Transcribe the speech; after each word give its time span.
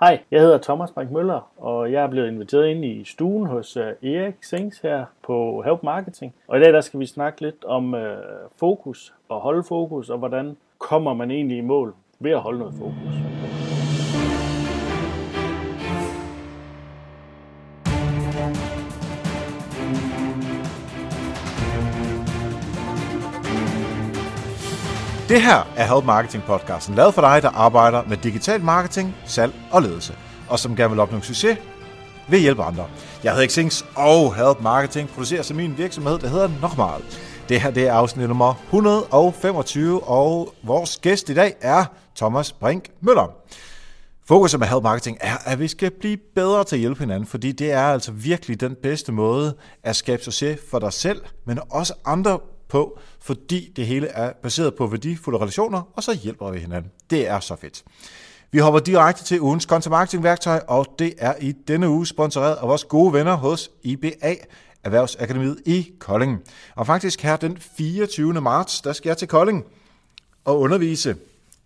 Hej, 0.00 0.20
jeg 0.30 0.40
hedder 0.40 0.58
Thomas 0.58 0.90
Brink 0.90 1.10
Møller, 1.10 1.50
og 1.56 1.92
jeg 1.92 2.02
er 2.02 2.06
blevet 2.06 2.28
inviteret 2.28 2.68
ind 2.68 2.84
i 2.84 3.04
stuen 3.04 3.46
hos 3.46 3.76
øh, 3.76 4.10
Erik 4.10 4.44
Sings 4.44 4.78
her 4.78 5.04
på 5.22 5.62
Help 5.66 5.82
Marketing. 5.82 6.34
Og 6.48 6.58
i 6.58 6.60
dag 6.60 6.72
der 6.72 6.80
skal 6.80 7.00
vi 7.00 7.06
snakke 7.06 7.40
lidt 7.40 7.64
om 7.64 7.94
øh, 7.94 8.18
fokus 8.56 9.14
og 9.28 9.40
holde 9.40 9.62
fokus, 9.62 10.10
og 10.10 10.18
hvordan 10.18 10.56
kommer 10.78 11.14
man 11.14 11.30
egentlig 11.30 11.58
i 11.58 11.60
mål 11.60 11.94
ved 12.18 12.30
at 12.30 12.40
holde 12.40 12.58
noget 12.58 12.74
fokus. 12.74 13.14
Det 25.30 25.42
her 25.42 25.72
er 25.76 25.94
Help 25.94 26.04
Marketing 26.04 26.44
podcasten, 26.44 26.94
lavet 26.94 27.14
for 27.14 27.22
dig, 27.22 27.42
der 27.42 27.48
arbejder 27.48 28.02
med 28.08 28.16
digital 28.16 28.64
marketing, 28.64 29.16
salg 29.24 29.52
og 29.70 29.82
ledelse, 29.82 30.14
og 30.48 30.58
som 30.58 30.76
gerne 30.76 30.90
vil 30.90 31.00
opnå 31.00 31.20
succes 31.20 31.58
ved 32.28 32.38
at 32.38 32.42
hjælpe 32.42 32.62
andre. 32.62 32.86
Jeg 33.24 33.34
hedder 33.34 33.48
Xings, 33.48 33.86
og 33.94 34.34
Help 34.34 34.60
Marketing 34.62 35.08
producerer 35.08 35.42
som 35.42 35.56
min 35.56 35.78
virksomhed, 35.78 36.18
der 36.18 36.28
hedder 36.28 36.50
Nokmal. 36.60 37.02
Det 37.48 37.60
her 37.60 37.70
det 37.70 37.88
er 37.88 37.92
afsnit 37.92 38.28
nummer 38.28 38.54
125, 38.66 40.08
og 40.08 40.54
vores 40.62 40.98
gæst 41.02 41.28
i 41.28 41.34
dag 41.34 41.54
er 41.60 41.84
Thomas 42.16 42.52
Brink 42.52 42.90
Møller. 43.00 43.34
Fokus 44.28 44.58
med 44.58 44.66
Help 44.66 44.82
Marketing 44.82 45.18
er, 45.20 45.36
at 45.44 45.58
vi 45.58 45.68
skal 45.68 45.90
blive 46.00 46.16
bedre 46.34 46.64
til 46.64 46.76
at 46.76 46.80
hjælpe 46.80 47.00
hinanden, 47.00 47.26
fordi 47.26 47.52
det 47.52 47.72
er 47.72 47.82
altså 47.82 48.12
virkelig 48.12 48.60
den 48.60 48.76
bedste 48.82 49.12
måde 49.12 49.56
at 49.82 49.96
skabe 49.96 50.22
succes 50.22 50.60
for 50.70 50.78
dig 50.78 50.92
selv, 50.92 51.22
men 51.46 51.58
også 51.70 51.94
andre 52.04 52.38
på, 52.70 52.98
fordi 53.20 53.72
det 53.76 53.86
hele 53.86 54.06
er 54.06 54.32
baseret 54.42 54.74
på 54.74 54.86
værdifulde 54.86 55.38
relationer, 55.38 55.82
og 55.94 56.02
så 56.02 56.14
hjælper 56.14 56.50
vi 56.50 56.58
hinanden. 56.58 56.90
Det 57.10 57.28
er 57.28 57.40
så 57.40 57.56
fedt. 57.56 57.82
Vi 58.52 58.58
hopper 58.58 58.80
direkte 58.80 59.24
til 59.24 59.40
ugens 59.40 59.64
content 59.64 59.90
marketing 59.90 60.22
værktøj, 60.22 60.60
og 60.68 60.86
det 60.98 61.14
er 61.18 61.34
i 61.40 61.52
denne 61.52 61.88
uge 61.88 62.06
sponsoreret 62.06 62.56
af 62.56 62.68
vores 62.68 62.84
gode 62.84 63.12
venner 63.12 63.34
hos 63.34 63.70
IBA, 63.82 64.34
Erhvervsakademiet 64.84 65.58
i 65.66 65.90
Kolding. 65.98 66.38
Og 66.76 66.86
faktisk 66.86 67.22
her 67.22 67.36
den 67.36 67.58
24. 67.76 68.40
marts, 68.40 68.80
der 68.80 68.92
skal 68.92 69.08
jeg 69.08 69.16
til 69.16 69.28
Kolding 69.28 69.64
og 70.44 70.60
undervise 70.60 71.16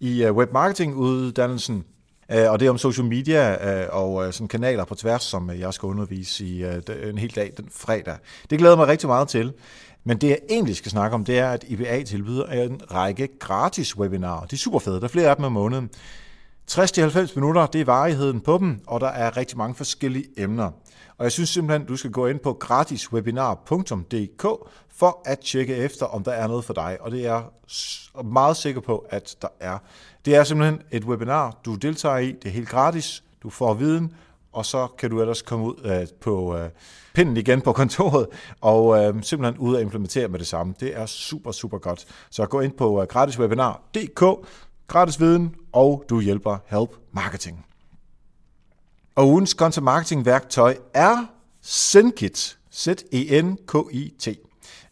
i 0.00 0.24
øh, 0.24 0.32
webmarketinguddannelsen 0.32 1.74
webmarketing-uddannelsen 1.74 1.84
og 2.28 2.60
det 2.60 2.66
er 2.66 2.70
om 2.70 2.78
social 2.78 3.06
media 3.06 3.70
øh, 3.82 3.88
og 3.92 4.34
sådan 4.34 4.48
kanaler 4.48 4.84
på 4.84 4.94
tværs, 4.94 5.22
som 5.22 5.50
jeg 5.50 5.74
skal 5.74 5.86
undervise 5.86 6.44
i 6.44 6.64
en 7.08 7.18
hel 7.18 7.30
dag 7.30 7.52
den 7.56 7.68
fredag. 7.70 8.16
Det 8.50 8.58
glæder 8.58 8.76
mig 8.76 8.86
rigtig 8.86 9.08
meget 9.08 9.28
til. 9.28 9.52
Men 10.04 10.18
det 10.18 10.28
jeg 10.28 10.38
egentlig 10.50 10.76
skal 10.76 10.90
snakke 10.90 11.14
om, 11.14 11.24
det 11.24 11.38
er, 11.38 11.50
at 11.50 11.64
IBA 11.68 12.02
tilbyder 12.02 12.46
en 12.46 12.80
række 12.92 13.28
gratis 13.38 13.96
webinarer. 13.96 14.46
De 14.46 14.54
er 14.54 14.58
super 14.58 14.78
fede, 14.78 14.96
der 14.96 15.04
er 15.04 15.08
flere 15.08 15.30
af 15.30 15.36
dem 15.36 15.44
om 15.44 15.52
måneden. 15.52 15.90
60-90 16.70 17.34
minutter, 17.34 17.66
det 17.66 17.80
er 17.80 17.84
varigheden 17.84 18.40
på 18.40 18.58
dem, 18.58 18.80
og 18.86 19.00
der 19.00 19.08
er 19.08 19.36
rigtig 19.36 19.58
mange 19.58 19.74
forskellige 19.74 20.24
emner. 20.36 20.70
Og 21.18 21.24
jeg 21.24 21.32
synes 21.32 21.48
simpelthen, 21.48 21.86
du 21.86 21.96
skal 21.96 22.10
gå 22.10 22.26
ind 22.26 22.40
på 22.40 22.52
gratiswebinar.dk 22.52 24.46
for 24.96 25.22
at 25.24 25.38
tjekke 25.38 25.76
efter, 25.76 26.06
om 26.06 26.24
der 26.24 26.32
er 26.32 26.46
noget 26.46 26.64
for 26.64 26.74
dig. 26.74 26.96
Og 27.00 27.10
det 27.10 27.26
er 27.26 27.32
jeg 27.32 27.44
meget 28.24 28.56
sikker 28.56 28.80
på, 28.80 29.06
at 29.10 29.36
der 29.42 29.48
er. 29.60 29.78
Det 30.24 30.34
er 30.34 30.44
simpelthen 30.44 30.82
et 30.90 31.04
webinar, 31.04 31.58
du 31.64 31.74
deltager 31.74 32.18
i. 32.18 32.32
Det 32.32 32.44
er 32.44 32.52
helt 32.52 32.68
gratis. 32.68 33.24
Du 33.42 33.50
får 33.50 33.74
viden, 33.74 34.14
og 34.54 34.66
så 34.66 34.86
kan 34.98 35.10
du 35.10 35.20
ellers 35.20 35.42
komme 35.42 35.64
ud 35.64 35.74
øh, 35.84 36.06
på 36.20 36.56
øh, 36.56 36.70
pinden 37.14 37.36
igen 37.36 37.60
på 37.60 37.72
kontoret, 37.72 38.26
og 38.60 39.04
øh, 39.04 39.22
simpelthen 39.22 39.58
ud 39.58 39.74
og 39.74 39.80
implementere 39.80 40.28
med 40.28 40.38
det 40.38 40.46
samme. 40.46 40.74
Det 40.80 40.96
er 40.96 41.06
super, 41.06 41.52
super 41.52 41.78
godt. 41.78 42.04
Så 42.30 42.46
gå 42.46 42.60
ind 42.60 42.72
på 42.72 43.02
øh, 43.02 43.08
gratiswebinar.dk, 43.08 44.48
gratis 44.88 45.20
viden, 45.20 45.54
og 45.72 46.04
du 46.08 46.20
hjælper 46.20 46.58
Help 46.66 46.90
Marketing. 47.12 47.66
Og 49.14 49.28
ugens 49.28 49.50
content 49.50 49.84
marketing 49.84 50.26
værktøj 50.26 50.76
er 50.94 51.26
ZenKit. 51.64 52.58
Z-E-N-K-I-T. 52.74 54.28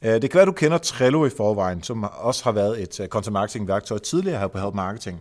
Øh, 0.03 0.23
det 0.23 0.31
kan 0.31 0.39
være, 0.39 0.47
du 0.47 0.53
kender 0.53 0.79
Trello 0.79 1.27
i 1.27 1.31
forvejen, 1.37 1.83
som 1.83 2.05
også 2.13 2.45
har 2.45 2.53
været 2.53 2.83
et 2.83 3.01
øh, 3.01 3.09
content 3.09 3.33
marketing 3.33 3.69
værktøj 3.69 3.99
tidligere 3.99 4.39
her 4.39 4.47
på 4.47 4.59
Help 4.59 4.75
Marketing. 4.75 5.21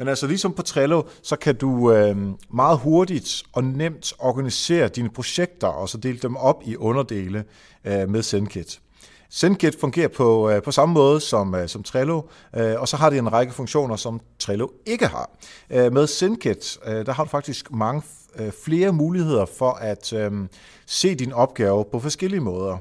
Men 0.00 0.08
altså 0.08 0.26
ligesom 0.26 0.52
på 0.52 0.62
Trello, 0.62 1.02
så 1.22 1.36
kan 1.36 1.56
du 1.56 1.92
øh, 1.92 2.16
meget 2.54 2.78
hurtigt 2.78 3.42
og 3.52 3.64
nemt 3.64 4.12
organisere 4.18 4.88
dine 4.88 5.10
projekter, 5.10 5.66
og 5.66 5.88
så 5.88 5.98
dele 5.98 6.18
dem 6.18 6.36
op 6.36 6.62
i 6.64 6.76
underdele 6.76 7.44
øh, 7.84 8.08
med 8.08 8.22
SendKit. 8.22 8.80
SendKit 9.30 9.80
fungerer 9.80 10.08
på, 10.08 10.50
øh, 10.50 10.62
på 10.62 10.70
samme 10.72 10.92
måde 10.94 11.20
som, 11.20 11.54
øh, 11.54 11.68
som 11.68 11.82
Trello, 11.82 12.22
øh, 12.56 12.80
og 12.80 12.88
så 12.88 12.96
har 12.96 13.10
det 13.10 13.18
en 13.18 13.32
række 13.32 13.52
funktioner, 13.52 13.96
som 13.96 14.20
Trello 14.38 14.68
ikke 14.86 15.06
har. 15.06 15.30
Øh, 15.70 15.92
med 15.92 16.06
SendKit, 16.06 16.78
øh, 16.86 17.06
der 17.06 17.12
har 17.12 17.24
du 17.24 17.30
faktisk 17.30 17.72
mange 17.72 18.02
øh, 18.36 18.52
flere 18.64 18.92
muligheder 18.92 19.46
for 19.46 19.72
at 19.72 20.12
øh, 20.12 20.32
se 20.86 21.14
din 21.14 21.32
opgave 21.32 21.84
på 21.92 22.00
forskellige 22.00 22.40
måder. 22.40 22.78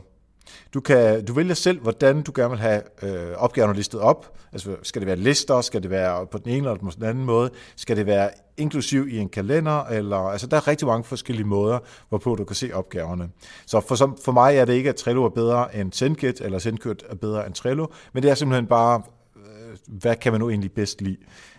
Du, 0.74 0.80
kan, 0.80 1.26
du 1.26 1.34
vælger 1.34 1.54
selv, 1.54 1.80
hvordan 1.82 2.22
du 2.22 2.32
gerne 2.36 2.50
vil 2.50 2.60
have 2.60 2.82
øh, 3.04 3.38
opgaverne 3.38 3.74
listet 3.74 4.00
op. 4.00 4.38
Altså, 4.52 4.76
skal 4.84 5.02
det 5.02 5.08
være 5.08 5.16
lister? 5.16 5.62
Skal 5.62 5.84
det 5.84 5.90
være 5.90 6.28
på 6.28 6.38
den 6.38 6.52
ene 6.52 6.58
eller 6.58 6.76
på 6.76 6.92
den 6.96 7.04
anden 7.04 7.26
måde? 7.26 7.50
Skal 7.76 7.98
det 7.98 8.06
være 8.06 8.30
inklusiv 8.58 9.08
i 9.08 9.18
en 9.18 9.30
kalender? 9.30 9.84
Eller, 9.84 10.18
altså, 10.18 10.48
der 10.48 10.58
er 10.58 10.68
rigtig 10.68 10.88
mange 10.88 11.04
forskellige 11.04 11.48
måder, 11.48 11.80
hvorpå 12.10 12.36
du 12.36 12.44
kan 12.44 12.56
se 12.56 12.72
opgaverne. 12.74 13.30
Så 13.66 13.80
for, 13.80 13.96
som, 13.96 14.18
for 14.26 14.32
mig 14.32 14.56
er 14.56 14.66
det 14.66 14.74
ikke, 14.74 14.90
at 14.90 14.96
Trello 14.96 15.26
er 15.26 15.30
bedre 15.30 15.76
end 15.76 15.94
SendKit, 15.94 16.42
eller 16.42 16.60
SendKit 16.60 17.04
er 17.10 17.16
bedre 17.16 17.46
end 17.46 17.54
Trello, 17.54 17.88
men 18.14 18.24
det 18.24 18.32
er 18.32 18.36
simpelthen 18.36 18.68
bare, 18.68 19.02
øh, 19.36 19.78
hvad 19.88 20.16
kan 20.16 20.32
man 20.32 20.42
nu 20.42 20.50
egentlig 20.50 20.72
bedst 20.72 21.02
lide? 21.02 21.18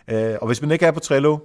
Øh, 0.08 0.36
og 0.40 0.46
hvis 0.46 0.62
man 0.62 0.70
ikke 0.70 0.86
er 0.86 0.90
på 0.90 1.00
Trello, 1.00 1.38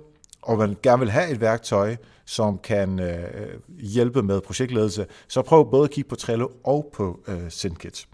og 0.46 0.58
man 0.58 0.78
gerne 0.84 1.00
vil 1.00 1.10
have 1.10 1.30
et 1.30 1.42
værktøj, 1.42 1.96
som 2.26 2.58
kan 2.58 3.00
øh, 3.00 3.60
hjælpe 3.68 4.24
med 4.24 4.42
projektledelse, 4.42 5.06
så 5.28 5.42
prøv 5.42 5.72
både 5.72 5.84
at 5.84 5.90
kigge 5.92 6.10
på 6.10 6.16
Trello 6.16 6.48
og 6.64 6.92
på 6.94 7.20
øh, 7.28 7.42
SendKit. 7.50 8.08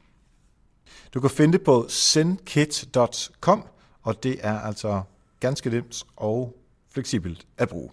Du 1.14 1.20
kan 1.20 1.30
finde 1.30 1.54
det 1.54 1.62
på 1.62 1.86
sendkit.com, 1.90 3.64
og 4.04 4.24
det 4.24 4.40
er 4.42 4.60
altså 4.60 5.02
ganske 5.40 5.70
nemt 5.70 6.04
og 6.18 6.56
fleksibelt 6.94 7.48
at 7.58 7.70
bruge. 7.70 7.90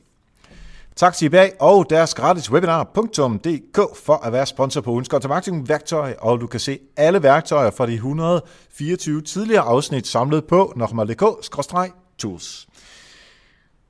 Tak 0.97 1.15
til 1.15 1.27
IBA 1.27 1.51
og 1.61 1.91
deres 1.91 2.15
gratis 2.15 2.51
webinar.dk 2.51 3.97
for 4.05 4.15
at 4.15 4.33
være 4.33 4.47
sponsor 4.47 4.81
på 4.81 4.91
ugens 4.91 5.09
content 5.09 5.29
marketing 5.29 5.69
værktøj, 5.69 6.15
og 6.19 6.41
du 6.41 6.47
kan 6.47 6.61
se 6.61 6.79
alle 6.97 7.23
værktøjer 7.23 7.71
fra 7.71 7.87
de 7.87 7.95
124 7.95 9.23
tidligere 9.23 9.63
afsnit 9.63 10.07
samlet 10.07 10.47
på 10.47 10.73
nokmal.dk-tools. 10.77 12.68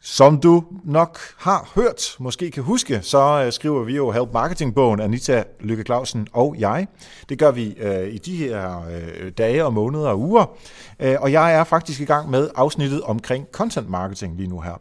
Som 0.00 0.40
du 0.40 0.64
nok 0.84 1.18
har 1.38 1.70
hørt, 1.74 2.16
måske 2.18 2.50
kan 2.50 2.62
huske, 2.62 3.00
så 3.02 3.42
øh, 3.44 3.52
skriver 3.52 3.84
vi 3.84 3.96
jo 3.96 4.10
Help 4.10 4.32
Marketing-bogen, 4.32 5.00
Anita 5.00 5.44
Lykke 5.60 5.82
Clausen 5.82 6.28
og 6.32 6.56
jeg. 6.58 6.86
Det 7.28 7.38
gør 7.38 7.50
vi 7.50 7.74
øh, 7.78 8.08
i 8.08 8.18
de 8.18 8.36
her 8.36 8.86
øh, 8.90 9.32
dage 9.38 9.64
og 9.64 9.72
måneder 9.72 10.08
og 10.08 10.20
uger. 10.20 10.56
Øh, 11.00 11.16
og 11.20 11.32
jeg 11.32 11.54
er 11.54 11.64
faktisk 11.64 12.00
i 12.00 12.04
gang 12.04 12.30
med 12.30 12.48
afsnittet 12.54 13.02
omkring 13.02 13.46
content 13.52 13.88
marketing 13.88 14.36
lige 14.36 14.48
nu 14.48 14.60
her. 14.60 14.80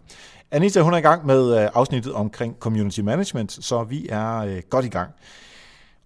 Anita 0.52 0.82
hun 0.82 0.94
er 0.94 0.98
i 0.98 1.02
gang 1.02 1.26
med 1.26 1.64
øh, 1.64 1.70
afsnittet 1.74 2.14
omkring 2.14 2.56
community 2.60 3.00
management, 3.00 3.66
så 3.66 3.84
vi 3.84 4.08
er 4.10 4.38
øh, 4.38 4.62
godt 4.70 4.86
i 4.86 4.90
gang. 4.90 5.10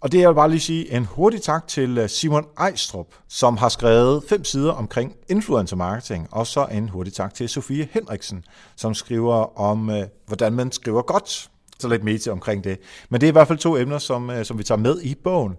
Og 0.01 0.11
det 0.11 0.19
jeg 0.19 0.29
vil 0.29 0.35
bare 0.35 0.49
lige 0.49 0.59
sige 0.59 0.93
en 0.93 1.05
hurtig 1.05 1.41
tak 1.41 1.67
til 1.67 1.97
øh, 1.97 2.09
Simon 2.09 2.45
Ejstrup, 2.59 3.07
som 3.27 3.57
har 3.57 3.69
skrevet 3.69 4.23
fem 4.29 4.43
sider 4.43 4.71
omkring 4.71 5.15
influencer 5.29 5.75
marketing, 5.75 6.27
og 6.31 6.47
så 6.47 6.65
en 6.71 6.89
hurtig 6.89 7.13
tak 7.13 7.33
til 7.33 7.49
Sofie 7.49 7.87
Henriksen, 7.91 8.43
som 8.75 8.93
skriver 8.93 9.59
om, 9.59 9.89
øh, 9.89 10.03
hvordan 10.27 10.53
man 10.53 10.71
skriver 10.71 11.01
godt. 11.01 11.49
Så 11.79 11.87
lidt 11.87 12.03
mere 12.03 12.17
til 12.17 12.31
omkring 12.31 12.63
det. 12.63 12.79
Men 13.09 13.21
det 13.21 13.27
er 13.27 13.31
i 13.31 13.31
hvert 13.31 13.47
fald 13.47 13.59
to 13.59 13.77
emner, 13.77 13.97
som, 13.97 14.29
øh, 14.29 14.45
som 14.45 14.57
vi 14.57 14.63
tager 14.63 14.79
med 14.79 15.01
i 15.01 15.15
bogen. 15.23 15.55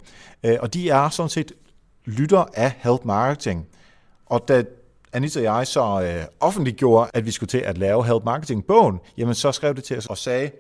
Og 0.61 0.75
de 0.75 0.91
er 0.91 1.09
sådan 1.09 1.31
set 1.31 1.53
lytter 2.05 2.45
af 2.55 2.73
Help 2.79 3.05
Marketing. 3.05 3.67
Og 4.27 4.49
da 4.49 4.65
Anita 5.13 5.39
og 5.39 5.45
jeg 5.45 5.67
så 5.67 6.27
offentliggjorde, 6.41 7.11
at 7.15 7.27
vi 7.27 7.31
skulle 7.31 7.49
til 7.49 7.59
at 7.59 7.79
lave 7.79 8.05
Help 8.07 8.25
Marketing-bogen, 8.25 9.01
jamen 9.17 9.35
så 9.35 9.53
skrev 9.53 9.75
det 9.75 9.85
til 9.85 9.99
os 9.99 10.07
og 10.07 10.19
sagde, 10.19 10.51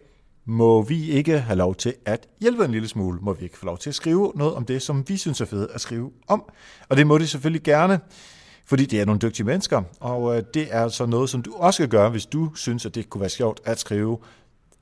må 0.44 0.82
vi 0.82 1.10
ikke 1.10 1.38
have 1.38 1.56
lov 1.56 1.74
til 1.74 1.94
at 2.04 2.28
hjælpe 2.40 2.64
en 2.64 2.70
lille 2.70 2.88
smule? 2.88 3.18
Må 3.20 3.32
vi 3.32 3.44
ikke 3.44 3.58
få 3.58 3.66
lov 3.66 3.78
til 3.78 3.90
at 3.90 3.94
skrive 3.94 4.32
noget 4.34 4.54
om 4.54 4.64
det, 4.64 4.82
som 4.82 5.08
vi 5.08 5.16
synes 5.16 5.40
er 5.40 5.44
fedt 5.44 5.70
at 5.70 5.80
skrive 5.80 6.10
om? 6.28 6.44
Og 6.88 6.96
det 6.96 7.06
må 7.06 7.18
de 7.18 7.26
selvfølgelig 7.26 7.62
gerne, 7.62 8.00
fordi 8.66 8.86
det 8.86 9.00
er 9.00 9.04
nogle 9.04 9.20
dygtige 9.20 9.46
mennesker, 9.46 9.82
og 10.00 10.36
øh, 10.36 10.42
det 10.54 10.68
er 10.70 10.82
altså 10.82 11.06
noget, 11.06 11.30
som 11.30 11.42
du 11.42 11.54
også 11.54 11.82
kan 11.82 11.88
gøre, 11.88 12.10
hvis 12.10 12.26
du 12.26 12.54
synes, 12.54 12.86
at 12.86 12.94
det 12.94 13.10
kunne 13.10 13.20
være 13.20 13.30
sjovt 13.30 13.60
at 13.64 13.80
skrive 13.80 14.18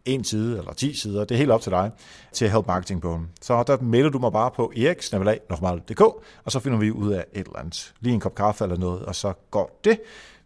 en 0.05 0.25
side 0.25 0.59
eller 0.59 0.73
10 0.73 0.95
sider, 0.95 1.25
det 1.25 1.35
er 1.35 1.39
helt 1.39 1.51
op 1.51 1.61
til 1.61 1.73
dig, 1.73 1.91
til 2.33 2.51
Help 2.51 2.67
Marketing 2.67 3.03
på 3.03 3.21
Så 3.43 3.63
der 3.67 3.81
melder 3.81 4.11
du 4.11 4.19
mig 4.19 4.33
bare 4.33 4.51
på 4.51 4.73
eriksnabelag.dk, 4.77 6.01
og 6.45 6.53
så 6.53 6.61
finder 6.61 6.79
vi 6.79 6.91
ud 6.91 7.13
af 7.13 7.25
et 7.33 7.47
eller 7.47 7.59
andet. 7.59 7.95
Lige 8.01 8.15
en 8.15 8.21
kop 8.21 8.35
kaffe 8.35 8.65
eller 8.65 8.77
noget, 8.77 9.03
og 9.03 9.15
så 9.15 9.33
går 9.51 9.81
det. 9.85 10.01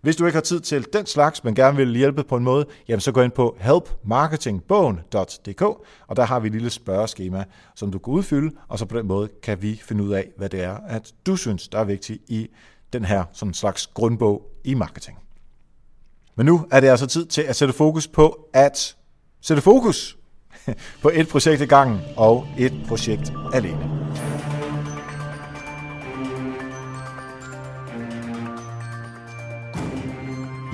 Hvis 0.04 0.16
du 0.16 0.26
ikke 0.26 0.36
har 0.36 0.42
tid 0.42 0.60
til 0.60 0.86
den 0.92 1.06
slags, 1.06 1.44
men 1.44 1.54
gerne 1.54 1.76
vil 1.76 1.96
hjælpe 1.96 2.24
på 2.24 2.36
en 2.36 2.44
måde, 2.44 2.66
jamen 2.88 3.00
så 3.00 3.12
gå 3.12 3.22
ind 3.22 3.32
på 3.32 3.56
helpmarketingbogen.dk, 3.60 5.62
og 6.06 6.16
der 6.16 6.24
har 6.24 6.40
vi 6.40 6.46
et 6.46 6.52
lille 6.52 6.70
spørgeskema, 6.70 7.44
som 7.74 7.90
du 7.90 7.98
kan 7.98 8.14
udfylde, 8.14 8.56
og 8.68 8.78
så 8.78 8.86
på 8.86 8.98
den 8.98 9.06
måde 9.06 9.28
kan 9.42 9.62
vi 9.62 9.80
finde 9.84 10.04
ud 10.04 10.12
af, 10.12 10.28
hvad 10.36 10.48
det 10.48 10.62
er, 10.62 10.76
at 10.88 11.12
du 11.26 11.36
synes, 11.36 11.68
der 11.68 11.78
er 11.78 11.84
vigtigt 11.84 12.22
i 12.28 12.48
den 12.92 13.04
her 13.04 13.24
sådan 13.32 13.54
slags 13.54 13.86
grundbog 13.86 14.42
i 14.64 14.74
marketing. 14.74 15.18
Men 16.36 16.46
nu 16.46 16.66
er 16.70 16.80
det 16.80 16.88
altså 16.88 17.06
tid 17.06 17.26
til 17.26 17.42
at 17.42 17.56
sætte 17.56 17.74
fokus 17.74 18.08
på 18.08 18.48
at 18.52 18.96
sætte 19.40 19.62
fokus 19.62 20.18
på 21.02 21.10
et 21.14 21.28
projekt 21.28 21.60
i 21.60 21.66
gangen 21.66 22.00
og 22.16 22.46
et 22.58 22.72
projekt 22.88 23.32
alene. 23.52 24.03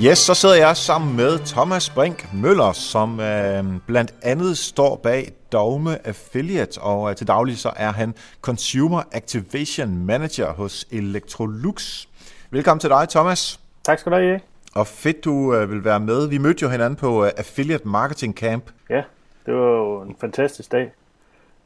Yes, 0.05 0.19
så 0.19 0.35
sidder 0.35 0.55
jeg 0.55 0.76
sammen 0.76 1.17
med 1.17 1.38
Thomas 1.38 1.91
Brink 1.91 2.29
Møller, 2.35 2.73
som 2.73 3.20
øh, 3.20 3.64
blandt 3.87 4.14
andet 4.23 4.58
står 4.58 4.97
bag 4.97 5.32
Dogme 5.52 6.06
Affiliate, 6.06 6.81
og 6.81 7.11
øh, 7.11 7.17
til 7.17 7.26
daglig 7.26 7.58
så 7.58 7.73
er 7.76 7.93
han 7.93 8.14
Consumer 8.41 9.02
Activation 9.12 10.06
Manager 10.06 10.52
hos 10.52 10.87
Electrolux. 10.91 12.06
Velkommen 12.50 12.81
til 12.81 12.91
dig, 12.91 13.08
Thomas. 13.08 13.61
Tak 13.85 13.99
skal 13.99 14.12
du 14.12 14.17
have, 14.17 14.41
Og 14.75 14.87
fedt, 14.87 15.25
du 15.25 15.55
øh, 15.55 15.70
vil 15.70 15.85
være 15.85 16.00
med. 16.00 16.29
Vi 16.29 16.38
mødte 16.38 16.62
jo 16.62 16.69
hinanden 16.69 16.96
på 16.96 17.25
øh, 17.25 17.31
Affiliate 17.37 17.88
Marketing 17.88 18.35
Camp. 18.35 18.64
Ja, 18.91 19.03
det 19.46 19.55
var 19.55 19.70
jo 19.70 20.03
en 20.03 20.17
fantastisk 20.20 20.73
dag. 20.73 20.93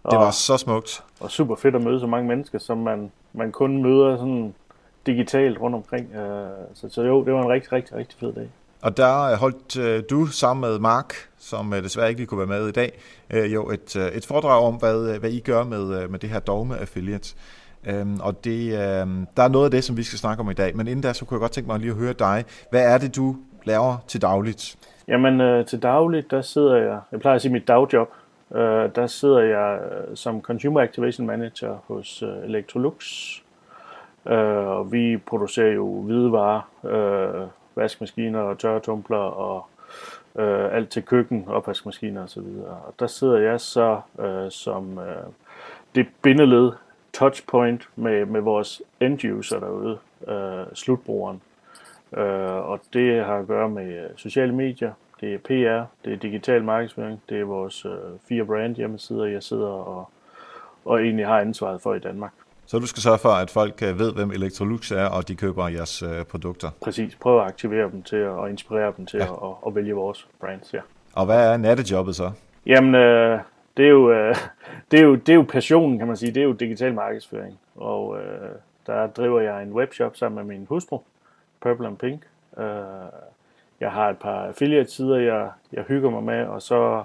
Og, 0.04 0.10
det 0.10 0.20
var 0.20 0.30
så 0.30 0.56
smukt. 0.56 1.02
Og 1.20 1.30
super 1.30 1.56
fedt 1.56 1.74
at 1.74 1.82
møde 1.82 2.00
så 2.00 2.06
mange 2.06 2.28
mennesker, 2.28 2.58
som 2.58 2.78
man, 2.78 3.12
man 3.32 3.52
kun 3.52 3.82
møder 3.82 4.16
sådan 4.16 4.54
digitalt 5.06 5.60
rundt 5.60 5.76
omkring. 5.76 6.14
Øh, 6.14 6.48
så, 6.74 6.88
så 6.88 7.02
jo, 7.02 7.24
det 7.24 7.32
var 7.32 7.42
en 7.42 7.48
rigtig, 7.48 7.72
rigtig, 7.72 7.96
rigtig 7.96 8.18
fed 8.20 8.32
dag. 8.32 8.48
Og 8.82 8.96
der 8.96 9.36
holdt 9.36 9.78
øh, 9.78 10.02
du 10.10 10.26
sammen 10.26 10.70
med 10.70 10.78
Mark, 10.78 11.14
som 11.38 11.74
øh, 11.74 11.82
desværre 11.82 12.08
ikke 12.08 12.20
lige 12.20 12.26
kunne 12.26 12.38
være 12.38 12.60
med 12.60 12.68
i 12.68 12.72
dag, 12.72 12.92
øh, 13.30 13.54
jo 13.54 13.70
et, 13.70 13.96
øh, 13.96 14.08
et 14.08 14.26
foredrag 14.26 14.62
om, 14.62 14.74
hvad, 14.74 15.18
hvad 15.18 15.30
I 15.30 15.40
gør 15.40 15.64
med, 15.64 16.02
øh, 16.02 16.10
med 16.10 16.18
det 16.18 16.30
her 16.30 16.40
dogme 16.40 16.78
affiliate. 16.78 17.34
Øhm, 17.86 18.20
og 18.20 18.44
det, 18.44 18.72
øh, 18.72 19.06
der 19.36 19.42
er 19.42 19.48
noget 19.48 19.64
af 19.64 19.70
det, 19.70 19.84
som 19.84 19.96
vi 19.96 20.02
skal 20.02 20.18
snakke 20.18 20.40
om 20.40 20.50
i 20.50 20.54
dag. 20.54 20.76
Men 20.76 20.88
inden 20.88 21.02
da, 21.02 21.12
så 21.12 21.24
kunne 21.24 21.36
jeg 21.36 21.40
godt 21.40 21.52
tænke 21.52 21.70
mig 21.70 21.80
lige 21.80 21.90
at 21.90 21.96
høre 21.96 22.12
dig. 22.12 22.44
Hvad 22.70 22.94
er 22.94 22.98
det, 22.98 23.16
du 23.16 23.36
laver 23.64 23.96
til 24.08 24.22
dagligt? 24.22 24.76
Jamen, 25.08 25.40
øh, 25.40 25.66
til 25.66 25.82
dagligt, 25.82 26.30
der 26.30 26.42
sidder 26.42 26.76
jeg, 26.76 27.00
jeg 27.12 27.20
plejer 27.20 27.34
at 27.34 27.42
sige 27.42 27.52
mit 27.52 27.68
dagjob, 27.68 28.08
øh, 28.54 28.90
der 28.94 29.06
sidder 29.06 29.40
jeg 29.40 29.78
øh, 29.78 30.16
som 30.16 30.42
Consumer 30.42 30.80
Activation 30.80 31.26
Manager 31.26 31.76
hos 31.86 32.22
øh, 32.22 32.48
Electrolux. 32.48 33.04
Øh, 34.26 34.66
og 34.66 34.92
vi 34.92 35.16
producerer 35.16 35.72
jo 35.72 36.00
hvidevarer, 36.00 36.60
øh, 36.84 37.48
vaskemaskiner 37.76 38.40
og 38.40 38.58
tørretumbler 38.58 39.16
og 39.16 39.66
øh, 40.38 40.76
alt 40.76 40.90
til 40.90 41.02
køkken, 41.02 41.44
opvaskemaskiner 41.48 42.24
osv. 42.24 42.40
Og, 42.40 42.78
og 42.86 42.94
der 42.98 43.06
sidder 43.06 43.38
jeg 43.38 43.60
så 43.60 44.00
øh, 44.20 44.50
som 44.50 44.98
øh, 44.98 45.24
det 45.94 46.06
bindeled 46.22 46.72
touchpoint 47.12 47.88
med, 47.96 48.26
med 48.26 48.40
vores 48.40 48.82
end 49.00 49.24
user 49.24 49.60
derude, 49.60 49.98
øh, 50.28 50.66
slutbrugeren. 50.74 51.42
Øh, 52.16 52.70
og 52.70 52.80
det 52.92 53.24
har 53.24 53.38
at 53.38 53.46
gøre 53.46 53.68
med 53.68 54.04
øh, 54.04 54.10
sociale 54.16 54.54
medier, 54.54 54.92
det 55.20 55.34
er 55.34 55.38
PR, 55.38 55.86
det 56.04 56.12
er 56.12 56.16
digital 56.16 56.64
markedsføring, 56.64 57.22
det 57.28 57.40
er 57.40 57.44
vores 57.44 57.84
øh, 57.84 57.92
fire 58.28 58.44
brand 58.44 58.76
hjemmesider, 58.76 59.24
jeg 59.24 59.42
sidder 59.42 59.68
og, 59.68 60.10
og 60.84 61.02
egentlig 61.02 61.26
har 61.26 61.40
ansvaret 61.40 61.82
for 61.82 61.94
i 61.94 61.98
Danmark. 61.98 62.32
Så 62.66 62.78
du 62.78 62.86
skal 62.86 63.02
sørge 63.02 63.18
for, 63.18 63.28
at 63.28 63.50
folk 63.50 63.82
øh, 63.82 63.98
ved, 63.98 64.12
hvem 64.12 64.30
Electrolux 64.30 64.90
er, 64.90 65.06
og 65.06 65.28
de 65.28 65.34
køber 65.36 65.68
jeres 65.68 66.02
øh, 66.02 66.24
produkter? 66.24 66.70
Præcis. 66.80 67.14
Prøv 67.14 67.40
at 67.40 67.46
aktivere 67.46 67.90
dem 67.90 68.02
til 68.02 68.26
og 68.26 68.50
inspirere 68.50 68.92
dem 68.96 69.06
til 69.06 69.18
ja. 69.18 69.24
at, 69.24 69.30
at, 69.30 69.54
at 69.66 69.74
vælge 69.74 69.94
vores 69.94 70.28
brands, 70.40 70.74
ja. 70.74 70.80
Og 71.14 71.26
hvad 71.26 71.52
er 71.52 71.56
nattejobbet 71.56 72.16
så? 72.16 72.30
Jamen, 72.66 72.94
øh, 72.94 73.40
det, 73.76 73.84
er 73.84 73.90
jo, 73.90 74.10
øh, 74.10 74.34
det, 74.90 75.00
er 75.00 75.04
jo, 75.04 75.14
det 75.14 75.28
er 75.28 75.34
jo 75.34 75.46
passionen, 75.48 75.98
kan 75.98 76.06
man 76.06 76.16
sige. 76.16 76.32
Det 76.32 76.40
er 76.40 76.44
jo 76.44 76.52
digital 76.52 76.94
markedsføring. 76.94 77.58
Og 77.76 78.18
øh, 78.18 78.50
der 78.86 79.06
driver 79.06 79.40
jeg 79.40 79.62
en 79.62 79.72
webshop 79.72 80.16
sammen 80.16 80.46
med 80.46 80.56
min 80.56 80.66
hustru, 80.68 80.98
Purple 81.60 81.86
and 81.86 81.96
Pink. 81.96 82.22
Øh, 82.58 82.64
jeg 83.80 83.92
har 83.92 84.10
et 84.10 84.18
par 84.18 84.46
affiliate-sider, 84.46 85.16
jeg, 85.16 85.50
jeg 85.72 85.84
hygger 85.88 86.10
mig 86.10 86.22
med, 86.22 86.46
og 86.46 86.62
så 86.62 87.04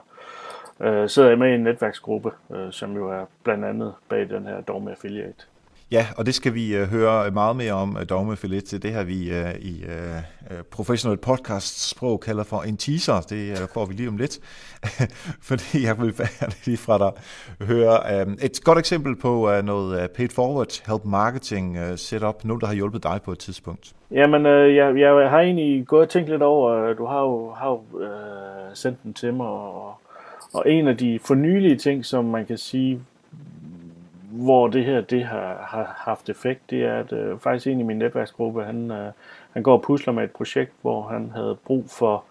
øh, 0.81 1.09
sidder 1.09 1.29
jeg 1.29 1.37
med 1.39 1.51
i 1.51 1.55
en 1.55 1.63
netværksgruppe, 1.63 2.31
øh, 2.55 2.71
som 2.71 2.95
jo 2.95 3.09
er 3.09 3.25
blandt 3.43 3.65
andet 3.65 3.93
bag 4.09 4.29
den 4.29 4.45
her 4.45 4.61
Dogme 4.61 4.91
Affiliate. 4.91 5.45
Ja, 5.91 6.05
og 6.17 6.25
det 6.25 6.35
skal 6.35 6.53
vi 6.53 6.81
uh, 6.81 6.87
høre 6.87 7.31
meget 7.31 7.55
mere 7.55 7.73
om, 7.73 7.95
uh, 7.95 8.01
Dogme 8.09 8.31
Affiliate. 8.31 8.77
Det 8.77 8.93
her, 8.93 9.03
vi 9.03 9.31
uh, 9.31 9.59
i 9.59 9.83
uh, 9.83 10.57
professional 10.71 11.17
podcast 11.17 11.89
sprog 11.89 12.19
kalder 12.19 12.43
for 12.43 12.61
en 12.61 12.77
teaser. 12.77 13.21
Det 13.29 13.51
uh, 13.51 13.67
får 13.73 13.85
vi 13.85 13.93
lige 13.93 14.09
om 14.09 14.17
lidt, 14.17 14.39
fordi 15.49 15.85
jeg 15.85 15.97
vil 15.99 16.13
lige 16.65 16.77
fra 16.77 16.97
dig 16.97 17.11
høre 17.67 18.25
um, 18.25 18.37
et 18.41 18.61
godt 18.63 18.79
eksempel 18.79 19.15
på 19.15 19.57
uh, 19.57 19.65
noget 19.65 20.03
uh, 20.03 20.07
paid 20.15 20.29
forward 20.29 20.87
help 20.87 21.05
marketing 21.05 21.77
uh, 21.79 21.95
setup, 21.95 22.45
noget 22.45 22.61
der 22.61 22.67
har 22.67 22.73
hjulpet 22.73 23.03
dig 23.03 23.19
på 23.25 23.31
et 23.31 23.39
tidspunkt. 23.39 23.93
Jamen, 24.11 24.45
uh, 24.45 24.75
jeg, 24.75 24.97
jeg 24.97 25.29
har 25.29 25.39
egentlig 25.39 25.87
gået 25.87 26.01
og 26.01 26.09
tænkt 26.09 26.29
lidt 26.29 26.41
over, 26.41 26.93
du 26.93 27.05
har 27.05 27.21
jo, 27.21 27.51
har 27.51 27.69
jo 27.69 27.83
uh, 27.93 28.73
sendt 28.73 29.03
den 29.03 29.13
til 29.13 29.33
mig, 29.33 29.47
og 29.47 29.93
og 30.53 30.71
en 30.71 30.87
af 30.87 30.97
de 30.97 31.19
fornyelige 31.19 31.75
ting, 31.75 32.05
som 32.05 32.25
man 32.25 32.45
kan 32.45 32.57
sige, 32.57 33.01
hvor 34.31 34.67
det 34.67 34.85
her 34.85 35.01
det 35.01 35.25
har, 35.25 35.65
har 35.67 35.93
haft 35.97 36.29
effekt, 36.29 36.69
det 36.69 36.85
er, 36.85 36.99
at 36.99 37.13
øh, 37.13 37.39
faktisk 37.39 37.67
en 37.67 37.79
i 37.79 37.83
min 37.83 37.97
netværksgruppe, 37.97 38.63
han, 38.63 38.91
øh, 38.91 39.11
han 39.53 39.63
går 39.63 39.73
og 39.73 39.81
pusler 39.81 40.13
med 40.13 40.23
et 40.23 40.31
projekt, 40.31 40.71
hvor 40.81 41.01
han 41.01 41.31
havde 41.35 41.57
brug 41.65 41.85
for 41.89 42.23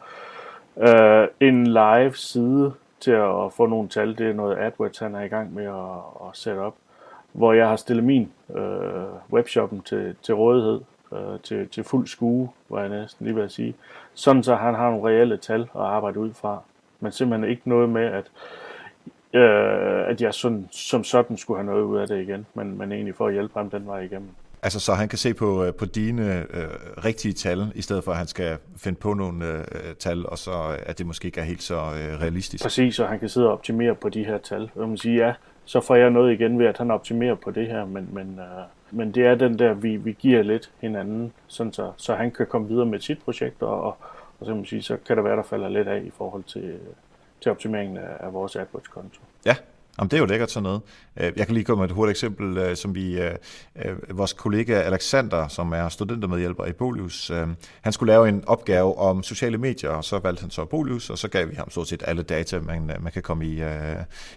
øh, 0.77 1.29
en 1.41 1.67
live 1.67 2.15
side 2.15 2.73
til 3.01 3.11
at 3.11 3.53
få 3.57 3.67
nogle 3.67 3.89
tal. 3.89 4.19
Det 4.19 4.31
er 4.31 4.33
noget 4.33 4.59
AdWords, 4.59 4.99
han 4.99 5.15
er 5.15 5.23
i 5.23 5.29
gang 5.29 5.55
med 5.55 5.65
at, 5.65 6.29
at 6.29 6.37
sætte 6.37 6.59
op, 6.59 6.75
hvor 7.33 7.53
jeg 7.53 7.69
har 7.69 7.77
stillet 7.77 8.05
min 8.05 8.33
øh, 8.55 9.33
webshoppen 9.33 9.81
til, 9.81 10.17
til 10.23 10.35
rådighed, 10.35 10.81
øh, 11.13 11.41
til, 11.43 11.69
til 11.69 11.85
fuld 11.85 12.07
skue, 12.07 12.49
var 12.69 12.81
jeg 12.81 12.89
næsten 12.89 13.27
lige 13.27 13.37
ved 13.37 13.45
at 13.45 13.53
sige. 13.53 13.75
Sådan 14.15 14.43
så 14.43 14.55
han 14.55 14.75
har 14.75 14.91
nogle 14.91 15.09
reelle 15.09 15.37
tal 15.37 15.61
at 15.61 15.69
arbejde 15.81 16.21
ud 16.21 16.33
fra 16.33 16.63
men 17.01 17.13
simpelthen 17.13 17.51
ikke 17.51 17.63
noget 17.65 17.89
med, 17.89 18.05
at, 18.05 18.25
øh, 19.41 20.09
at 20.09 20.21
jeg 20.21 20.35
sådan, 20.35 20.69
som 20.71 21.05
sådan 21.05 21.37
skulle 21.37 21.59
have 21.59 21.67
noget 21.67 21.83
ud 21.83 21.99
af 21.99 22.09
det 22.09 22.23
igen, 22.23 22.47
men, 22.55 22.79
men 22.79 22.93
egentlig 22.93 23.15
for 23.15 23.27
at 23.27 23.33
hjælpe 23.33 23.55
ham 23.57 23.71
den 23.71 23.87
vej 23.87 24.01
igennem. 24.01 24.29
Altså 24.63 24.81
så 24.81 24.95
han 24.95 25.09
kan 25.09 25.19
se 25.19 25.35
på, 25.35 25.65
øh, 25.65 25.75
på 25.75 25.85
dine 25.85 26.47
øh, 26.55 27.05
rigtige 27.05 27.33
tal, 27.33 27.73
i 27.75 27.83
stedet 27.83 28.05
for 28.05 28.13
at 28.13 28.19
han 28.19 28.27
skal 28.27 28.59
finde 28.77 28.99
på 28.99 29.15
nogle 29.15 29.47
øh, 29.47 29.95
tal, 29.99 30.27
og 30.27 30.39
så 30.39 30.77
at 30.87 30.99
det 30.99 31.07
måske 31.07 31.27
ikke 31.27 31.41
er 31.41 31.45
helt 31.45 31.63
så 31.63 31.75
øh, 31.75 32.21
realistisk. 32.21 32.65
Præcis, 32.65 32.99
og 32.99 33.09
han 33.09 33.19
kan 33.19 33.29
sidde 33.29 33.47
og 33.47 33.53
optimere 33.53 33.95
på 33.95 34.09
de 34.09 34.25
her 34.25 34.39
tal. 34.39 34.71
Og 34.75 34.89
man 34.89 34.99
sige, 34.99 35.27
ja, 35.27 35.33
så 35.65 35.81
får 35.81 35.95
jeg 35.95 36.11
noget 36.11 36.33
igen 36.33 36.59
ved, 36.59 36.67
at 36.67 36.79
han 36.79 36.91
optimerer 36.91 37.35
på 37.35 37.51
det 37.51 37.67
her, 37.67 37.85
men, 37.85 38.09
men, 38.13 38.41
øh, 38.41 38.65
men 38.91 39.13
det 39.13 39.27
er 39.27 39.35
den 39.35 39.59
der, 39.59 39.75
vi, 39.75 39.97
vi 39.97 40.13
giver 40.13 40.43
lidt 40.43 40.71
hinanden, 40.81 41.33
sådan 41.47 41.73
så, 41.73 41.93
så 41.97 42.15
han 42.15 42.31
kan 42.31 42.47
komme 42.47 42.69
videre 42.69 42.87
med 42.87 43.01
sit 43.01 43.19
projekt, 43.25 43.63
og, 43.63 43.83
og, 43.83 43.97
og 44.41 44.47
så, 44.47 44.55
man 44.55 44.65
sige, 44.65 44.83
så 44.83 44.97
kan 44.97 45.17
der 45.17 45.23
være, 45.23 45.37
der 45.37 45.43
falder 45.43 45.69
lidt 45.69 45.89
af 45.89 46.03
i 46.05 46.11
forhold 46.11 46.45
til, 46.45 46.79
til 47.41 47.51
optimeringen 47.51 47.97
af, 47.97 48.17
af 48.21 48.33
vores 48.33 48.57
AdWords-konto. 48.57 49.21
Ja, 49.47 49.57
Jamen, 49.99 50.11
det 50.11 50.17
er 50.17 50.21
jo 50.21 50.27
lækkert 50.27 50.51
sådan 50.51 50.63
noget. 50.63 50.81
Øh, 51.21 51.33
jeg 51.37 51.47
kan 51.47 51.55
lige 51.55 51.65
komme 51.65 51.81
med 51.81 51.89
et 51.89 51.95
hurtigt 51.95 52.17
eksempel, 52.17 52.59
øh, 52.59 52.77
som 52.77 52.95
vi, 52.95 53.21
øh, 53.21 54.19
vores 54.19 54.33
kollega 54.33 54.73
Alexander, 54.73 55.49
som 55.49 55.73
er 55.73 55.89
studentermedhjælper 55.89 56.65
i 56.65 56.73
Bolius, 56.73 57.33
han 57.81 57.93
skulle 57.93 58.13
lave 58.13 58.29
en 58.29 58.45
opgave 58.47 58.99
om 58.99 59.23
sociale 59.23 59.59
medier, 59.59 59.91
og 59.91 60.05
så 60.05 60.19
valgte 60.19 60.41
han 60.41 60.51
så 60.51 60.65
Bolius, 60.65 61.11
og 61.11 61.19
så 61.19 61.29
gav 61.29 61.51
vi 61.51 61.55
ham 61.55 61.71
stort 61.71 61.89
set 61.89 62.03
alle 62.07 62.23
data, 62.23 62.59
man, 62.59 62.91
man 63.01 63.13
kan 63.13 63.23
komme 63.23 63.47
i, 63.47 63.63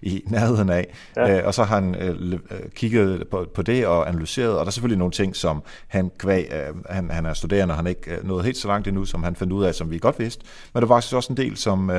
i 0.01 0.24
nærheden 0.27 0.70
af. 0.70 0.94
Ja. 1.15 1.46
Og 1.48 1.53
så 1.53 1.63
har 1.63 1.75
han 1.75 2.39
kigget 2.75 3.27
på, 3.32 3.48
på 3.56 3.62
det 3.62 3.88
og 3.88 4.10
analyseret, 4.10 4.51
og 4.51 4.60
der 4.60 4.65
er 4.65 4.72
selvfølgelig 4.72 4.98
nogle 4.98 5.12
ting, 5.12 5.36
som 5.36 5.63
han 5.88 6.12
kvæg, 6.18 6.53
han, 6.89 7.10
han 7.10 7.25
er 7.25 7.34
studerende, 7.34 7.72
og 7.72 7.75
han 7.75 7.88
ikke 7.88 8.18
nået 8.24 8.46
helt 8.46 8.58
så 8.58 8.68
langt 8.68 8.88
endnu, 8.88 9.06
som 9.06 9.24
han 9.24 9.36
fandt 9.36 9.53
ud 9.53 9.63
af, 9.63 9.75
som 9.75 9.91
vi 9.91 10.00
godt 10.00 10.20
vidste. 10.20 10.46
Men 10.74 10.82
der 10.82 10.88
var 10.88 10.96
faktisk 10.96 11.15
også 11.15 11.34
en 11.34 11.38
del, 11.38 11.58
som 11.58 11.89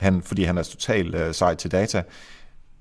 han, 0.00 0.22
fordi 0.22 0.42
han 0.42 0.58
er 0.58 0.62
totalt 0.62 1.36
sej 1.36 1.54
til 1.54 1.72
data, 1.72 2.02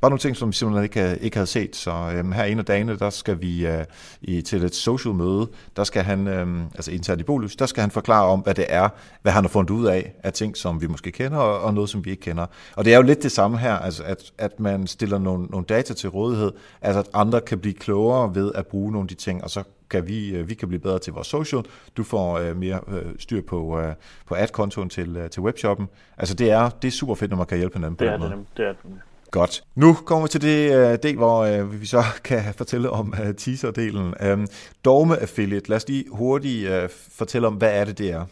var 0.02 0.10
nogle 0.10 0.20
ting, 0.20 0.36
som 0.36 0.50
vi 0.50 0.54
simpelthen 0.54 0.84
ikke, 0.84 1.24
ikke 1.24 1.38
havde 1.38 1.48
set. 1.48 1.76
Så 1.76 1.92
øhm, 2.16 2.32
her 2.32 2.44
en 2.44 2.60
af 2.60 2.66
dagene, 2.66 2.98
der 2.98 3.10
skal 3.10 3.42
vi 3.42 3.68
øh, 3.68 3.86
i, 4.22 4.42
til 4.42 4.64
et 4.64 4.76
social 4.76 5.14
møde, 5.14 5.48
der 5.76 5.84
skal 5.84 6.04
han, 6.04 6.28
øhm, 6.28 6.64
altså 6.76 6.92
internt 6.92 7.22
i 7.22 7.24
Bolus, 7.24 7.56
der 7.56 7.66
skal 7.66 7.82
han 7.82 7.92
forklare 7.92 8.26
om, 8.26 8.40
hvad 8.40 8.54
det 8.54 8.66
er, 8.70 8.90
hvad 9.22 9.32
han 9.32 9.44
har 9.44 9.50
fundet 9.50 9.70
ud 9.70 9.86
af, 9.86 10.14
af 10.24 10.34
ting, 10.34 10.58
som 10.58 10.82
vi 10.82 10.88
måske 10.88 11.12
kender, 11.12 11.38
og, 11.38 11.62
og 11.62 11.74
noget, 11.74 11.90
som 11.90 12.06
vi 12.06 12.10
ikke 12.10 12.22
kender. 12.22 12.46
Og 12.76 12.86
det 12.86 12.94
er 12.94 12.98
jo 12.98 13.04
lidt 13.04 13.24
det 13.24 13.32
samme 13.32 13.58
her, 13.58 13.74
altså 13.74 14.04
at, 14.04 14.32
at 14.38 14.60
man 14.60 14.88
stiller 14.88 15.18
nogle, 15.18 15.46
nogle 15.46 15.66
data 15.66 15.94
til 15.94 16.10
rådighed, 16.10 16.52
altså 16.82 17.00
at 17.00 17.08
andre 17.14 17.42
kan 17.42 17.60
blive 17.60 17.74
klogere 17.74 18.36
ved 18.36 18.52
at 18.56 18.68
bruge 18.68 18.92
nogle 18.92 19.04
af 19.04 19.08
de 19.08 19.16
ting, 19.16 19.44
og 19.44 19.50
så 19.50 19.64
kan 19.90 20.08
vi, 20.08 20.30
øh, 20.30 20.50
vi 20.50 20.54
kan 20.54 20.68
blive 20.68 20.82
bedre 20.82 21.00
til 21.00 21.14
vores 21.14 21.28
social. 21.28 21.64
Du 21.98 22.04
får 22.04 22.38
øh, 22.38 22.58
mere 22.58 22.80
øh, 22.88 23.06
styr 23.20 23.42
på, 23.42 23.80
øh, 23.80 23.94
på 24.26 24.36
ad-kontoen 24.36 24.90
til, 24.90 25.18
øh, 25.18 25.30
til 25.30 25.42
webshoppen. 25.42 25.90
Altså 26.18 26.36
det 26.36 26.52
er, 26.52 26.70
det 26.70 26.88
er 26.88 26.92
super 26.92 27.16
fedt, 27.16 27.32
når 27.32 27.38
man 27.38 27.46
kan 27.46 27.58
hjælpe 27.58 27.74
hinanden 27.74 27.96
på 27.96 28.04
det 28.04 28.12
den 28.12 28.20
måde. 28.20 28.32
Det, 28.32 28.58
det 28.58 28.66
er 28.66 28.74
det. 28.84 29.02
Godt. 29.32 29.64
Nu 29.76 29.94
kommer 29.94 30.26
vi 30.28 30.30
til 30.30 30.42
det 30.42 30.92
uh, 30.92 30.96
del, 31.04 31.16
hvor 31.16 31.62
uh, 31.62 31.82
vi 31.82 31.86
så 31.86 32.02
kan 32.30 32.40
fortælle 32.58 32.90
om 32.90 33.14
uh, 33.20 33.36
teaser-delen. 33.38 34.32
Um, 34.34 34.48
Dogme 34.86 35.18
Affiliate, 35.18 35.70
lad 35.70 35.78
os 35.78 35.88
lige 35.88 36.06
hurtigt 36.12 36.70
uh, 36.70 36.90
fortælle 37.18 37.48
om, 37.48 37.54
hvad 37.54 37.80
er 37.80 37.86
det, 37.86 37.98
det 37.98 38.12
er? 38.12 38.26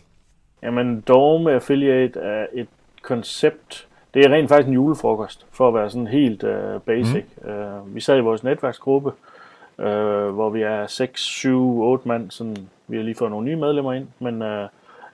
Jamen, 0.63 1.01
Dogme 1.01 1.51
Affiliate 1.51 2.19
er 2.19 2.45
et 2.53 2.67
koncept, 3.01 3.87
det 4.13 4.25
er 4.25 4.29
rent 4.29 4.49
faktisk 4.49 4.67
en 4.67 4.73
julefrokost, 4.73 5.45
for 5.51 5.67
at 5.67 5.73
være 5.73 5.89
sådan 5.89 6.07
helt 6.07 6.43
uh, 6.43 6.81
basic. 6.85 7.25
Mm. 7.41 7.51
Uh, 7.51 7.95
vi 7.95 8.01
sad 8.01 8.17
i 8.17 8.21
vores 8.21 8.43
netværksgruppe, 8.43 9.11
uh, 9.77 9.85
hvor 10.35 10.49
vi 10.49 10.61
er 10.61 10.87
6, 10.87 11.21
7, 11.21 11.81
8 11.81 12.07
mand, 12.07 12.31
sådan, 12.31 12.57
vi 12.87 12.97
har 12.97 13.03
lige 13.03 13.15
fået 13.15 13.31
nogle 13.31 13.45
nye 13.45 13.55
medlemmer 13.55 13.93
ind, 13.93 14.07
men 14.19 14.41
uh, 14.41 14.67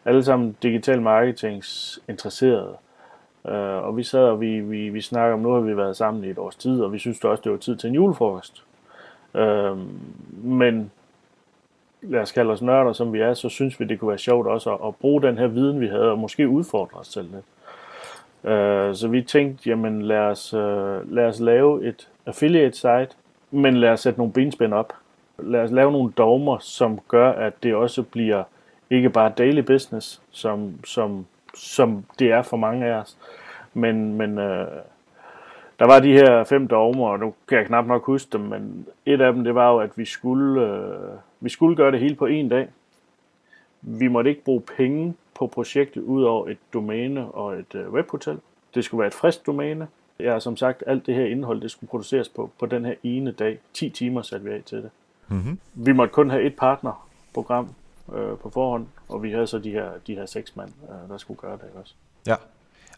alle 0.05 0.23
sammen 0.23 0.55
digital 0.63 1.01
marketings 1.01 1.99
interesserede. 2.09 2.75
Øh, 3.47 3.85
og 3.85 3.97
vi 3.97 4.03
sad 4.03 4.23
og 4.23 4.41
vi, 4.41 4.59
vi, 4.59 4.89
vi 4.89 5.01
snakker 5.01 5.33
om, 5.33 5.39
nu 5.39 5.51
har 5.51 5.59
vi 5.59 5.77
været 5.77 5.97
sammen 5.97 6.23
i 6.23 6.29
et 6.29 6.37
års 6.37 6.55
tid, 6.55 6.81
og 6.81 6.93
vi 6.93 6.99
synes 6.99 7.23
også, 7.23 7.41
det 7.43 7.51
var 7.51 7.57
tid 7.57 7.75
til 7.75 7.87
en 7.87 7.95
julefrokost. 7.95 8.63
Øh, 9.35 9.77
men 10.43 10.91
lad 12.01 12.21
os 12.21 12.31
kalde 12.31 12.51
os 12.51 12.61
nørder, 12.61 12.93
som 12.93 13.13
vi 13.13 13.19
er, 13.19 13.33
så 13.33 13.49
synes 13.49 13.79
vi, 13.79 13.85
det 13.85 13.99
kunne 13.99 14.09
være 14.09 14.17
sjovt 14.17 14.47
også 14.47 14.73
at, 14.73 14.87
at 14.87 14.95
bruge 14.95 15.21
den 15.21 15.37
her 15.37 15.47
viden, 15.47 15.81
vi 15.81 15.87
havde, 15.87 16.11
og 16.11 16.19
måske 16.19 16.49
udfordre 16.49 16.99
os 16.99 17.07
selv 17.07 17.29
lidt. 17.31 17.45
Øh, 18.51 18.95
så 18.95 19.07
vi 19.07 19.21
tænkte, 19.21 19.69
jamen 19.69 20.01
lad 20.01 20.17
os, 20.19 20.53
øh, 20.53 21.13
lad 21.13 21.25
os 21.25 21.39
lave 21.39 21.87
et 21.87 22.09
affiliate 22.25 22.77
site, 22.77 23.09
men 23.51 23.77
lad 23.77 23.89
os 23.89 23.99
sætte 23.99 24.19
nogle 24.19 24.33
benspænd 24.33 24.73
op. 24.73 24.93
Lad 25.37 25.61
os 25.61 25.71
lave 25.71 25.91
nogle 25.91 26.11
dogmer, 26.11 26.57
som 26.57 26.99
gør, 27.07 27.31
at 27.31 27.63
det 27.63 27.75
også 27.75 28.03
bliver 28.03 28.43
ikke 28.89 29.09
bare 29.09 29.31
daily 29.37 29.59
business, 29.59 30.21
som, 30.31 30.73
som, 30.85 31.25
som 31.53 32.05
det 32.19 32.31
er 32.31 32.41
for 32.41 32.57
mange 32.57 32.85
af 32.85 32.93
os, 32.93 33.17
men, 33.73 34.15
men 34.15 34.37
øh, 34.37 34.67
der 35.79 35.85
var 35.85 35.99
de 35.99 36.13
her 36.13 36.43
fem 36.43 36.67
dogmer, 36.67 37.09
og 37.09 37.19
nu 37.19 37.33
kan 37.47 37.57
jeg 37.57 37.67
knap 37.67 37.85
nok 37.85 38.05
huske 38.05 38.29
dem, 38.33 38.41
men 38.41 38.87
et 39.05 39.21
af 39.21 39.33
dem, 39.33 39.43
det 39.43 39.55
var 39.55 39.71
jo, 39.71 39.77
at 39.77 39.89
vi 39.95 40.05
skulle, 40.05 40.67
øh, 40.67 41.17
vi 41.39 41.49
skulle 41.49 41.75
gøre 41.75 41.91
det 41.91 41.99
hele 41.99 42.15
på 42.15 42.25
en 42.25 42.49
dag. 42.49 42.67
Vi 43.81 44.07
måtte 44.07 44.29
ikke 44.29 44.43
bruge 44.43 44.61
penge 44.77 45.13
på 45.35 45.47
projektet 45.47 46.01
ud 46.01 46.23
over 46.23 46.47
et 46.47 46.57
domæne 46.73 47.31
og 47.31 47.53
et 47.53 47.75
øh, 47.75 47.93
webhotel. 47.93 48.39
Det 48.75 48.85
skulle 48.85 48.99
være 48.99 49.07
et 49.07 49.13
frisk 49.13 49.45
domæne. 49.45 49.87
Ja, 50.19 50.39
som 50.39 50.57
sagt, 50.57 50.83
alt 50.87 51.05
det 51.05 51.15
her 51.15 51.25
indhold, 51.25 51.61
det 51.61 51.71
skulle 51.71 51.89
produceres 51.89 52.29
på, 52.29 52.49
på 52.59 52.65
den 52.65 52.85
her 52.85 52.93
ene 53.03 53.31
dag. 53.31 53.59
10 53.73 53.89
timer 53.89 54.21
satte 54.21 54.45
vi 54.45 54.51
af 54.51 54.61
til 54.65 54.77
det. 54.77 54.89
Mm-hmm. 55.27 55.59
Vi 55.73 55.91
måtte 55.91 56.13
kun 56.13 56.29
have 56.29 56.43
et 56.43 56.55
partnerprogram 56.55 57.67
øh, 58.13 58.37
på 58.37 58.49
forhånd, 58.49 58.87
og 59.09 59.23
vi 59.23 59.31
havde 59.31 59.47
så 59.47 59.59
de 59.59 59.71
her, 59.71 59.89
de 60.07 60.15
her 60.15 60.25
seks 60.25 60.55
mand, 60.55 60.69
øh, 60.89 61.09
der 61.09 61.17
skulle 61.17 61.39
gøre 61.39 61.53
det 61.53 61.69
også. 61.75 61.93
Ja, 62.27 62.35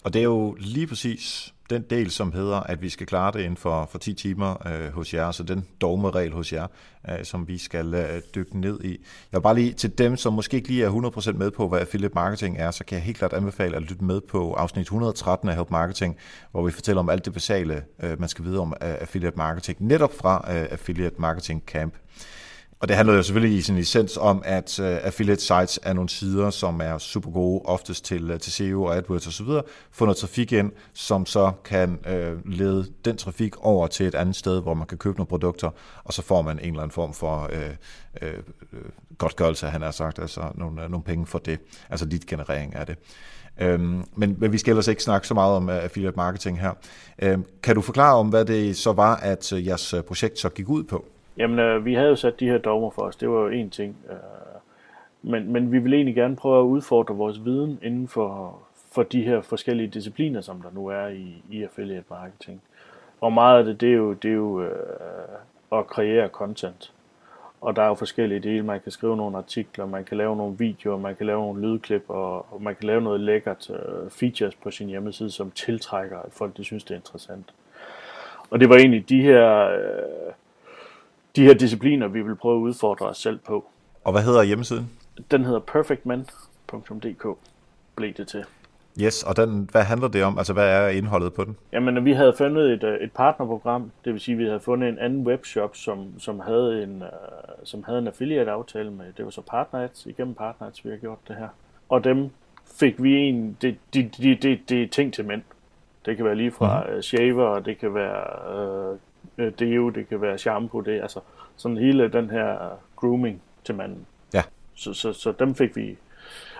og 0.04 0.14
det 0.14 0.20
er 0.20 0.24
jo 0.24 0.56
lige 0.60 0.88
præcis 0.88 1.54
den 1.70 1.82
del, 1.82 2.12
som 2.12 2.32
hedder, 2.32 2.60
at 2.60 2.82
vi 2.82 2.90
skal 2.90 3.08
klare 3.08 3.32
det 3.32 3.40
inden 3.40 3.58
for, 3.58 3.88
for 3.92 3.98
10 3.98 4.14
timer 4.14 4.68
øh, 4.68 4.94
hos 4.94 5.14
jer, 5.14 5.32
så 5.32 5.44
den 5.44 5.68
dogmeregel 5.82 6.34
hos 6.34 6.54
jer, 6.54 6.68
øh, 7.10 7.24
som 7.24 7.48
vi 7.48 7.58
skal 7.58 7.94
øh, 7.94 8.22
dykke 8.36 8.60
ned 8.60 8.84
i. 8.84 8.90
Jeg 9.32 9.38
vil 9.38 9.42
bare 9.42 9.56
lige 9.56 9.74
til 9.74 9.98
dem, 9.98 10.18
som 10.18 10.34
måske 10.34 10.58
ikke 10.58 10.68
lige 10.68 10.84
er 10.84 10.90
100% 10.90 11.32
med 11.32 11.52
på, 11.52 11.68
hvad 11.68 11.80
affiliate 11.80 12.16
marketing 12.16 12.58
er, 12.58 12.72
så 12.72 12.86
kan 12.86 12.96
jeg 12.96 13.04
helt 13.04 13.18
klart 13.18 13.34
anbefale 13.34 13.76
at 13.76 13.82
lytte 13.82 14.04
med 14.04 14.22
på 14.22 14.54
afsnit 14.54 14.82
113 14.82 15.50
af 15.50 15.56
Help 15.56 15.72
Marketing, 15.72 16.18
hvor 16.52 16.66
vi 16.66 16.72
fortæller 16.72 17.00
om 17.00 17.10
alt 17.10 17.26
det 17.26 17.34
basale, 17.34 17.84
øh, 18.04 18.20
man 18.20 18.30
skal 18.30 18.46
vide 18.46 18.60
om 18.60 18.74
øh, 18.82 18.90
affiliate 19.02 19.38
marketing, 19.38 19.78
netop 19.82 20.14
fra 20.14 20.46
øh, 20.50 20.68
Affiliate 20.72 21.16
Marketing 21.18 21.64
Camp. 21.68 21.94
Og 22.86 22.90
det 22.90 22.98
handler 22.98 23.16
jo 23.16 23.24
selvfølgelig 23.24 23.58
i 23.58 23.62
sin 23.62 23.78
essens 23.78 24.18
om, 24.18 24.42
at 24.46 24.80
uh, 24.80 24.86
affiliate 24.86 25.42
sites 25.42 25.80
er 25.84 25.94
nogle 25.94 26.10
sider, 26.10 26.50
som 26.50 26.82
er 26.82 26.98
super 26.98 27.32
gode, 27.32 27.62
oftest 27.66 28.06
til, 28.06 28.32
uh, 28.32 28.40
til 28.40 28.52
SEO 28.52 28.84
og 28.84 28.98
AdWords 28.98 29.28
osv., 29.28 29.48
få 29.92 30.06
noget 30.06 30.18
trafik 30.18 30.52
ind, 30.52 30.72
som 30.94 31.26
så 31.26 31.52
kan 31.64 32.00
uh, 32.06 32.52
lede 32.52 32.86
den 33.06 33.18
trafik 33.18 33.58
over 33.58 33.88
til 33.88 34.06
et 34.06 34.16
andet 34.16 34.36
sted, 34.36 34.62
hvor 34.62 34.74
man 34.74 34.88
kan 34.88 34.98
købe 34.98 35.18
nogle 35.18 35.28
produkter, 35.28 35.70
og 36.04 36.14
så 36.14 36.22
får 36.22 36.42
man 36.42 36.60
en 36.60 36.66
eller 36.66 36.82
anden 36.82 36.92
form 36.92 37.14
for 37.14 37.52
uh, 37.54 38.28
uh, 38.28 38.40
godtgørelse, 39.18 39.68
han 39.68 39.82
har 39.82 39.92
sagt, 39.92 40.20
altså 40.20 40.42
nogle, 40.56 40.84
uh, 40.84 40.92
nogle 40.92 41.04
penge 41.04 41.26
for 41.26 41.40
det, 41.40 41.60
altså 41.90 42.06
dit 42.06 42.26
generering 42.26 42.76
af 42.76 42.86
det. 42.86 42.98
Øhm, 43.62 44.04
men, 44.16 44.36
men 44.38 44.52
vi 44.52 44.58
skal 44.58 44.72
ellers 44.72 44.88
ikke 44.88 45.04
snakke 45.04 45.28
så 45.28 45.34
meget 45.34 45.56
om 45.56 45.70
affiliate 45.70 46.16
marketing 46.16 46.60
her. 46.60 46.72
Øhm, 47.22 47.46
kan 47.64 47.76
du 47.76 47.82
forklare 47.82 48.16
om, 48.16 48.30
hvad 48.30 48.46
det 48.46 48.78
så 48.78 48.94
var, 48.94 49.16
at 49.16 49.54
jeres 49.54 49.96
projekt 50.08 50.40
så 50.40 50.50
gik 50.50 50.70
ud 50.70 50.84
på? 50.84 51.06
Jamen, 51.38 51.60
øh, 51.60 51.86
vi 51.86 51.94
havde 51.94 52.10
jo 52.10 52.16
sat 52.16 52.40
de 52.40 52.50
her 52.50 52.58
dogmer 52.58 52.90
for 52.90 53.02
os. 53.02 53.16
Det 53.16 53.30
var 53.30 53.42
jo 53.42 53.48
en 53.48 53.70
ting. 53.70 53.98
Øh, 54.10 54.16
men, 55.22 55.52
men 55.54 55.72
vi 55.72 55.80
vil 55.80 55.94
egentlig 55.94 56.16
gerne 56.16 56.36
prøve 56.36 56.60
at 56.60 56.64
udfordre 56.64 57.16
vores 57.16 57.46
viden 57.46 57.80
inden 57.84 58.08
for, 58.08 58.60
for 58.92 59.04
de 59.04 59.24
her 59.24 59.42
forskellige 59.42 59.88
discipliner, 59.88 60.42
som 60.42 60.62
der 60.62 60.70
nu 60.74 60.88
er 60.88 61.08
i, 61.08 61.44
i 61.50 61.64
affiliate 61.64 62.06
marketing. 62.10 62.62
Og 63.22 63.34
meget 63.34 63.60
af 63.60 63.66
det, 63.66 63.82
det 63.82 63.90
er 63.90 63.94
jo, 63.94 64.14
det 64.14 64.30
er 64.30 64.36
jo 64.36 64.62
øh, 64.62 64.70
at 65.72 65.88
kreere 65.88 66.28
content. 66.28 66.92
Og 67.62 67.76
der 67.76 67.82
er 67.82 67.88
jo 67.88 67.94
forskellige 67.94 68.40
dele. 68.40 68.64
Man 68.64 68.82
kan 68.82 68.92
skrive 68.92 69.18
nogle 69.18 69.38
artikler, 69.38 69.86
man 69.86 70.04
kan 70.04 70.18
lave 70.18 70.36
nogle 70.36 70.58
videoer, 70.58 70.98
man 70.98 71.16
kan 71.16 71.26
lave 71.26 71.42
nogle 71.42 71.62
lydklip, 71.62 72.04
og, 72.08 72.54
og 72.54 72.62
man 72.62 72.76
kan 72.76 72.88
lave 72.88 73.02
noget 73.02 73.20
lækkert 73.20 73.70
øh, 73.70 74.10
features 74.10 74.56
på 74.56 74.72
sin 74.72 74.88
hjemmeside, 74.88 75.32
som 75.32 75.52
tiltrækker, 75.52 76.20
at 76.20 76.32
folk 76.32 76.58
de 76.58 76.64
synes, 76.64 76.84
det 76.84 76.92
er 76.92 76.96
interessant. 76.96 77.54
Og 78.50 78.60
det 78.60 78.70
var 78.70 78.76
egentlig 78.76 79.10
de 79.10 79.22
her... 79.22 79.70
Øh, 79.70 80.34
de 81.36 81.44
her 81.44 81.54
discipliner, 81.54 82.08
vi 82.08 82.22
vil 82.22 82.36
prøve 82.36 82.56
at 82.56 82.62
udfordre 82.62 83.06
os 83.06 83.18
selv 83.18 83.40
på. 83.40 83.66
Og 84.04 84.12
hvad 84.12 84.22
hedder 84.22 84.44
hjemmesiden? 84.44 84.90
Den 85.32 85.46
hedder 85.46 85.60
perfectman.dk, 85.60 87.28
blev 87.96 88.14
det 88.14 88.28
til. 88.28 88.46
Yes, 89.02 89.24
og 89.24 89.38
den, 89.38 89.70
hvad 89.72 89.84
handler 89.84 90.08
det 90.08 90.24
om? 90.24 90.38
Altså, 90.38 90.54
hvad 90.54 90.70
er 90.70 90.88
indholdet 90.88 91.34
på 91.34 91.44
den? 91.44 91.58
Jamen, 91.72 92.06
vi 92.06 92.14
havde 92.14 92.34
fundet 92.38 92.72
et, 92.74 92.84
øh, 92.84 92.98
et 92.98 93.12
partnerprogram, 93.12 93.92
det 94.06 94.14
vil 94.14 94.22
sige, 94.22 94.34
at 94.34 94.40
vi 94.40 94.46
havde 94.46 94.60
fundet 94.60 94.90
en 94.90 95.00
anden 95.00 95.28
webshop, 95.28 95.76
som, 95.76 96.20
som, 96.20 96.40
havde, 96.40 96.84
en, 96.84 97.02
uh, 97.02 97.08
som 97.64 97.84
havde 97.84 98.00
en 98.00 98.08
affiliate-aftale 98.08 98.92
med, 98.92 99.06
det 99.18 99.26
var 99.26 99.32
så 99.32 99.42
PartnerAds, 99.42 100.06
igennem 100.06 100.34
PartnerAds, 100.34 100.86
vi 100.86 100.90
har 100.90 100.98
gjort 100.98 101.18
det 101.28 101.36
her. 101.36 101.48
Og 101.90 102.04
dem 102.04 102.30
fik 102.80 103.04
vi 103.04 103.16
en, 103.16 103.58
det 103.62 103.78
de, 103.94 104.10
de, 104.18 104.36
de, 104.36 104.60
de 104.70 104.88
ting 104.88 105.14
til 105.14 105.26
mænd. 105.26 105.42
Det 106.06 106.16
kan 106.16 106.26
være 106.26 106.36
lige 106.36 106.52
fra 106.52 106.84
mm-hmm. 106.84 107.02
shaver, 107.02 107.60
det 107.60 107.78
kan 107.78 107.94
være 107.94 108.92
uh, 108.92 108.98
øh, 109.38 109.52
deo, 109.60 109.90
det 109.90 110.10
kan 110.10 110.22
være 110.22 110.38
shampoo, 110.38 110.82
det 110.82 110.98
er 110.98 111.02
altså 111.02 111.20
sådan 111.56 111.78
hele 111.78 112.08
den 112.08 112.30
her 112.30 112.80
grooming 112.96 113.42
til 113.64 113.76
manden. 113.76 114.06
Ja. 114.34 114.44
Så, 114.76 114.94
så, 114.94 115.14
så 115.14 115.34
dem 115.40 115.56
fik 115.56 115.76
vi, 115.76 115.98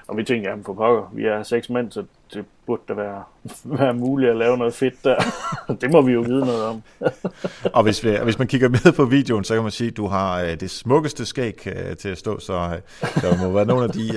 og 0.08 0.18
vi 0.18 0.24
tænkte, 0.24 0.50
jamen 0.50 0.66
for 0.66 0.74
pokker, 0.74 1.12
vi 1.14 1.26
er 1.26 1.44
seks 1.44 1.70
mænd, 1.70 1.92
så 1.92 2.04
det 2.34 2.46
burde 2.66 2.82
da 2.88 2.94
være, 2.94 3.24
være 3.80 3.94
muligt 3.94 4.32
at 4.32 4.38
lave 4.38 4.58
noget 4.58 4.74
fedt 4.74 5.04
der. 5.04 5.16
det 5.82 5.92
må 5.92 6.02
vi 6.02 6.12
jo 6.12 6.22
vide 6.22 6.46
noget 6.46 6.64
om. 6.64 6.84
og 7.74 7.84
hvis, 7.84 8.04
vi, 8.04 8.18
hvis 8.24 8.40
man 8.40 8.48
kigger 8.48 8.70
med 8.70 8.94
på 8.94 9.06
videoen, 9.06 9.44
så 9.44 9.54
kan 9.54 9.64
man 9.64 9.72
sige, 9.72 9.88
at 9.88 9.98
du 9.98 10.08
har 10.08 10.42
øh, 10.42 10.60
det 10.60 10.70
smukkeste 10.70 11.26
skæg 11.26 11.68
øh, 11.68 11.98
til 11.98 12.10
at 12.10 12.18
stå, 12.18 12.40
så 12.40 12.54
øh, 12.54 13.12
der 13.22 13.48
må 13.48 13.54
være 13.54 13.66
nogle 13.66 13.84
af 13.84 13.90
de, 13.90 14.12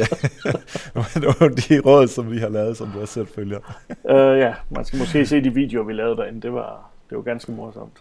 nogle 1.21 1.37
af 1.41 1.51
de 1.51 1.81
råd, 1.81 2.09
som 2.09 2.31
vi 2.31 2.39
har 2.39 2.49
lavet, 2.49 2.77
som 2.77 2.91
du 2.91 3.01
også 3.01 3.15
selv 3.15 3.27
følger. 3.35 3.59
uh, 3.89 4.39
ja, 4.39 4.55
man 4.71 4.85
skal 4.85 4.99
måske 4.99 5.27
se 5.27 5.45
de 5.45 5.55
videoer, 5.55 5.85
vi 5.85 5.93
lavede 5.93 6.17
derinde. 6.17 6.41
Det 6.41 6.53
var, 6.53 6.91
det 7.11 7.17
var 7.17 7.23
ganske 7.23 7.53
morsomt. 7.53 7.93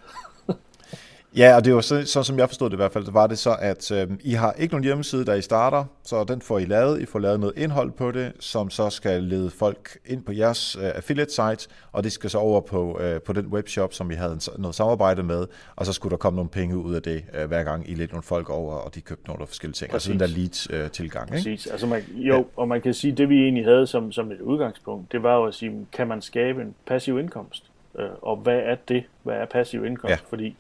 Ja, 1.36 1.56
og 1.56 1.66
det 1.66 1.76
var 1.76 1.82
så, 1.82 2.06
så 2.06 2.24
som 2.24 2.40
jeg 2.40 2.50
forstod 2.50 2.70
det 2.70 2.74
i 2.74 2.78
hvert 2.78 2.92
fald, 2.92 3.12
var 3.12 3.28
det 3.28 3.38
så, 3.38 3.56
at 3.60 3.92
øh, 3.92 4.08
I 4.20 4.32
har 4.34 4.54
ikke 4.54 4.74
nogen 4.74 4.84
hjemmeside, 4.84 5.26
der 5.26 5.34
I 5.34 5.42
starter, 5.42 5.86
så 6.04 6.24
den 6.24 6.42
får 6.42 6.60
I 6.60 6.66
lavet. 6.66 7.02
I 7.02 7.06
får 7.06 7.20
lavet 7.20 7.40
noget 7.40 7.58
indhold 7.58 7.92
på 7.92 8.12
det, 8.12 8.32
som 8.40 8.70
så 8.70 8.90
skal 8.90 9.24
lede 9.24 9.50
folk 9.50 9.98
ind 10.06 10.24
på 10.24 10.32
jeres 10.32 10.76
øh, 10.76 10.92
affiliate 10.96 11.32
site, 11.32 11.70
og 11.92 12.04
det 12.04 12.12
skal 12.12 12.30
så 12.30 12.38
over 12.38 12.62
på, 12.62 13.00
øh, 13.00 13.22
på 13.22 13.34
den 13.34 13.48
webshop, 13.48 13.94
som 13.94 14.12
I 14.12 14.14
havde 14.14 14.40
noget 14.58 14.76
samarbejde 14.76 15.24
med, 15.24 15.48
og 15.76 15.86
så 15.86 15.94
skulle 15.94 16.12
der 16.12 16.18
komme 16.18 16.36
nogle 16.36 16.50
penge 16.50 16.78
ud 16.78 16.96
af 16.96 17.02
det, 17.02 17.24
øh, 17.34 17.48
hver 17.48 17.64
gang 17.64 17.90
I 17.90 17.94
ledte 17.94 18.14
nogle 18.14 18.24
folk 18.24 18.50
over, 18.50 18.74
og 18.76 18.96
de 18.96 19.02
købte 19.02 19.28
nogle 19.28 19.48
forskellige 19.48 19.74
ting. 19.74 19.92
Præcis. 19.92 20.10
Altså 20.10 20.12
den 20.12 20.20
der 20.20 20.78
lead-tilgang. 20.78 21.30
Øh, 21.30 21.36
Præcis. 21.38 21.66
Ikke? 21.66 21.72
Altså 21.72 21.88
man, 21.88 22.04
jo, 22.16 22.36
ja. 22.36 22.44
og 22.56 22.68
man 22.68 22.82
kan 22.82 22.94
sige, 22.94 23.14
det 23.14 23.30
vi 23.30 23.44
egentlig 23.44 23.66
havde 23.66 23.88
som, 23.88 24.12
som 24.12 24.32
et 24.32 24.42
udgangspunkt, 24.42 25.12
det 25.12 25.24
var 25.24 25.36
jo 25.36 25.46
at 25.46 25.54
sige, 25.54 25.88
kan 25.94 26.08
man 26.08 26.22
skabe 26.22 26.62
en 26.62 26.76
passiv 26.88 27.20
indkomst? 27.20 27.64
Øh, 28.00 28.10
og 28.22 28.38
hvad 28.38 28.58
er 28.58 28.76
det? 28.88 29.04
Hvad 29.24 29.36
er 29.36 29.46
passiv 29.46 29.86
indkomst? 29.86 30.12
Ja. 30.12 30.18
Fordi 30.30 30.56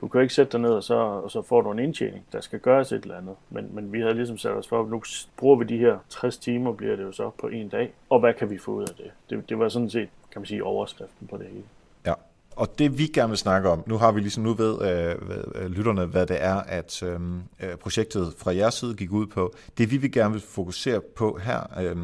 du 0.00 0.08
kan 0.08 0.20
ikke 0.22 0.34
sætte 0.34 0.52
dig 0.52 0.60
ned, 0.60 0.70
og 0.70 0.82
så, 0.82 0.94
og 0.94 1.30
så 1.30 1.42
får 1.42 1.60
du 1.60 1.70
en 1.70 1.78
indtjening. 1.78 2.24
Der 2.32 2.40
skal 2.40 2.58
gøres 2.58 2.92
et 2.92 3.02
eller 3.02 3.16
andet. 3.16 3.36
Men, 3.50 3.74
men 3.74 3.92
vi 3.92 4.00
havde 4.00 4.14
ligesom 4.14 4.38
sat 4.38 4.52
os 4.52 4.68
for, 4.68 4.82
at 4.82 4.88
nu 4.88 5.02
bruger 5.36 5.56
vi 5.56 5.64
de 5.64 5.78
her 5.78 5.98
60 6.08 6.38
timer, 6.38 6.72
bliver 6.72 6.96
det 6.96 7.02
jo 7.02 7.12
så 7.12 7.30
på 7.38 7.48
en 7.48 7.68
dag. 7.68 7.92
Og 8.10 8.20
hvad 8.20 8.34
kan 8.34 8.50
vi 8.50 8.58
få 8.58 8.70
ud 8.70 8.82
af 8.82 8.94
det? 8.94 9.10
Det, 9.30 9.48
det 9.48 9.58
var 9.58 9.68
sådan 9.68 9.90
set, 9.90 10.08
kan 10.32 10.40
man 10.40 10.46
sige, 10.46 10.64
overskriften 10.64 11.26
på 11.26 11.36
det 11.36 11.46
hele. 11.46 11.64
Og 12.60 12.78
det 12.78 12.98
vi 12.98 13.06
gerne 13.06 13.28
vil 13.28 13.38
snakke 13.38 13.68
om, 13.68 13.82
nu 13.86 13.98
har 13.98 14.12
vi 14.12 14.20
ligesom 14.20 14.42
nu 14.42 14.54
ved 14.54 14.82
øh, 14.82 15.16
øh 15.54 15.70
lytterne, 15.70 16.06
hvad 16.06 16.26
det 16.26 16.42
er, 16.42 16.54
at 16.54 17.02
øhm, 17.02 17.42
øh, 17.60 17.76
projektet 17.76 18.34
fra 18.38 18.54
jeres 18.54 18.74
side 18.74 18.94
gik 18.94 19.12
ud 19.12 19.26
på. 19.26 19.54
Det 19.78 19.90
vi 19.90 19.96
vil 19.96 20.12
gerne 20.12 20.32
vil 20.32 20.42
fokusere 20.42 21.00
på 21.16 21.38
her, 21.42 21.80
øh, 21.80 21.96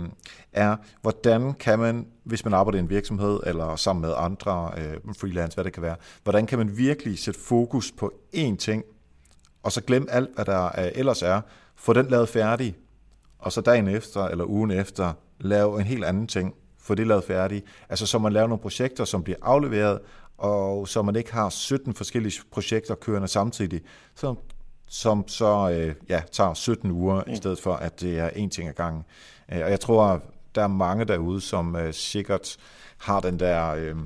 er, 0.52 0.76
hvordan 1.02 1.54
kan 1.54 1.78
man, 1.78 2.06
hvis 2.24 2.44
man 2.44 2.54
arbejder 2.54 2.78
i 2.78 2.82
en 2.82 2.90
virksomhed, 2.90 3.40
eller 3.46 3.76
sammen 3.76 4.00
med 4.00 4.14
andre 4.16 4.72
øh, 4.76 5.14
freelance, 5.18 5.54
hvad 5.54 5.64
det 5.64 5.72
kan 5.72 5.82
være, 5.82 5.96
hvordan 6.22 6.46
kan 6.46 6.58
man 6.58 6.76
virkelig 6.76 7.18
sætte 7.18 7.40
fokus 7.40 7.92
på 7.92 8.12
én 8.34 8.56
ting, 8.56 8.84
og 9.62 9.72
så 9.72 9.80
glemme 9.80 10.10
alt, 10.10 10.30
hvad 10.34 10.44
der 10.44 10.64
øh, 10.66 10.92
ellers 10.94 11.22
er, 11.22 11.40
få 11.74 11.92
den 11.92 12.06
lavet 12.06 12.28
færdig, 12.28 12.76
og 13.38 13.52
så 13.52 13.60
dagen 13.60 13.88
efter, 13.88 14.24
eller 14.24 14.44
ugen 14.44 14.70
efter, 14.70 15.12
lave 15.40 15.80
en 15.80 15.86
helt 15.86 16.04
anden 16.04 16.26
ting, 16.26 16.54
få 16.78 16.94
det 16.94 17.06
lavet 17.06 17.24
færdigt. 17.24 17.64
Altså 17.88 18.06
så 18.06 18.18
man 18.18 18.32
laver 18.32 18.46
nogle 18.46 18.62
projekter, 18.62 19.04
som 19.04 19.22
bliver 19.22 19.38
afleveret, 19.42 20.00
og 20.38 20.88
så 20.88 21.02
man 21.02 21.16
ikke 21.16 21.32
har 21.32 21.48
17 21.48 21.94
forskellige 21.94 22.42
projekter 22.50 22.94
kørende 22.94 23.28
samtidig, 23.28 23.80
så, 24.14 24.34
som 24.86 25.28
så 25.28 25.70
øh, 25.70 25.94
ja, 26.08 26.22
tager 26.32 26.54
17 26.54 26.90
uger, 26.90 27.22
mm. 27.26 27.32
i 27.32 27.36
stedet 27.36 27.60
for 27.60 27.74
at 27.74 28.00
det 28.00 28.18
er 28.18 28.28
én 28.28 28.48
ting 28.48 28.68
ad 28.68 28.74
gangen. 28.74 29.04
Øh, 29.52 29.60
og 29.64 29.70
jeg 29.70 29.80
tror, 29.80 30.22
der 30.54 30.62
er 30.62 30.66
mange 30.66 31.04
derude, 31.04 31.40
som 31.40 31.76
øh, 31.76 31.94
sikkert 31.94 32.56
har 32.98 33.20
den 33.20 33.40
der 33.40 33.74
øh, 33.74 33.96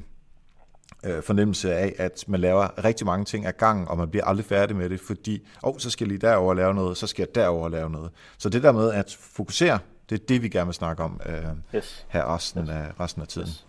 øh, 1.04 1.22
fornemmelse 1.22 1.74
af, 1.74 1.94
at 1.98 2.24
man 2.28 2.40
laver 2.40 2.84
rigtig 2.84 3.06
mange 3.06 3.24
ting 3.24 3.46
ad 3.46 3.52
gangen, 3.52 3.88
og 3.88 3.98
man 3.98 4.10
bliver 4.10 4.24
aldrig 4.24 4.46
færdig 4.46 4.76
med 4.76 4.90
det, 4.90 5.00
fordi, 5.00 5.46
oh, 5.62 5.78
så 5.78 5.90
skal 5.90 6.04
jeg 6.04 6.08
lige 6.08 6.28
derover 6.28 6.54
lave 6.54 6.74
noget, 6.74 6.96
så 6.96 7.06
skal 7.06 7.22
jeg 7.22 7.34
derover 7.34 7.68
lave 7.68 7.90
noget. 7.90 8.10
Så 8.38 8.48
det 8.48 8.62
der 8.62 8.72
med 8.72 8.92
at 8.92 9.16
fokusere, 9.20 9.78
det 10.10 10.20
er 10.20 10.24
det, 10.26 10.42
vi 10.42 10.48
gerne 10.48 10.66
vil 10.66 10.74
snakke 10.74 11.02
om 11.02 11.20
øh, 11.26 11.44
yes. 11.74 12.06
her 12.08 12.34
resten, 12.34 12.62
yes. 12.62 12.70
af, 12.70 13.00
resten 13.00 13.22
af 13.22 13.28
tiden. 13.28 13.48
Yes. 13.48 13.66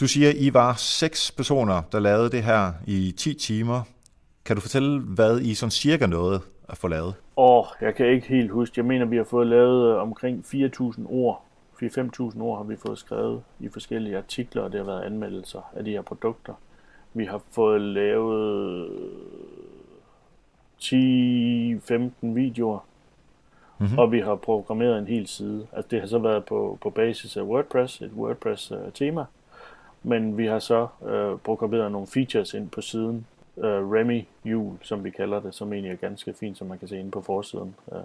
Du 0.00 0.08
siger, 0.08 0.32
I 0.36 0.54
var 0.54 0.74
seks 0.74 1.30
personer, 1.30 1.82
der 1.92 2.00
lavede 2.00 2.30
det 2.30 2.42
her 2.42 2.72
i 2.86 3.14
10 3.16 3.34
timer. 3.34 3.82
Kan 4.44 4.56
du 4.56 4.60
fortælle, 4.60 5.00
hvad 5.00 5.40
I 5.40 5.54
sådan 5.54 5.70
cirka 5.70 6.06
nåede 6.06 6.40
at 6.68 6.76
få 6.76 6.88
lavet? 6.88 7.14
Åh, 7.36 7.64
jeg 7.80 7.94
kan 7.94 8.06
ikke 8.06 8.28
helt 8.28 8.50
huske. 8.50 8.74
Jeg 8.76 8.84
mener, 8.84 9.06
vi 9.06 9.16
har 9.16 9.24
fået 9.24 9.46
lavet 9.46 9.92
øh, 9.92 10.02
omkring 10.02 10.44
4.000 10.46 11.06
ord. 11.06 11.44
4-5.000 11.82 12.40
ord 12.40 12.58
har 12.58 12.64
vi 12.64 12.76
fået 12.76 12.98
skrevet 12.98 13.42
i 13.60 13.68
forskellige 13.68 14.16
artikler, 14.16 14.62
og 14.62 14.72
det 14.72 14.80
har 14.80 14.86
været 14.86 15.02
anmeldelser 15.02 15.70
af 15.76 15.84
de 15.84 15.90
her 15.90 16.02
produkter. 16.02 16.54
Vi 17.14 17.24
har 17.24 17.40
fået 17.50 17.80
lavet 17.80 18.88
10-15 20.82 20.90
videoer, 22.20 22.78
mm-hmm. 23.78 23.98
og 23.98 24.12
vi 24.12 24.20
har 24.20 24.34
programmeret 24.34 24.98
en 24.98 25.06
hel 25.06 25.26
side. 25.26 25.66
Altså 25.72 25.88
det 25.90 26.00
har 26.00 26.06
så 26.06 26.18
været 26.18 26.44
på, 26.44 26.78
på 26.80 26.90
basis 26.90 27.36
af 27.36 27.42
WordPress, 27.42 28.00
et 28.00 28.10
WordPress-tema, 28.16 29.24
men 30.02 30.38
vi 30.38 30.46
har 30.46 30.58
så 30.58 30.86
øh, 31.06 31.38
programmeret 31.44 31.92
nogle 31.92 32.06
features 32.06 32.54
ind 32.54 32.70
på 32.70 32.80
siden, 32.80 33.26
øh, 33.58 33.90
Remy 33.92 34.24
Jul, 34.44 34.72
som 34.82 35.04
vi 35.04 35.10
kalder 35.10 35.40
det, 35.40 35.54
som 35.54 35.72
egentlig 35.72 35.92
er 35.92 35.96
ganske 35.96 36.34
fint, 36.40 36.58
som 36.58 36.66
man 36.66 36.78
kan 36.78 36.88
se 36.88 36.98
inde 36.98 37.10
på 37.10 37.20
forsiden. 37.20 37.74
Øh, 37.92 37.98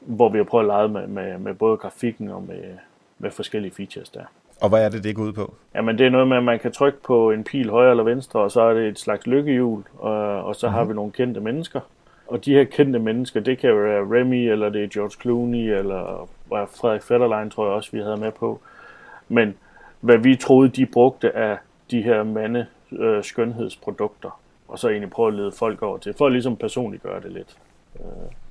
hvor 0.00 0.28
vi 0.28 0.38
har 0.38 0.44
prøvet 0.44 0.64
at 0.64 0.66
lege 0.66 0.88
med, 0.88 1.06
med, 1.06 1.38
med 1.38 1.54
både 1.54 1.76
grafikken 1.76 2.30
og 2.30 2.42
med, 2.42 2.62
med 3.18 3.30
forskellige 3.30 3.72
features 3.72 4.08
der. 4.08 4.24
Og 4.60 4.68
hvad 4.68 4.84
er 4.84 4.88
det, 4.88 5.04
det 5.04 5.16
går 5.16 5.22
ud 5.22 5.32
på? 5.32 5.54
Jamen, 5.74 5.98
det 5.98 6.06
er 6.06 6.10
noget 6.10 6.28
med, 6.28 6.36
at 6.36 6.42
man 6.42 6.58
kan 6.58 6.72
trykke 6.72 7.02
på 7.02 7.30
en 7.30 7.44
pil 7.44 7.70
højre 7.70 7.90
eller 7.90 8.04
venstre, 8.04 8.40
og 8.40 8.50
så 8.50 8.60
er 8.60 8.74
det 8.74 8.88
et 8.88 8.98
slags 8.98 9.26
lykkehjul, 9.26 9.82
og, 9.98 10.44
og 10.44 10.56
så 10.56 10.66
mm-hmm. 10.66 10.74
har 10.74 10.84
mhm. 10.84 10.90
vi 10.90 10.94
nogle 10.94 11.12
kendte 11.12 11.40
mennesker. 11.40 11.80
Og 12.26 12.44
de 12.44 12.54
her 12.54 12.64
kendte 12.64 12.98
mennesker, 12.98 13.40
det 13.40 13.58
kan 13.58 13.82
være 13.82 14.00
Remy, 14.00 14.52
eller 14.52 14.68
det 14.68 14.84
er 14.84 14.88
George 14.88 15.20
Clooney, 15.20 15.78
eller 15.78 16.28
Frederik 16.50 17.02
Fetterlein, 17.02 17.50
tror 17.50 17.66
jeg 17.66 17.74
også, 17.74 17.90
vi 17.92 17.98
havde 17.98 18.16
med 18.16 18.32
på. 18.32 18.60
Men 19.28 19.54
hvad 20.06 20.18
vi 20.18 20.36
troede, 20.36 20.68
de 20.68 20.86
brugte 20.86 21.36
af 21.36 21.58
de 21.90 22.02
her 22.02 22.22
mande 22.22 22.66
øh, 22.92 23.24
skønhedsprodukter, 23.24 24.40
og 24.68 24.78
så 24.78 24.88
egentlig 24.88 25.10
prøve 25.10 25.28
at 25.28 25.34
lede 25.34 25.52
folk 25.52 25.82
over 25.82 25.98
til, 25.98 26.14
for 26.18 26.26
at 26.26 26.32
ligesom 26.32 26.56
personligt 26.56 27.02
gøre 27.02 27.20
det 27.20 27.32
lidt. 27.32 27.56
Øh, 28.00 28.06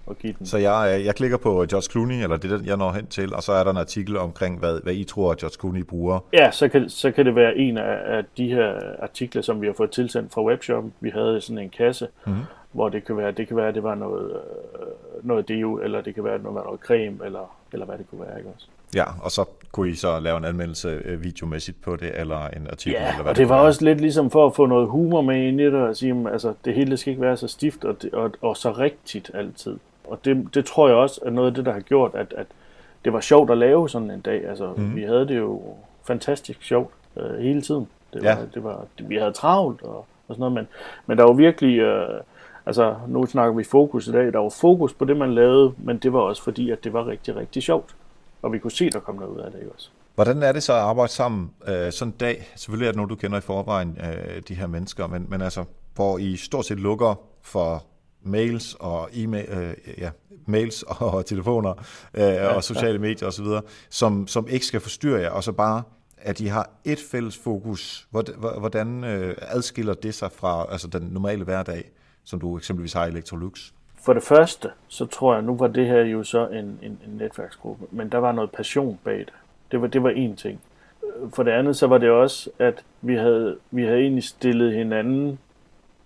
og 0.05 0.17
give 0.17 0.33
den. 0.39 0.45
Så 0.45 0.57
jeg, 0.57 1.01
jeg 1.05 1.15
klikker 1.15 1.37
på 1.37 1.49
George 1.49 1.91
Clooney, 1.91 2.23
eller 2.23 2.37
det 2.37 2.65
jeg 2.65 2.77
når 2.77 2.91
hen 2.91 3.07
til, 3.07 3.35
og 3.35 3.43
så 3.43 3.51
er 3.51 3.63
der 3.63 3.71
en 3.71 3.77
artikel 3.77 4.17
omkring, 4.17 4.59
hvad, 4.59 4.79
hvad 4.83 4.93
I 4.93 5.03
tror, 5.03 5.31
at 5.31 5.37
George 5.37 5.55
Clooney 5.59 5.83
bruger. 5.83 6.19
Ja, 6.33 6.51
så 6.51 6.67
kan, 6.67 6.89
så 6.89 7.11
kan 7.11 7.25
det 7.25 7.35
være 7.35 7.57
en 7.57 7.77
af, 7.77 8.17
af 8.17 8.23
de 8.37 8.47
her 8.47 8.79
artikler, 9.01 9.41
som 9.41 9.61
vi 9.61 9.67
har 9.67 9.73
fået 9.73 9.91
tilsendt 9.91 10.33
fra 10.33 10.43
webshoppen. 10.43 10.93
Vi 10.99 11.09
havde 11.09 11.41
sådan 11.41 11.59
en 11.59 11.69
kasse, 11.69 12.07
mm-hmm. 12.25 12.41
Hvor 12.75 12.89
det 12.89 13.05
kan 13.05 13.17
være, 13.17 13.31
det 13.31 13.47
kan 13.47 13.57
være, 13.57 13.67
at 13.67 13.75
det 13.75 13.83
var 13.83 13.95
noget, 13.95 14.31
øh, 14.31 15.27
noget 15.27 15.47
deo, 15.47 15.77
eller 15.77 16.01
det 16.01 16.15
kan 16.15 16.23
være, 16.23 16.37
det 16.37 16.43
var 16.43 16.63
noget 16.63 16.79
creme, 16.79 17.25
eller, 17.25 17.55
eller 17.73 17.85
hvad 17.85 17.97
det 17.97 18.09
kunne 18.09 18.21
være, 18.21 18.37
ikke 18.37 18.49
også? 18.55 18.67
Ja, 18.95 19.03
og 19.21 19.31
så 19.31 19.45
kunne 19.71 19.89
I 19.89 19.95
så 19.95 20.19
lave 20.19 20.37
en 20.37 20.45
anmeldelse 20.45 21.01
øh, 21.05 21.23
videomæssigt 21.23 21.81
på 21.81 21.95
det, 21.95 22.19
eller 22.19 22.47
en 22.47 22.67
artikel? 22.71 22.99
Ja, 23.01 23.07
eller 23.07 23.21
hvad 23.21 23.29
og 23.29 23.35
det, 23.35 23.37
det 23.37 23.49
var 23.49 23.55
være. 23.55 23.65
også 23.65 23.85
lidt 23.85 24.01
ligesom 24.01 24.31
for 24.31 24.45
at 24.45 24.55
få 24.55 24.65
noget 24.65 24.87
humor 24.87 25.21
med 25.21 25.47
ind 25.47 25.61
i 25.61 25.65
det, 25.65 25.73
og 25.73 25.95
sige, 25.95 26.31
altså 26.31 26.53
det 26.65 26.73
hele 26.73 26.97
skal 26.97 27.11
ikke 27.11 27.21
være 27.21 27.37
så 27.37 27.47
stift 27.47 27.85
og, 27.85 27.95
og, 28.13 28.31
og 28.41 28.57
så 28.57 28.71
rigtigt 28.71 29.31
altid. 29.33 29.77
Og 30.03 30.19
det, 30.25 30.55
det 30.55 30.65
tror 30.65 30.87
jeg 30.87 30.97
også 30.97 31.21
er 31.25 31.29
noget 31.29 31.47
af 31.47 31.53
det, 31.53 31.65
der 31.65 31.73
har 31.73 31.79
gjort, 31.79 32.11
at, 32.13 32.33
at 32.37 32.47
det 33.05 33.13
var 33.13 33.19
sjovt 33.19 33.51
at 33.51 33.57
lave 33.57 33.89
sådan 33.89 34.11
en 34.11 34.21
dag. 34.21 34.47
Altså, 34.47 34.73
mm. 34.77 34.95
vi 34.95 35.03
havde 35.03 35.27
det 35.27 35.37
jo 35.37 35.61
fantastisk 36.03 36.63
sjovt 36.63 36.93
øh, 37.17 37.39
hele 37.39 37.61
tiden. 37.61 37.87
Det 38.13 38.23
var, 38.23 38.29
ja. 38.29 38.37
det 38.53 38.63
var, 38.63 38.85
det, 38.97 39.09
vi 39.09 39.15
havde 39.15 39.31
travlt 39.31 39.81
og, 39.81 39.97
og 40.27 40.35
sådan 40.35 40.39
noget, 40.39 40.53
men, 40.53 40.67
men 41.05 41.17
der 41.17 41.23
var 41.23 41.33
virkelig, 41.33 41.79
øh, 41.79 42.21
altså 42.65 42.95
nu 43.07 43.25
snakker 43.25 43.57
vi 43.57 43.63
fokus 43.63 44.07
i 44.07 44.11
dag, 44.11 44.33
der 44.33 44.39
var 44.39 44.49
fokus 44.49 44.93
på 44.93 45.05
det, 45.05 45.17
man 45.17 45.33
lavede, 45.33 45.73
men 45.77 45.97
det 45.97 46.13
var 46.13 46.19
også 46.19 46.43
fordi, 46.43 46.71
at 46.71 46.83
det 46.83 46.93
var 46.93 47.07
rigtig, 47.07 47.35
rigtig 47.35 47.63
sjovt. 47.63 47.95
Og 48.41 48.53
vi 48.53 48.59
kunne 48.59 48.71
se, 48.71 48.89
der 48.89 48.99
kom 48.99 49.15
noget 49.15 49.29
ud 49.29 49.39
af 49.39 49.51
det 49.51 49.61
også. 49.75 49.89
Hvordan 50.15 50.43
er 50.43 50.51
det 50.51 50.63
så 50.63 50.73
at 50.73 50.79
arbejde 50.79 51.11
sammen 51.11 51.51
øh, 51.67 51.91
sådan 51.91 52.11
en 52.13 52.17
dag? 52.19 52.51
Selvfølgelig 52.55 52.87
er 52.87 52.91
det 52.91 52.95
noget, 52.95 53.09
du 53.09 53.15
kender 53.15 53.37
i 53.37 53.41
forvejen, 53.41 53.97
øh, 54.01 54.41
de 54.47 54.55
her 54.55 54.67
mennesker, 54.67 55.07
men, 55.07 55.25
men 55.29 55.41
altså, 55.41 55.63
hvor 55.95 56.17
I 56.17 56.35
stort 56.35 56.65
set 56.65 56.79
lukker 56.79 57.15
for 57.41 57.83
mails 58.23 58.75
og 58.79 59.09
e-mail, 59.13 59.49
øh, 59.49 59.73
ja, 59.97 60.09
mails 60.45 60.83
og 60.99 61.25
telefoner 61.25 61.73
øh, 62.13 62.21
ja, 62.21 62.47
og 62.47 62.63
sociale 62.63 62.93
ja. 62.93 62.99
medier 62.99 63.27
osv., 63.27 63.45
som, 63.89 64.27
som 64.27 64.47
ikke 64.49 64.65
skal 64.65 64.79
forstyrre 64.79 65.21
jer, 65.21 65.29
og 65.29 65.43
så 65.43 65.51
bare 65.51 65.83
at 66.17 66.39
I 66.39 66.45
har 66.45 66.69
et 66.83 66.99
fælles 67.11 67.37
fokus. 67.37 68.07
Hvordan 68.59 69.03
øh, 69.03 69.35
adskiller 69.41 69.93
det 69.93 70.13
sig 70.13 70.31
fra 70.31 70.65
altså 70.71 70.87
den 70.87 71.01
normale 71.01 71.43
hverdag, 71.43 71.91
som 72.25 72.39
du 72.39 72.57
eksempelvis 72.57 72.93
har 72.93 73.05
i 73.05 73.09
Electrolux? 73.09 73.71
For 74.05 74.13
det 74.13 74.23
første, 74.23 74.71
så 74.87 75.05
tror 75.05 75.33
jeg, 75.33 75.43
nu 75.43 75.55
var 75.55 75.67
det 75.67 75.87
her 75.87 76.01
jo 76.01 76.23
så 76.23 76.47
en, 76.47 76.79
en, 76.81 76.99
en 77.07 77.17
netværksgruppe, 77.17 77.85
men 77.91 78.09
der 78.09 78.17
var 78.17 78.31
noget 78.31 78.51
passion 78.51 78.99
bag 79.03 79.19
det. 79.19 79.33
Det 79.71 79.81
var, 79.81 79.87
det 79.87 80.03
var 80.03 80.11
én 80.11 80.35
ting. 80.35 80.61
For 81.33 81.43
det 81.43 81.51
andet, 81.51 81.75
så 81.75 81.87
var 81.87 81.97
det 81.97 82.09
også, 82.09 82.49
at 82.59 82.83
vi 83.01 83.15
havde, 83.15 83.57
vi 83.71 83.83
havde 83.83 83.99
egentlig 83.99 84.23
stillet 84.23 84.73
hinanden 84.73 85.39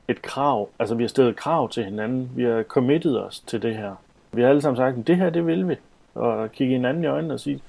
et 0.08 0.21
krav, 0.21 0.69
altså 0.79 0.95
vi 0.95 1.03
har 1.03 1.08
stillet 1.08 1.36
krav 1.36 1.69
til 1.69 1.84
hinanden, 1.84 2.32
vi 2.36 2.43
har 2.43 2.63
committed 2.63 3.17
os 3.17 3.39
til 3.39 3.62
det 3.62 3.75
her. 3.75 3.95
Vi 4.32 4.41
har 4.41 4.49
alle 4.49 4.62
sammen 4.62 4.77
sagt, 4.77 4.97
at 4.97 5.08
det 5.08 5.17
her, 5.17 5.29
det 5.29 5.47
vil 5.47 5.69
vi. 5.69 5.75
Og 6.15 6.51
kigge 6.51 6.73
hinanden 6.73 7.03
i 7.03 7.08
øjnene 7.08 7.34
og 7.34 7.39
sige, 7.39 7.62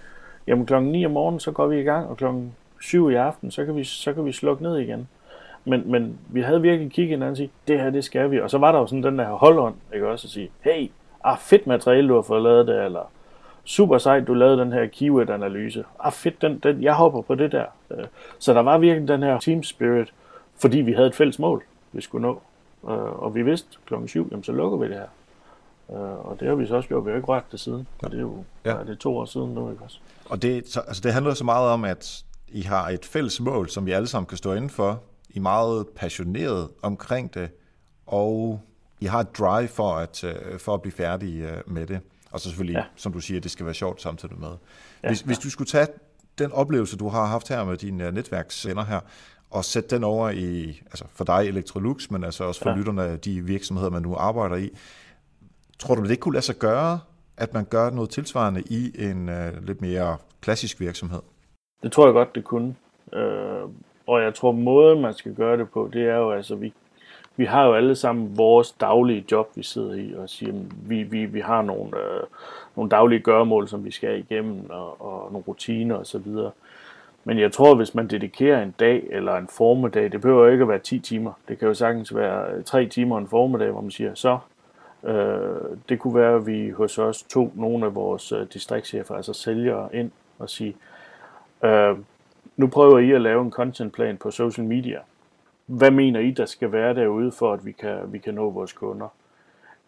jamen 0.46 0.66
klokken 0.66 0.92
9 0.92 1.06
om 1.06 1.10
morgenen, 1.12 1.40
så 1.40 1.52
går 1.52 1.66
vi 1.66 1.80
i 1.80 1.82
gang, 1.82 2.08
og 2.08 2.16
klokken 2.16 2.54
7 2.80 3.10
i 3.10 3.14
aften, 3.14 3.50
så 3.50 3.64
kan 3.64 3.76
vi, 3.76 3.84
så 3.84 4.12
kan 4.12 4.24
vi 4.24 4.32
slukke 4.32 4.62
ned 4.62 4.78
igen. 4.78 5.08
Men, 5.64 5.90
men 5.90 6.18
vi 6.28 6.40
havde 6.40 6.62
virkelig 6.62 6.92
kigget 6.92 7.10
hinanden 7.10 7.30
og 7.30 7.36
sige, 7.36 7.50
det 7.68 7.80
her, 7.80 7.90
det 7.90 8.04
skal 8.04 8.30
vi. 8.30 8.40
Og 8.40 8.50
så 8.50 8.58
var 8.58 8.72
der 8.72 8.78
jo 8.78 8.86
sådan 8.86 9.02
den 9.02 9.18
der 9.18 9.28
holdånd, 9.28 9.74
ikke 9.94 10.08
også, 10.08 10.26
at 10.26 10.30
sige, 10.30 10.50
hey, 10.60 10.90
ah, 11.24 11.38
fedt 11.38 11.66
materiale, 11.66 12.08
du 12.08 12.14
har 12.14 12.22
fået 12.22 12.42
lavet 12.42 12.66
det, 12.66 12.84
eller 12.84 13.10
super 13.64 13.98
sejt, 13.98 14.26
du 14.26 14.34
lavede 14.34 14.60
den 14.60 14.72
her 14.72 14.86
keyword-analyse. 14.86 15.84
Ah, 16.00 16.12
fedt, 16.12 16.42
den, 16.42 16.58
den, 16.58 16.82
jeg 16.82 16.94
hopper 16.94 17.20
på 17.22 17.34
det 17.34 17.52
der. 17.52 17.64
Øh, 17.90 18.04
så 18.38 18.54
der 18.54 18.60
var 18.60 18.78
virkelig 18.78 19.08
den 19.08 19.22
her 19.22 19.38
team 19.38 19.62
spirit, 19.62 20.12
fordi 20.58 20.78
vi 20.78 20.92
havde 20.92 21.08
et 21.08 21.14
fælles 21.14 21.38
mål 21.38 21.64
vi 21.92 22.00
skulle 22.00 22.22
nå. 22.22 22.42
Øh, 22.84 23.22
og 23.22 23.34
vi 23.34 23.42
vidste 23.42 23.68
klokken 23.86 24.08
7, 24.08 24.28
jamen 24.30 24.44
så 24.44 24.52
lukker 24.52 24.78
vi 24.78 24.88
det 24.88 24.96
her. 24.96 25.08
Øh, 25.90 26.26
og 26.26 26.36
det 26.40 26.48
har 26.48 26.54
vi 26.54 26.66
så 26.66 26.76
også 26.76 26.88
gjort. 26.88 27.04
Vi 27.04 27.10
har 27.10 27.16
ikke 27.16 27.28
rørt 27.28 27.52
det 27.52 27.60
siden. 27.60 27.86
Ja. 28.02 28.06
Og 28.06 28.10
det 28.10 28.16
er 28.16 28.22
jo 28.22 28.44
ja. 28.64 28.70
det 28.70 28.90
er 28.90 28.94
to 28.94 29.16
år 29.16 29.24
siden 29.24 29.54
nu, 29.54 29.70
ikke 29.70 29.84
også? 29.84 29.98
Og 30.30 30.42
det, 30.42 30.68
så, 30.68 30.80
altså 30.80 31.02
det 31.02 31.12
handler 31.12 31.34
så 31.34 31.44
meget 31.44 31.70
om, 31.70 31.84
at 31.84 32.24
I 32.48 32.62
har 32.62 32.88
et 32.88 33.04
fælles 33.04 33.40
mål, 33.40 33.68
som 33.68 33.86
vi 33.86 33.92
alle 33.92 34.06
sammen 34.06 34.26
kan 34.26 34.38
stå 34.38 34.52
inden 34.52 34.70
for. 34.70 35.02
I 35.34 35.38
er 35.38 35.42
meget 35.42 35.88
passioneret 35.88 36.68
omkring 36.82 37.34
det, 37.34 37.50
og 38.06 38.60
I 39.00 39.06
har 39.06 39.20
et 39.20 39.38
drive 39.38 39.68
for 39.68 39.94
at, 39.96 40.24
øh, 40.24 40.58
for 40.58 40.74
at 40.74 40.82
blive 40.82 40.92
færdige 40.92 41.50
øh, 41.50 41.62
med 41.66 41.86
det. 41.86 42.00
Og 42.30 42.40
så 42.40 42.48
selvfølgelig, 42.48 42.74
ja. 42.74 42.84
som 42.96 43.12
du 43.12 43.20
siger, 43.20 43.40
det 43.40 43.50
skal 43.50 43.66
være 43.66 43.74
sjovt 43.74 44.02
samtidig 44.02 44.38
med. 44.38 44.48
Hvis, 45.08 45.20
ja, 45.20 45.26
hvis 45.26 45.38
du 45.38 45.50
skulle 45.50 45.68
tage 45.68 45.86
den 46.38 46.52
oplevelse, 46.52 46.96
du 46.96 47.08
har 47.08 47.26
haft 47.26 47.48
her 47.48 47.64
med 47.64 47.76
dine 47.76 48.06
øh, 48.06 48.14
netværkscenter 48.14 48.84
her, 48.84 49.00
og 49.50 49.64
sætte 49.64 49.96
den 49.96 50.04
over 50.04 50.30
i, 50.30 50.82
altså 50.86 51.04
for 51.14 51.24
dig 51.24 51.48
Electrolux, 51.48 52.10
men 52.10 52.24
altså 52.24 52.44
også 52.44 52.62
for 52.62 52.70
ja. 52.70 52.76
lytterne 52.76 53.02
af 53.02 53.20
de 53.20 53.44
virksomheder, 53.44 53.90
man 53.90 54.02
nu 54.02 54.14
arbejder 54.14 54.56
i. 54.56 54.70
Tror 55.78 55.94
du, 55.94 56.02
det 56.02 56.10
ikke 56.10 56.20
kunne 56.20 56.34
lade 56.34 56.44
sig 56.44 56.56
gøre, 56.56 57.00
at 57.36 57.54
man 57.54 57.64
gør 57.64 57.90
noget 57.90 58.10
tilsvarende 58.10 58.62
i 58.62 59.04
en 59.04 59.28
uh, 59.28 59.64
lidt 59.66 59.80
mere 59.80 60.16
klassisk 60.40 60.80
virksomhed? 60.80 61.20
Det 61.82 61.92
tror 61.92 62.06
jeg 62.06 62.12
godt, 62.12 62.34
det 62.34 62.44
kunne. 62.44 62.74
Uh, 63.12 63.70
og 64.10 64.22
jeg 64.22 64.34
tror, 64.34 64.52
måden 64.52 65.00
man 65.00 65.14
skal 65.14 65.34
gøre 65.34 65.56
det 65.56 65.70
på, 65.70 65.90
det 65.92 66.08
er 66.08 66.16
jo 66.16 66.30
altså, 66.30 66.54
vi, 66.54 66.72
vi 67.36 67.44
har 67.44 67.66
jo 67.66 67.74
alle 67.74 67.96
sammen 67.96 68.38
vores 68.38 68.72
daglige 68.72 69.24
job, 69.32 69.50
vi 69.54 69.62
sidder 69.62 69.94
i, 69.94 70.14
og 70.14 70.28
siger, 70.28 70.52
vi, 70.86 71.02
vi, 71.02 71.24
vi 71.24 71.40
har 71.40 71.62
nogle, 71.62 71.96
øh, 71.96 72.22
nogle 72.76 72.90
daglige 72.90 73.20
gøremål, 73.20 73.68
som 73.68 73.84
vi 73.84 73.90
skal 73.90 74.18
igennem, 74.18 74.70
og, 74.70 75.00
og 75.00 75.32
nogle 75.32 75.44
rutiner 75.48 75.96
osv., 75.96 76.26
men 77.24 77.38
jeg 77.38 77.52
tror, 77.52 77.74
hvis 77.74 77.94
man 77.94 78.08
dedikerer 78.08 78.62
en 78.62 78.74
dag 78.80 79.02
eller 79.10 79.36
en 79.36 79.48
formiddag, 79.48 80.12
det 80.12 80.20
behøver 80.20 80.48
ikke 80.48 80.62
at 80.62 80.68
være 80.68 80.78
10 80.78 80.98
timer. 80.98 81.32
Det 81.48 81.58
kan 81.58 81.68
jo 81.68 81.74
sagtens 81.74 82.14
være 82.14 82.52
øh, 82.52 82.64
3 82.64 82.86
timer 82.86 83.18
en 83.18 83.28
formiddag, 83.28 83.70
hvor 83.70 83.80
man 83.80 83.90
siger, 83.90 84.14
så 84.14 84.38
øh, 85.04 85.78
det 85.88 85.98
kunne 85.98 86.14
være, 86.14 86.34
at 86.34 86.46
vi 86.46 86.70
hos 86.70 86.98
os 86.98 87.22
tog 87.22 87.52
nogle 87.54 87.86
af 87.86 87.94
vores 87.94 88.32
øh, 88.32 88.46
distriktschefer, 88.52 89.14
altså 89.14 89.32
sælgere, 89.32 89.88
ind 89.92 90.10
og 90.38 90.50
sige, 90.50 90.76
øh, 91.64 91.96
nu 92.60 92.66
prøver 92.66 92.98
I 92.98 93.10
at 93.10 93.20
lave 93.20 93.42
en 93.42 93.50
contentplan 93.50 94.16
på 94.16 94.30
social 94.30 94.66
media. 94.66 94.98
Hvad 95.66 95.90
mener 95.90 96.20
I, 96.20 96.30
der 96.30 96.46
skal 96.46 96.72
være 96.72 96.94
derude, 96.94 97.32
for 97.32 97.52
at 97.52 97.66
vi 97.66 97.72
kan, 97.72 97.98
vi 98.12 98.18
kan 98.18 98.34
nå 98.34 98.50
vores 98.50 98.72
kunder? 98.72 99.08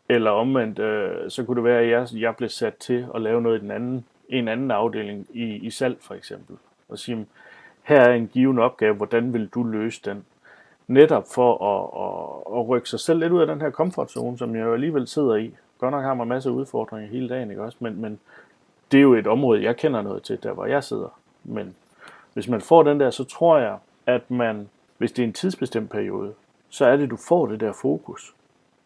Eller 0.08 0.30
omvendt, 0.30 0.78
øh, 0.78 1.30
så 1.30 1.44
kunne 1.44 1.56
det 1.56 1.64
være, 1.64 1.80
at 1.80 1.90
jeg, 1.90 2.22
jeg 2.22 2.37
blev 2.37 2.48
sat 2.48 2.74
til 2.74 3.06
at 3.14 3.22
lave 3.22 3.42
noget 3.42 3.58
i 3.58 3.61
den 3.61 3.70
anden, 3.70 4.04
en 4.28 4.48
anden 4.48 4.70
afdeling 4.70 5.26
i, 5.32 5.44
i 5.44 5.70
salg 5.70 5.96
for 6.00 6.14
eksempel 6.14 6.56
og 6.88 6.98
sige, 6.98 7.26
her 7.82 8.00
er 8.00 8.14
en 8.14 8.26
given 8.26 8.58
opgave, 8.58 8.94
hvordan 8.94 9.32
vil 9.32 9.48
du 9.48 9.62
løse 9.62 10.00
den? 10.04 10.24
Netop 10.87 11.24
for 11.35 11.64
at, 11.64 11.85
at, 12.04 12.58
at 12.58 12.68
rykke 12.68 12.88
sig 12.88 13.00
selv 13.00 13.18
lidt 13.18 13.32
ud 13.32 13.40
af 13.40 13.46
den 13.46 13.61
her 13.61 13.70
komfortzone, 13.70 14.38
som 14.38 14.56
jeg 14.56 14.62
jo 14.62 14.74
alligevel 14.74 15.08
sidder 15.08 15.35
i. 15.35 15.54
Godt 15.78 15.92
nok 15.92 16.04
har 16.04 16.14
man 16.14 16.28
masser 16.28 16.50
af 16.50 16.54
udfordringer 16.54 17.08
hele 17.08 17.28
dagen, 17.28 17.50
ikke 17.50 17.62
også? 17.62 17.78
Men, 17.80 18.00
men 18.00 18.20
det 18.92 18.98
er 18.98 19.02
jo 19.02 19.14
et 19.14 19.26
område, 19.26 19.62
jeg 19.62 19.76
kender 19.76 20.02
noget 20.02 20.22
til, 20.22 20.42
der 20.42 20.52
hvor 20.52 20.66
jeg 20.66 20.85
sidder. 20.85 21.18
Men 21.44 21.74
hvis 22.35 22.49
man 22.49 22.61
får 22.61 22.83
den 22.83 23.01
der, 23.01 23.11
så 23.11 23.25
tror 23.25 23.59
jeg, 23.59 23.79
at 24.07 24.31
man, 24.31 24.68
hvis 24.99 25.12
det 25.12 25.23
er 25.23 25.27
en 25.27 25.33
tidsbestemt 25.33 25.90
periode, 25.90 26.35
så 26.68 26.85
er 26.87 26.97
det, 26.97 27.11
du 27.11 27.16
får 27.16 27.47
det 27.47 27.61
der 27.61 27.73
fokus. 27.73 28.35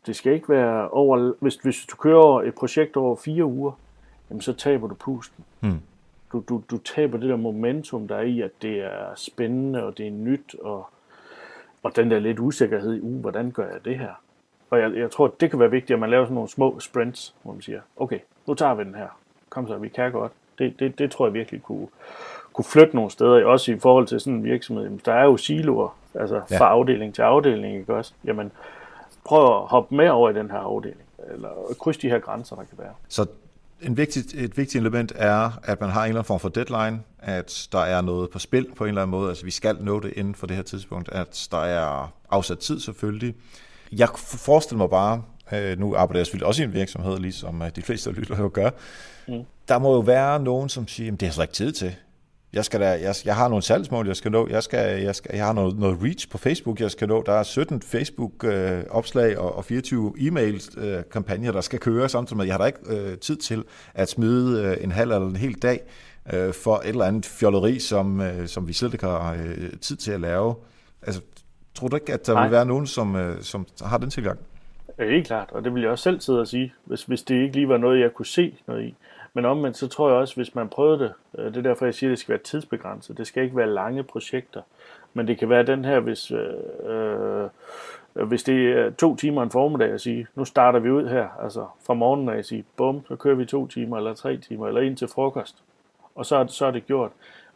Det 0.07 0.17
skal 0.17 0.33
ikke 0.33 0.49
være 0.49 0.89
over, 0.89 1.33
hvis, 1.41 1.55
hvis 1.55 1.87
du 1.91 1.97
kører 1.97 2.43
et 2.43 2.55
projekt 2.55 2.97
over 2.97 3.17
fire 3.17 3.45
uger, 3.45 3.73
jamen 4.31 4.41
så 4.41 4.53
taber 4.53 4.89
du 4.89 4.95
pusten. 4.95 5.45
Hmm. 5.61 5.81
Du, 6.33 6.43
du, 6.49 6.63
du 6.71 6.79
taber 6.79 7.19
det 7.19 7.29
der 7.29 7.37
momentum, 7.37 8.09
der 8.09 8.17
er 8.17 8.23
i, 8.23 8.41
at 8.41 8.51
det 8.63 8.81
er 8.85 9.15
spændende, 9.17 9.85
og 9.85 9.99
det 9.99 10.07
er 10.07 10.11
nyt, 10.11 10.55
og, 10.63 10.89
og 11.83 11.97
den 11.97 12.11
der 12.11 12.19
lidt 12.19 12.39
usikkerhed 12.39 12.95
i, 12.95 13.01
uh, 13.01 13.21
hvordan 13.21 13.51
gør 13.51 13.67
jeg 13.67 13.85
det 13.85 13.99
her? 13.99 14.13
Og 14.71 14.81
jeg, 14.81 14.95
jeg 14.95 15.11
tror, 15.11 15.35
det 15.41 15.51
kan 15.51 15.61
være 15.61 15.71
vigtigt, 15.71 15.95
at 15.95 16.01
man 16.01 16.11
laver 16.11 16.25
sådan 16.25 16.35
nogle 16.35 16.49
små 16.49 16.81
sprints, 16.81 17.35
hvor 17.43 17.53
man 17.53 17.63
siger, 17.63 17.81
okay, 17.97 18.19
nu 18.47 18.55
tager 18.55 18.75
vi 18.75 18.85
den 18.85 18.95
her. 18.95 19.09
Kom 19.49 19.69
så, 19.69 19.77
vi 19.77 19.89
kan 19.89 20.13
godt. 20.13 20.33
Det, 20.59 20.79
det, 20.79 20.99
det 20.99 21.11
tror 21.11 21.27
jeg 21.27 21.35
virkelig 21.35 21.63
kunne, 21.63 21.89
kunne 22.57 22.65
flytte 22.65 22.97
nogle 22.97 23.11
steder, 23.11 23.45
også 23.45 23.73
i 23.73 23.79
forhold 23.79 24.07
til 24.07 24.21
sådan 24.21 24.33
en 24.33 24.45
virksomhed. 24.45 24.99
Der 25.05 25.13
er 25.13 25.25
jo 25.25 25.37
siloer, 25.37 25.97
altså 26.15 26.43
ja. 26.51 26.59
fra 26.59 26.69
afdeling 26.69 27.15
til 27.15 27.23
afdeling, 27.23 27.77
ikke 27.77 27.95
også? 27.95 28.13
Jamen, 28.25 28.53
prøv 29.25 29.45
at 29.45 29.69
hoppe 29.69 29.95
med 29.95 30.09
over 30.09 30.31
i 30.31 30.35
den 30.35 30.51
her 30.51 30.59
afdeling, 30.59 31.01
eller 31.35 31.49
krydse 31.81 32.03
de 32.03 32.09
her 32.09 32.19
grænser, 32.19 32.57
der 32.57 32.63
kan 32.65 32.79
være. 32.79 32.93
Så 33.09 33.27
en 33.83 33.97
vigtig, 33.97 34.45
et 34.45 34.57
vigtigt 34.57 34.81
element 34.81 35.13
er, 35.17 35.51
at 35.65 35.81
man 35.81 35.91
har 35.91 36.01
en 36.01 36.09
eller 36.09 36.21
anden 36.21 36.27
form 36.27 36.41
for 36.41 36.49
deadline, 36.49 37.01
at 37.19 37.69
der 37.73 37.79
er 37.79 38.01
noget 38.01 38.31
på 38.31 38.39
spil 38.39 38.67
på 38.77 38.85
en 38.85 38.89
eller 38.89 39.03
anden 39.03 39.11
måde, 39.11 39.29
altså 39.29 39.45
vi 39.45 39.51
skal 39.51 39.77
nå 39.81 40.01
det 40.01 40.13
inden 40.17 40.35
for 40.35 40.47
det 40.47 40.57
her 40.57 40.63
tidspunkt, 40.63 41.09
at 41.13 41.49
der 41.51 41.59
er 41.59 42.13
afsat 42.31 42.59
tid 42.59 42.81
selvfølgelig. 42.81 43.35
Jeg 43.93 44.09
forestiller 44.19 44.79
mig 44.79 44.91
bare, 44.91 45.23
øh, 45.53 45.79
nu 45.79 45.97
arbejder 45.97 46.19
jeg 46.19 46.27
selvfølgelig 46.27 46.47
også 46.47 46.63
i 46.63 46.65
en 46.65 46.73
virksomhed, 46.73 47.19
ligesom 47.19 47.63
de 47.77 47.83
fleste 47.83 48.11
lytter 48.11 48.37
jo 48.39 48.51
gør, 48.53 48.71
mm. 49.29 49.43
der 49.69 49.79
må 49.79 49.95
jo 49.95 50.01
være 50.01 50.41
nogen, 50.41 50.69
som 50.69 50.89
siger, 50.89 51.17
det 51.17 51.29
har 51.29 51.33
så 51.33 51.43
ikke 51.43 51.55
tid 51.55 51.73
til 51.73 51.95
jeg, 52.53 52.65
skal 52.65 52.81
da, 52.81 52.91
jeg, 52.91 53.15
jeg 53.25 53.37
har 53.37 53.49
nogle 53.49 53.63
salgsmål, 53.63 54.07
jeg 54.07 54.17
skal 54.17 54.33
nå. 54.33 54.49
Jeg, 54.49 54.63
skal, 54.63 55.03
jeg, 55.03 55.15
skal, 55.15 55.31
jeg 55.35 55.47
har 55.47 55.53
noget, 55.53 55.79
noget 55.79 55.99
reach 56.03 56.29
på 56.31 56.39
Facebook, 56.39 56.81
jeg 56.81 56.91
skal 56.91 57.09
nå. 57.09 57.23
Der 57.27 57.33
er 57.33 57.43
17 57.43 57.83
Facebook-opslag 57.83 59.33
øh, 59.33 59.45
og, 59.45 59.57
og 59.57 59.65
24 59.65 60.15
e-mail-kampagner, 60.19 61.49
øh, 61.49 61.55
der 61.55 61.61
skal 61.61 61.79
køre 61.79 62.09
samtidig 62.09 62.37
med. 62.37 62.47
Jeg 62.47 62.55
har 62.55 62.59
da 62.59 62.65
ikke 62.65 62.79
øh, 62.89 63.19
tid 63.19 63.37
til 63.37 63.65
at 63.95 64.09
smide 64.09 64.63
øh, 64.63 64.85
en 64.85 64.93
halv 64.93 65.11
eller 65.11 65.29
en 65.29 65.37
hel 65.37 65.55
dag 65.55 65.81
øh, 66.33 66.55
for 66.55 66.77
et 66.77 66.89
eller 66.89 67.05
andet 67.05 67.27
fjolleri, 67.27 67.79
som, 67.79 68.21
øh, 68.21 68.47
som 68.47 68.69
vi 68.69 68.73
slet 68.73 68.93
ikke 68.93 69.07
har 69.07 69.33
øh, 69.33 69.71
tid 69.81 69.97
til 69.97 70.13
at 70.13 70.21
lave. 70.21 70.55
Altså, 71.03 71.21
tror 71.75 71.89
du 71.89 71.97
ikke, 71.97 72.13
at 72.13 72.27
der 72.27 72.35
Nej. 72.35 72.43
vil 72.43 72.53
være 72.53 72.67
nogen, 72.67 72.87
som, 72.87 73.17
øh, 73.17 73.43
som 73.43 73.67
har 73.85 73.99
den 73.99 74.11
tilgang? 74.11 74.39
Ja, 74.99 75.05
helt 75.05 75.27
klart, 75.27 75.51
og 75.53 75.65
det 75.65 75.75
vil 75.75 75.83
jeg 75.83 75.91
også 75.91 76.03
selv 76.03 76.21
sidde 76.21 76.41
og 76.41 76.49
sige, 76.49 76.73
hvis, 76.85 77.05
hvis 77.05 77.23
det 77.23 77.35
ikke 77.35 77.55
lige 77.55 77.69
var 77.69 77.77
noget, 77.77 78.01
jeg 78.01 78.11
kunne 78.15 78.27
se 78.27 78.59
noget 78.67 78.85
i. 78.85 78.95
Men 79.37 79.45
omvendt, 79.45 79.77
så 79.77 79.89
tror 79.89 80.09
jeg 80.09 80.19
også, 80.19 80.35
hvis 80.35 80.55
man 80.55 80.69
prøvede 80.69 80.99
det, 80.99 81.13
øh, 81.39 81.45
det 81.45 81.57
er 81.57 81.63
derfor, 81.63 81.85
jeg 81.85 81.95
siger, 81.95 82.11
at 82.11 82.11
det 82.11 82.19
skal 82.19 82.33
være 82.33 82.43
tidsbegrænset. 82.43 83.19
Det 83.19 83.27
skal 83.27 83.43
ikke 83.43 83.57
være 83.57 83.71
lange 83.71 84.03
projekter. 84.03 84.63
Men 85.15 85.29
det 85.29 85.39
kan 85.39 85.49
være 85.49 85.63
den 85.63 85.85
her, 85.85 86.01
hvis, 86.01 86.31
øh, 86.31 86.55
øh, 88.17 88.27
hvis 88.27 88.43
det 88.43 88.73
er 88.73 88.91
to 88.91 89.17
timer 89.17 89.43
en 89.43 89.51
formiddag 89.51 89.93
at 89.93 90.01
sige, 90.01 90.27
nu 90.35 90.45
starter 90.45 90.79
vi 90.79 90.91
ud 90.91 91.09
her, 91.09 91.29
altså 91.43 91.67
fra 91.87 91.95
morgenen 91.95 92.29
af 92.29 92.39
at 92.39 92.47
sige, 92.47 92.65
bum, 92.77 93.07
så 93.09 93.17
kører 93.17 93.35
vi 93.35 93.45
to 93.45 93.67
timer, 93.67 93.97
eller 93.97 94.15
tre 94.15 94.37
timer, 94.37 94.69
eller 94.69 94.81
ind 94.81 94.97
til 94.97 95.09
frokost. 95.09 95.63
Og 96.15 96.27
så, 96.27 96.47
så 96.49 96.67
er 96.67 96.71
det 96.71 96.87
gjort. 96.87 97.11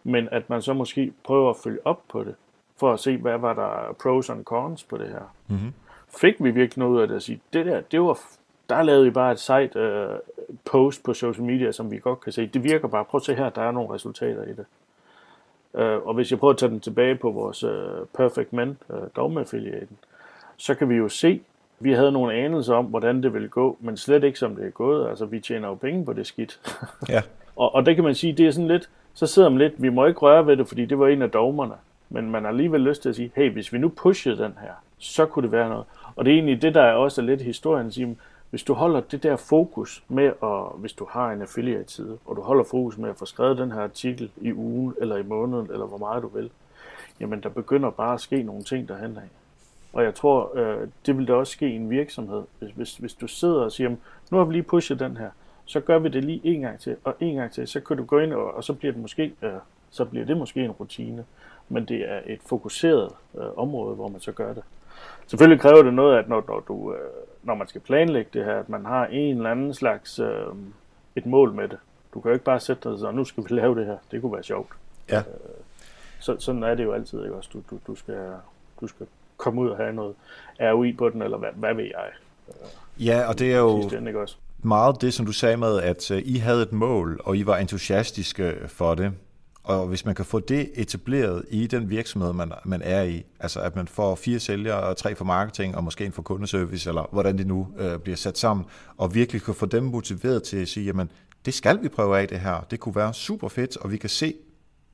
Men 0.04 0.28
at 0.32 0.50
man 0.50 0.62
så 0.62 0.72
måske 0.72 1.12
prøver 1.24 1.50
at 1.50 1.56
følge 1.56 1.78
op 1.84 2.00
på 2.08 2.24
det, 2.24 2.34
for 2.76 2.92
at 2.92 3.00
se, 3.00 3.16
hvad 3.16 3.38
var 3.38 3.52
der 3.52 3.94
pros 4.02 4.30
and 4.30 4.44
cons 4.44 4.84
på 4.84 4.96
det 4.96 5.08
her. 5.08 5.34
Mm-hmm. 5.48 5.72
Fik 6.20 6.34
vi 6.38 6.50
virkelig 6.50 6.78
noget 6.78 7.02
af 7.02 7.08
det 7.08 7.16
at 7.16 7.22
sige, 7.22 7.40
det 7.52 7.66
der, 7.66 7.80
det 7.80 8.00
var 8.00 8.18
der 8.70 8.82
lavede 8.82 9.04
vi 9.04 9.10
bare 9.10 9.32
et 9.32 9.40
site 9.40 9.70
uh, 9.74 10.18
post 10.64 11.04
på 11.04 11.14
social 11.14 11.44
media, 11.44 11.72
som 11.72 11.90
vi 11.90 11.98
godt 11.98 12.20
kan 12.20 12.32
se. 12.32 12.46
Det 12.46 12.64
virker 12.64 12.88
bare. 12.88 13.04
Prøv 13.04 13.18
at 13.18 13.22
se 13.22 13.34
her, 13.34 13.48
der 13.48 13.62
er 13.62 13.70
nogle 13.70 13.94
resultater 13.94 14.44
i 14.44 14.52
det. 14.52 14.64
Uh, 15.72 16.06
og 16.08 16.14
hvis 16.14 16.30
jeg 16.30 16.38
prøver 16.38 16.52
at 16.52 16.58
tage 16.58 16.70
den 16.70 16.80
tilbage 16.80 17.14
på 17.14 17.30
vores 17.30 17.64
uh, 17.64 17.70
Perfect 18.16 18.52
Men, 18.52 18.78
uh, 18.88 18.98
dogme-affiliaten, 19.16 19.96
så 20.56 20.74
kan 20.74 20.88
vi 20.88 20.94
jo 20.94 21.08
se, 21.08 21.40
vi 21.80 21.92
havde 21.92 22.12
nogle 22.12 22.34
anelser 22.34 22.74
om, 22.74 22.84
hvordan 22.84 23.22
det 23.22 23.34
ville 23.34 23.48
gå, 23.48 23.76
men 23.80 23.96
slet 23.96 24.24
ikke 24.24 24.38
som 24.38 24.56
det 24.56 24.66
er 24.66 24.70
gået. 24.70 25.08
Altså, 25.08 25.24
vi 25.24 25.40
tjener 25.40 25.68
jo 25.68 25.74
penge 25.74 26.04
på 26.04 26.12
det 26.12 26.26
skidt. 26.26 26.60
ja. 27.08 27.22
og, 27.56 27.74
og 27.74 27.86
det 27.86 27.94
kan 27.94 28.04
man 28.04 28.14
sige, 28.14 28.32
det 28.32 28.46
er 28.46 28.50
sådan 28.50 28.68
lidt, 28.68 28.90
så 29.14 29.26
sidder 29.26 29.48
man 29.48 29.58
lidt, 29.58 29.82
vi 29.82 29.88
må 29.88 30.06
ikke 30.06 30.20
røre 30.20 30.46
ved 30.46 30.56
det, 30.56 30.68
fordi 30.68 30.84
det 30.84 30.98
var 30.98 31.08
en 31.08 31.22
af 31.22 31.30
dogmerne. 31.30 31.74
Men 32.08 32.30
man 32.30 32.42
har 32.42 32.50
alligevel 32.50 32.80
lyst 32.80 33.02
til 33.02 33.08
at 33.08 33.16
sige, 33.16 33.30
hey, 33.34 33.52
hvis 33.52 33.72
vi 33.72 33.78
nu 33.78 33.88
pushede 33.88 34.38
den 34.38 34.54
her, 34.60 34.72
så 34.98 35.26
kunne 35.26 35.42
det 35.42 35.52
være 35.52 35.68
noget. 35.68 35.84
Og 36.16 36.24
det 36.24 36.30
er 36.30 36.34
egentlig 36.34 36.62
det, 36.62 36.74
der 36.74 36.82
er 36.82 36.92
også 36.92 37.22
lidt 37.22 37.42
historien 37.42 37.86
at 37.86 37.94
sige, 37.94 38.16
hvis 38.50 38.62
du 38.62 38.74
holder 38.74 39.00
det 39.00 39.22
der 39.22 39.36
fokus 39.36 40.04
med, 40.08 40.32
at, 40.42 40.80
hvis 40.80 40.92
du 40.92 41.06
har 41.10 41.32
en 41.32 41.42
affiliate-side, 41.42 42.18
og 42.26 42.36
du 42.36 42.42
holder 42.42 42.64
fokus 42.64 42.98
med 42.98 43.10
at 43.10 43.16
få 43.16 43.24
skrevet 43.24 43.58
den 43.58 43.72
her 43.72 43.80
artikel 43.80 44.30
i 44.40 44.52
ugen, 44.52 44.94
eller 45.00 45.16
i 45.16 45.22
måneden, 45.22 45.70
eller 45.70 45.86
hvor 45.86 45.98
meget 45.98 46.22
du 46.22 46.28
vil, 46.28 46.50
jamen 47.20 47.42
der 47.42 47.48
begynder 47.48 47.90
bare 47.90 48.14
at 48.14 48.20
ske 48.20 48.42
nogle 48.42 48.62
ting, 48.62 48.88
der 48.88 48.96
handler 48.96 49.20
af. 49.20 49.28
Og 49.92 50.04
jeg 50.04 50.14
tror, 50.14 50.58
øh, 50.58 50.88
det 51.06 51.18
vil 51.18 51.28
da 51.28 51.32
også 51.32 51.52
ske 51.52 51.68
i 51.68 51.76
en 51.76 51.90
virksomhed. 51.90 52.42
Hvis, 52.58 52.72
hvis, 52.74 52.96
hvis 52.96 53.14
du 53.14 53.26
sidder 53.26 53.62
og 53.62 53.72
siger, 53.72 53.96
nu 54.30 54.38
har 54.38 54.44
vi 54.44 54.52
lige 54.52 54.62
pushet 54.62 55.00
den 55.00 55.16
her, 55.16 55.30
så 55.64 55.80
gør 55.80 55.98
vi 55.98 56.08
det 56.08 56.24
lige 56.24 56.40
en 56.44 56.60
gang 56.60 56.80
til, 56.80 56.96
og 57.04 57.14
en 57.20 57.36
gang 57.36 57.52
til, 57.52 57.68
så 57.68 57.80
kan 57.80 57.96
du 57.96 58.04
gå 58.04 58.18
ind, 58.18 58.32
og, 58.32 58.54
og 58.54 58.64
så 58.64 58.74
bliver 58.74 58.92
det 58.92 59.02
måske, 59.02 59.32
øh, 59.42 59.52
så 59.90 60.04
bliver 60.04 60.26
det 60.26 60.36
måske 60.36 60.64
en 60.64 60.70
rutine. 60.70 61.24
Men 61.68 61.84
det 61.84 62.10
er 62.10 62.20
et 62.26 62.40
fokuseret 62.46 63.12
øh, 63.38 63.46
område, 63.56 63.94
hvor 63.94 64.08
man 64.08 64.20
så 64.20 64.32
gør 64.32 64.52
det. 64.54 64.62
Selvfølgelig 65.26 65.60
kræver 65.60 65.82
det 65.82 65.94
noget, 65.94 66.18
at 66.18 66.28
når, 66.28 66.44
når, 66.48 66.60
du, 66.60 66.94
øh, 66.94 66.98
når 67.42 67.54
man 67.54 67.68
skal 67.68 67.80
planlægge 67.80 68.30
det 68.32 68.44
her, 68.44 68.58
at 68.58 68.68
man 68.68 68.84
har 68.84 69.06
en 69.06 69.36
eller 69.36 69.50
anden 69.50 69.74
slags 69.74 70.18
øh, 70.18 70.46
et 71.16 71.26
mål 71.26 71.52
med 71.52 71.68
det. 71.68 71.78
Du 72.14 72.20
kan 72.20 72.28
jo 72.28 72.32
ikke 72.32 72.44
bare 72.44 72.60
sætte 72.60 72.90
dig 72.90 73.08
og 73.08 73.14
nu 73.14 73.24
skal 73.24 73.44
vi 73.44 73.54
lave 73.54 73.74
det 73.74 73.86
her. 73.86 73.96
Det 74.10 74.20
kunne 74.20 74.32
være 74.32 74.42
sjovt. 74.42 74.68
Ja. 75.08 75.18
Øh, 75.18 75.24
så, 76.20 76.36
sådan 76.38 76.62
er 76.62 76.74
det 76.74 76.84
jo 76.84 76.92
altid, 76.92 77.22
ikke 77.22 77.34
også? 77.34 77.50
Du, 77.52 77.62
du, 77.70 77.78
du, 77.86 77.94
skal, 77.94 78.32
du 78.80 78.86
skal 78.86 79.06
komme 79.36 79.60
ud 79.60 79.68
og 79.68 79.76
have 79.76 79.92
noget 79.92 80.14
ROI 80.60 80.92
på 80.92 81.08
den, 81.08 81.22
eller 81.22 81.38
hvad, 81.38 81.50
hvad 81.54 81.74
ved 81.74 81.84
jeg? 81.84 82.08
Øh, 82.48 83.06
ja, 83.06 83.28
og 83.28 83.38
det 83.38 83.54
er 83.54 83.58
jo 83.58 83.76
ende, 83.76 84.10
ikke 84.10 84.20
også? 84.20 84.36
meget 84.62 85.00
det, 85.00 85.14
som 85.14 85.26
du 85.26 85.32
sagde 85.32 85.56
med, 85.56 85.80
at 85.80 86.10
I 86.10 86.36
havde 86.36 86.62
et 86.62 86.72
mål, 86.72 87.20
og 87.24 87.36
I 87.36 87.46
var 87.46 87.56
entusiastiske 87.56 88.54
for 88.66 88.94
det. 88.94 89.12
Og 89.62 89.86
hvis 89.86 90.04
man 90.04 90.14
kan 90.14 90.24
få 90.24 90.40
det 90.40 90.70
etableret 90.74 91.44
i 91.50 91.66
den 91.66 91.90
virksomhed, 91.90 92.32
man, 92.32 92.52
man 92.64 92.82
er 92.82 93.02
i, 93.02 93.24
altså 93.40 93.60
at 93.60 93.76
man 93.76 93.88
får 93.88 94.14
fire 94.14 94.38
sælgere 94.38 94.80
og 94.80 94.96
tre 94.96 95.14
for 95.14 95.24
marketing 95.24 95.76
og 95.76 95.84
måske 95.84 96.04
en 96.04 96.12
for 96.12 96.22
kundeservice, 96.22 96.88
eller 96.88 97.08
hvordan 97.12 97.38
det 97.38 97.46
nu 97.46 97.68
øh, 97.78 97.98
bliver 97.98 98.16
sat 98.16 98.38
sammen, 98.38 98.66
og 98.96 99.14
virkelig 99.14 99.42
kan 99.42 99.54
få 99.54 99.66
dem 99.66 99.82
motiveret 99.82 100.42
til 100.42 100.56
at 100.56 100.68
sige, 100.68 100.86
jamen 100.86 101.10
det 101.44 101.54
skal 101.54 101.82
vi 101.82 101.88
prøve 101.88 102.18
af 102.18 102.28
det 102.28 102.40
her, 102.40 102.66
det 102.70 102.80
kunne 102.80 102.94
være 102.94 103.14
super 103.14 103.48
fedt, 103.48 103.76
og 103.76 103.90
vi 103.90 103.96
kan 103.96 104.10
se 104.10 104.34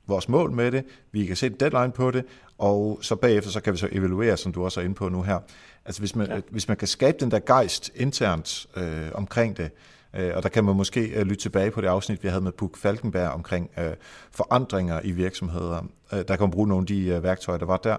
vores 0.07 0.29
mål 0.29 0.51
med 0.51 0.71
det, 0.71 0.85
vi 1.11 1.25
kan 1.25 1.35
se 1.35 1.49
deadline 1.49 1.91
på 1.91 2.11
det, 2.11 2.25
og 2.57 2.99
så 3.01 3.15
bagefter 3.15 3.51
så 3.51 3.59
kan 3.59 3.73
vi 3.73 3.77
så 3.77 3.89
evaluere, 3.91 4.37
som 4.37 4.53
du 4.53 4.63
også 4.63 4.79
er 4.79 4.83
inde 4.83 4.95
på 4.95 5.09
nu 5.09 5.21
her. 5.21 5.39
Altså 5.85 6.01
hvis 6.01 6.15
man, 6.15 6.27
ja. 6.27 6.41
hvis 6.49 6.67
man 6.67 6.77
kan 6.77 6.87
skabe 6.87 7.17
den 7.19 7.31
der 7.31 7.39
gejst 7.39 7.91
internt 7.95 8.67
øh, 8.75 9.07
omkring 9.13 9.57
det, 9.57 9.63
Øh, 9.63 9.96
og 10.13 10.43
der 10.43 10.49
kan 10.49 10.63
man 10.63 10.75
måske 10.75 11.01
øh, 11.01 11.21
lytte 11.21 11.41
tilbage 11.41 11.71
på 11.71 11.81
det 11.81 11.87
afsnit, 11.87 12.23
vi 12.23 12.27
havde 12.27 12.41
med 12.41 12.51
Puk 12.51 12.77
Falkenberg 12.77 13.29
omkring 13.29 13.69
øh, 13.77 13.93
forandringer 14.31 15.01
i 15.03 15.11
virksomheder. 15.11 15.81
Der 16.11 16.23
kan 16.23 16.39
man 16.39 16.51
bruge 16.51 16.67
nogle 16.67 16.83
af 16.83 16.87
de 16.87 17.23
værktøjer, 17.23 17.59
der 17.59 17.65
var 17.65 17.77
der. 17.77 17.97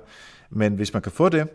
Men 0.50 0.74
hvis 0.74 0.92
man 0.92 1.02
kan 1.02 1.12
få 1.12 1.28
det, 1.28 1.48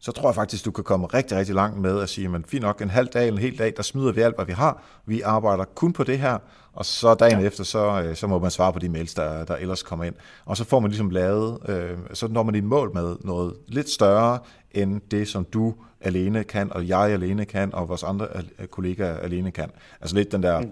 så 0.00 0.12
tror 0.12 0.28
jeg 0.28 0.34
faktisk, 0.34 0.64
du 0.64 0.70
kan 0.70 0.84
komme 0.84 1.06
rigtig, 1.06 1.36
rigtig 1.36 1.54
langt 1.54 1.80
med 1.80 2.00
at 2.00 2.08
sige, 2.08 2.28
men 2.28 2.44
fint 2.44 2.62
nok, 2.62 2.82
en 2.82 2.90
halv 2.90 3.08
dag, 3.08 3.28
en 3.28 3.38
hel 3.38 3.58
dag, 3.58 3.72
der 3.76 3.82
smider 3.82 4.12
vi 4.12 4.20
alt, 4.20 4.34
hvad 4.34 4.46
vi 4.46 4.52
har. 4.52 4.82
Vi 5.06 5.20
arbejder 5.20 5.64
kun 5.64 5.92
på 5.92 6.04
det 6.04 6.18
her, 6.18 6.38
og 6.72 6.84
så 6.84 7.14
dagen 7.14 7.40
ja. 7.40 7.46
efter, 7.46 7.64
så, 7.64 8.12
så 8.14 8.26
må 8.26 8.38
man 8.38 8.50
svare 8.50 8.72
på 8.72 8.78
de 8.78 8.88
mails, 8.88 9.14
der, 9.14 9.44
der 9.44 9.56
ellers 9.56 9.82
kommer 9.82 10.04
ind. 10.04 10.14
Og 10.44 10.56
så 10.56 10.64
får 10.64 10.80
man 10.80 10.90
ligesom 10.90 11.10
lavet, 11.10 11.58
øh, 11.68 11.98
så 12.12 12.28
når 12.28 12.42
man 12.42 12.54
i 12.54 12.60
mål 12.60 12.90
med 12.94 13.16
noget 13.20 13.54
lidt 13.66 13.90
større, 13.90 14.38
end 14.70 15.00
det, 15.10 15.28
som 15.28 15.44
du 15.44 15.74
alene 16.00 16.44
kan, 16.44 16.72
og 16.72 16.88
jeg 16.88 17.00
alene 17.00 17.44
kan, 17.44 17.74
og 17.74 17.88
vores 17.88 18.02
andre 18.02 18.26
kollegaer 18.70 19.16
alene 19.16 19.50
kan. 19.50 19.70
Altså 20.00 20.16
lidt 20.16 20.32
den 20.32 20.42
der 20.42 20.64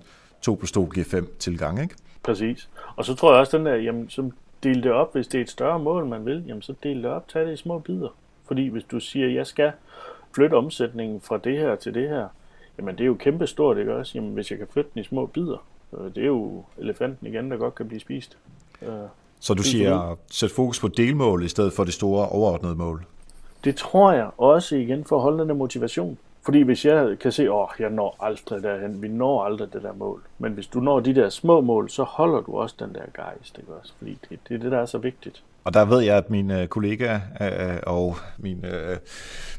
2 0.43 0.55
plus 0.55 0.73
2 0.73 0.91
giver 0.95 1.07
5 1.07 1.35
tilgang, 1.39 1.83
ikke? 1.83 1.95
Præcis. 2.23 2.69
Og 2.97 3.05
så 3.05 3.15
tror 3.15 3.33
jeg 3.33 3.41
også 3.41 3.59
den 3.59 3.67
der, 3.67 3.75
jamen, 3.75 4.11
så 4.11 4.31
del 4.62 4.83
det 4.83 4.93
op, 4.93 5.15
hvis 5.15 5.27
det 5.27 5.39
er 5.39 5.43
et 5.43 5.51
større 5.51 5.79
mål, 5.79 6.07
man 6.07 6.27
vil, 6.27 6.45
jamen 6.47 6.62
så 6.62 6.75
del 6.83 7.03
det 7.03 7.11
op, 7.11 7.29
tag 7.29 7.47
det 7.47 7.53
i 7.53 7.57
små 7.57 7.79
bidder. 7.79 8.09
Fordi 8.47 8.69
hvis 8.69 8.85
du 8.85 9.01
siger, 9.01 9.29
jeg 9.29 9.47
skal 9.47 9.73
flytte 10.35 10.55
omsætningen 10.55 11.21
fra 11.21 11.39
det 11.45 11.59
her 11.59 11.77
til 11.77 11.95
det 11.95 12.09
her, 12.09 12.29
jamen 12.79 12.95
det 12.95 13.01
er 13.01 13.07
jo 13.07 13.15
kæmpe 13.15 13.47
stort, 13.47 13.79
ikke 13.79 13.95
også? 13.95 14.12
Jamen 14.15 14.35
hvis 14.35 14.51
jeg 14.51 14.59
kan 14.59 14.67
flytte 14.73 14.91
den 14.95 15.01
i 15.01 15.05
små 15.05 15.27
bidder, 15.27 15.65
det 16.15 16.23
er 16.23 16.27
jo 16.27 16.65
elefanten 16.79 17.27
igen, 17.27 17.51
der 17.51 17.57
godt 17.57 17.75
kan 17.75 17.89
blive 17.89 18.01
spist. 18.01 18.39
Så 19.41 19.55
du 19.55 19.62
siger, 19.62 20.19
sæt 20.31 20.51
fokus 20.51 20.81
på 20.81 20.89
delmål 20.89 21.45
i 21.45 21.49
stedet 21.49 21.73
for 21.73 21.85
det 21.85 21.95
store 21.95 22.29
overordnede 22.29 22.75
mål? 22.75 23.05
Det 23.64 23.77
tror 23.77 24.12
jeg 24.12 24.31
også 24.38 24.77
igen 24.77 25.05
for 25.05 25.16
at 25.16 25.23
holde 25.23 25.38
den 25.38 25.49
der 25.49 25.55
motivation. 25.55 26.19
Fordi 26.47 26.62
hvis 26.62 26.85
jeg 26.85 27.19
kan 27.19 27.33
se, 27.33 27.42
at 27.42 27.51
oh, 27.51 27.69
jeg 27.79 27.90
når 27.90 28.16
aldrig 28.21 28.62
derhen, 28.62 29.03
vi 29.03 29.09
når 29.09 29.45
aldrig 29.45 29.73
det 29.73 29.83
der 29.83 29.92
mål. 29.92 30.23
Men 30.38 30.53
hvis 30.53 30.66
du 30.66 30.81
når 30.81 31.01
de 31.01 31.14
der 31.14 31.29
små 31.29 31.61
mål, 31.61 31.90
så 31.90 32.03
holder 32.03 32.40
du 32.40 32.57
også 32.57 32.75
den 32.79 32.95
der 32.95 33.01
gejst, 33.14 33.59
ikke 33.59 33.73
også? 33.81 33.92
Fordi 33.99 34.19
det, 34.31 34.38
det 34.49 34.55
er 34.55 34.59
det, 34.59 34.73
der 34.73 34.79
er 34.79 34.87
så 34.87 34.99
vigtigt. 34.99 35.42
Og 35.64 35.75
der 35.75 35.85
ved 35.85 36.01
jeg, 36.01 36.16
at 36.16 36.31
min 36.31 36.51
øh, 36.51 36.69
kollega 36.69 37.21
øh, 37.40 37.79
og 37.83 38.16
min, 38.38 38.64
øh, 38.64 38.97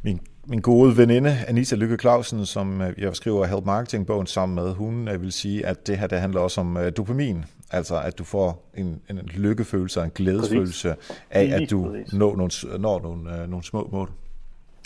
min, 0.04 0.20
min 0.46 0.62
gode 0.62 0.98
veninde, 0.98 1.38
Anita 1.48 1.76
Lykke 1.76 1.98
Clausen, 1.98 2.46
som 2.46 2.82
øh, 2.82 2.94
jeg 2.98 3.16
skriver 3.16 3.46
Help 3.46 3.66
Marketing-bogen 3.66 4.28
sammen 4.28 4.56
med, 4.56 4.74
hun 4.74 5.08
øh, 5.08 5.22
vil 5.22 5.32
sige, 5.32 5.66
at 5.66 5.88
det 5.88 5.98
her 5.98 6.08
det 6.08 6.20
handler 6.20 6.42
også 6.42 6.62
om 6.62 6.78
dopamin. 6.98 7.46
Altså 7.72 8.02
at 8.02 8.18
du 8.18 8.24
får 8.24 8.70
en, 8.78 9.02
en 9.10 9.18
lykkefølelse 9.18 10.00
og 10.00 10.06
en 10.06 10.12
glædesfølelse 10.16 10.96
Præcis. 10.96 11.24
af, 11.30 11.62
at 11.62 11.70
du 11.70 11.96
når 12.14 12.36
nogle, 12.36 12.80
når 12.80 13.02
nogle, 13.02 13.42
øh, 13.42 13.50
nogle 13.50 13.64
små 13.64 13.90
mål. 13.92 14.10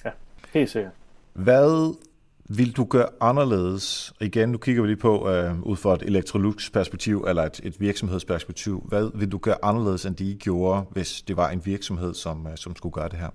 Ja, 0.06 0.10
helt 0.54 0.70
sikkert. 0.70 0.94
Hvad 1.34 1.96
vil 2.58 2.78
du 2.78 2.84
gøre 2.84 3.08
anderledes? 3.22 4.14
Igen, 4.22 4.50
nu 4.50 4.58
kigger 4.58 4.82
vi 4.82 4.88
lige 4.88 4.98
på 4.98 5.30
øh, 5.30 5.62
ud 5.62 5.76
fra 5.76 5.94
et 5.94 6.02
Electrolux-perspektiv 6.02 7.26
eller 7.28 7.44
et, 7.44 7.60
et 7.64 7.82
virksomhedsperspektiv. 7.82 8.86
Hvad 8.88 9.12
vil 9.14 9.32
du 9.32 9.38
gøre 9.38 9.56
anderledes, 9.64 10.06
end 10.06 10.16
de 10.16 10.36
gjorde, 10.36 10.86
hvis 10.92 11.22
det 11.22 11.38
var 11.38 11.50
en 11.50 11.62
virksomhed, 11.66 12.14
som, 12.14 12.48
øh, 12.48 12.58
som 12.58 12.76
skulle 12.76 12.94
gøre 12.94 13.10
det 13.10 13.20
her? 13.20 13.30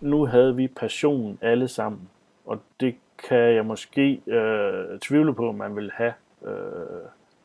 Nu 0.00 0.26
havde 0.26 0.56
vi 0.56 0.68
passion 0.68 1.38
alle 1.42 1.68
sammen, 1.68 2.00
og 2.46 2.62
det 2.80 2.94
kan 3.28 3.54
jeg 3.54 3.66
måske 3.66 4.20
øh, 4.26 4.98
tvivle 5.00 5.34
på, 5.34 5.48
at 5.48 5.54
man 5.54 5.76
vil 5.76 5.90
have 5.94 6.12
øh, 6.46 6.52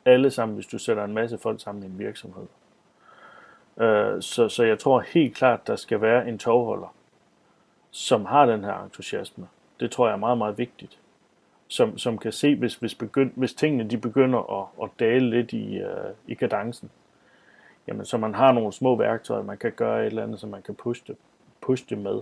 alle 0.10 0.32
sammen, 0.32 0.56
hvis 0.56 0.68
du 0.68 0.78
sætter 0.78 1.04
en 1.04 1.14
masse 1.14 1.38
folk 1.38 1.62
sammen 1.62 1.84
i 1.84 1.86
en 1.86 2.00
virksomhed. 2.00 2.46
Øh, 3.78 4.22
så, 4.22 4.50
så 4.50 4.64
jeg 4.64 4.80
tror 4.80 5.00
helt 5.00 5.36
klart, 5.36 5.68
der 5.68 5.76
skal 5.76 6.02
være 6.02 6.28
en 6.28 6.40
tovholder, 6.40 6.94
som 7.92 8.26
har 8.26 8.46
den 8.46 8.64
her 8.64 8.84
entusiasme. 8.84 9.48
Det 9.80 9.92
tror 9.92 10.08
jeg 10.08 10.14
er 10.14 10.18
meget, 10.18 10.38
meget 10.38 10.58
vigtigt. 10.58 11.00
Som, 11.68 11.98
som 11.98 12.18
kan 12.18 12.32
se, 12.32 12.56
hvis, 12.56 12.76
hvis, 12.76 12.96
begynd, 12.96 13.32
hvis 13.36 13.54
tingene 13.54 13.90
de 13.90 13.98
begynder 13.98 14.62
at, 14.62 14.84
at 14.84 14.90
dale 15.00 15.30
lidt 15.30 15.54
i, 15.54 15.78
øh, 15.78 16.12
i 16.28 16.34
kadencen, 16.34 16.92
jamen 17.88 18.06
så 18.06 18.18
man 18.18 18.36
har 18.36 18.52
nogle 18.52 18.74
små 18.74 18.96
værktøjer, 18.96 19.44
man 19.44 19.58
kan 19.58 19.72
gøre 19.72 20.02
et 20.02 20.06
eller 20.06 20.24
andet, 20.24 20.40
så 20.40 20.48
man 20.48 20.62
kan 20.62 20.76
pushe 20.76 21.04
det, 21.08 21.16
pushe 21.62 21.86
det 21.90 21.98
med. 21.98 22.22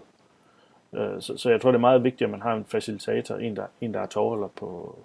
Øh, 0.94 1.22
så, 1.22 1.38
så 1.38 1.50
jeg 1.50 1.62
tror, 1.62 1.72
det 1.72 1.78
er 1.78 1.80
meget 1.80 2.04
vigtigt, 2.04 2.22
at 2.22 2.32
man 2.32 2.42
har 2.42 2.54
en 2.54 2.66
facilitator, 2.66 3.36
en 3.36 3.56
der, 3.56 3.66
en, 3.82 3.94
der 3.94 4.00
er 4.00 4.06
tovholder 4.06 4.48
på, 4.48 5.00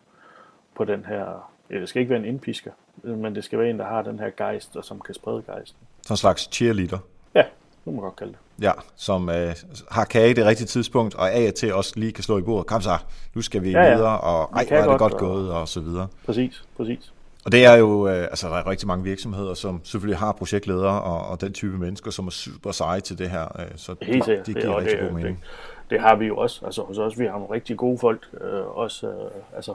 på 0.74 0.84
den 0.84 1.04
her... 1.04 1.51
Ja, 1.72 1.80
det 1.80 1.88
skal 1.88 2.00
ikke 2.00 2.10
være 2.10 2.18
en 2.18 2.24
indpisker, 2.24 2.70
men 3.02 3.34
det 3.34 3.44
skal 3.44 3.58
være 3.58 3.70
en, 3.70 3.78
der 3.78 3.86
har 3.86 4.02
den 4.02 4.18
her 4.18 4.30
gejst, 4.36 4.76
og 4.76 4.84
som 4.84 5.00
kan 5.00 5.14
sprede 5.14 5.42
gejsten. 5.46 5.78
Så 6.02 6.12
en 6.12 6.16
slags 6.16 6.48
cheerleader? 6.52 6.98
Ja, 7.34 7.44
nu 7.84 7.92
må 7.92 7.96
man 8.00 8.02
godt 8.02 8.16
kalde 8.16 8.32
det. 8.32 8.64
Ja, 8.64 8.72
som 8.96 9.28
øh, 9.28 9.54
har 9.90 10.04
kage 10.04 10.34
det 10.34 10.46
rigtige 10.46 10.66
tidspunkt, 10.66 11.14
og 11.14 11.32
af 11.32 11.48
og 11.48 11.54
til 11.54 11.74
også 11.74 11.92
lige 11.96 12.12
kan 12.12 12.24
slå 12.24 12.38
i 12.38 12.42
bordet. 12.42 12.66
Kom 12.66 12.80
så, 12.80 12.98
nu 13.34 13.42
skal 13.42 13.62
vi 13.62 13.70
ja, 13.70 13.82
ja. 13.82 13.94
videre, 13.94 14.20
og 14.20 14.50
ej, 14.56 14.64
hvor 14.64 14.76
er 14.76 14.80
det 14.80 14.88
godt, 14.88 14.98
godt 14.98 15.16
gået, 15.16 15.52
og, 15.52 15.60
og 15.60 15.68
så 15.68 15.80
videre. 15.80 16.08
Præcis, 16.26 16.64
præcis. 16.76 17.12
Og 17.44 17.52
det 17.52 17.64
er 17.64 17.74
jo, 17.74 18.08
øh, 18.08 18.22
altså 18.22 18.48
der 18.48 18.54
er 18.54 18.66
rigtig 18.66 18.88
mange 18.88 19.04
virksomheder, 19.04 19.54
som 19.54 19.80
selvfølgelig 19.84 20.18
har 20.18 20.32
projektledere 20.32 21.02
og, 21.02 21.28
og 21.28 21.40
den 21.40 21.52
type 21.52 21.78
mennesker, 21.78 22.10
som 22.10 22.26
er 22.26 22.30
super 22.30 22.72
seje 22.72 23.00
til 23.00 23.18
det 23.18 23.30
her. 23.30 23.60
Øh, 23.60 23.66
så 23.76 23.94
Helt 24.02 24.24
sikkert. 24.24 24.46
det 24.46 24.54
giver 24.54 24.66
det, 24.66 24.76
rigtig 24.76 24.98
det, 24.98 25.08
god 25.08 25.16
mening. 25.16 25.38
Det, 25.40 25.90
det 25.90 26.00
har 26.00 26.16
vi 26.16 26.26
jo 26.26 26.36
også. 26.36 26.66
Altså 26.66 26.82
hos 26.82 26.98
os, 26.98 27.18
vi 27.18 27.24
har 27.24 27.32
nogle 27.32 27.50
rigtig 27.50 27.76
gode 27.76 27.98
folk, 27.98 28.28
øh, 28.40 28.76
også 28.76 29.08
øh, 29.08 29.56
altså, 29.56 29.74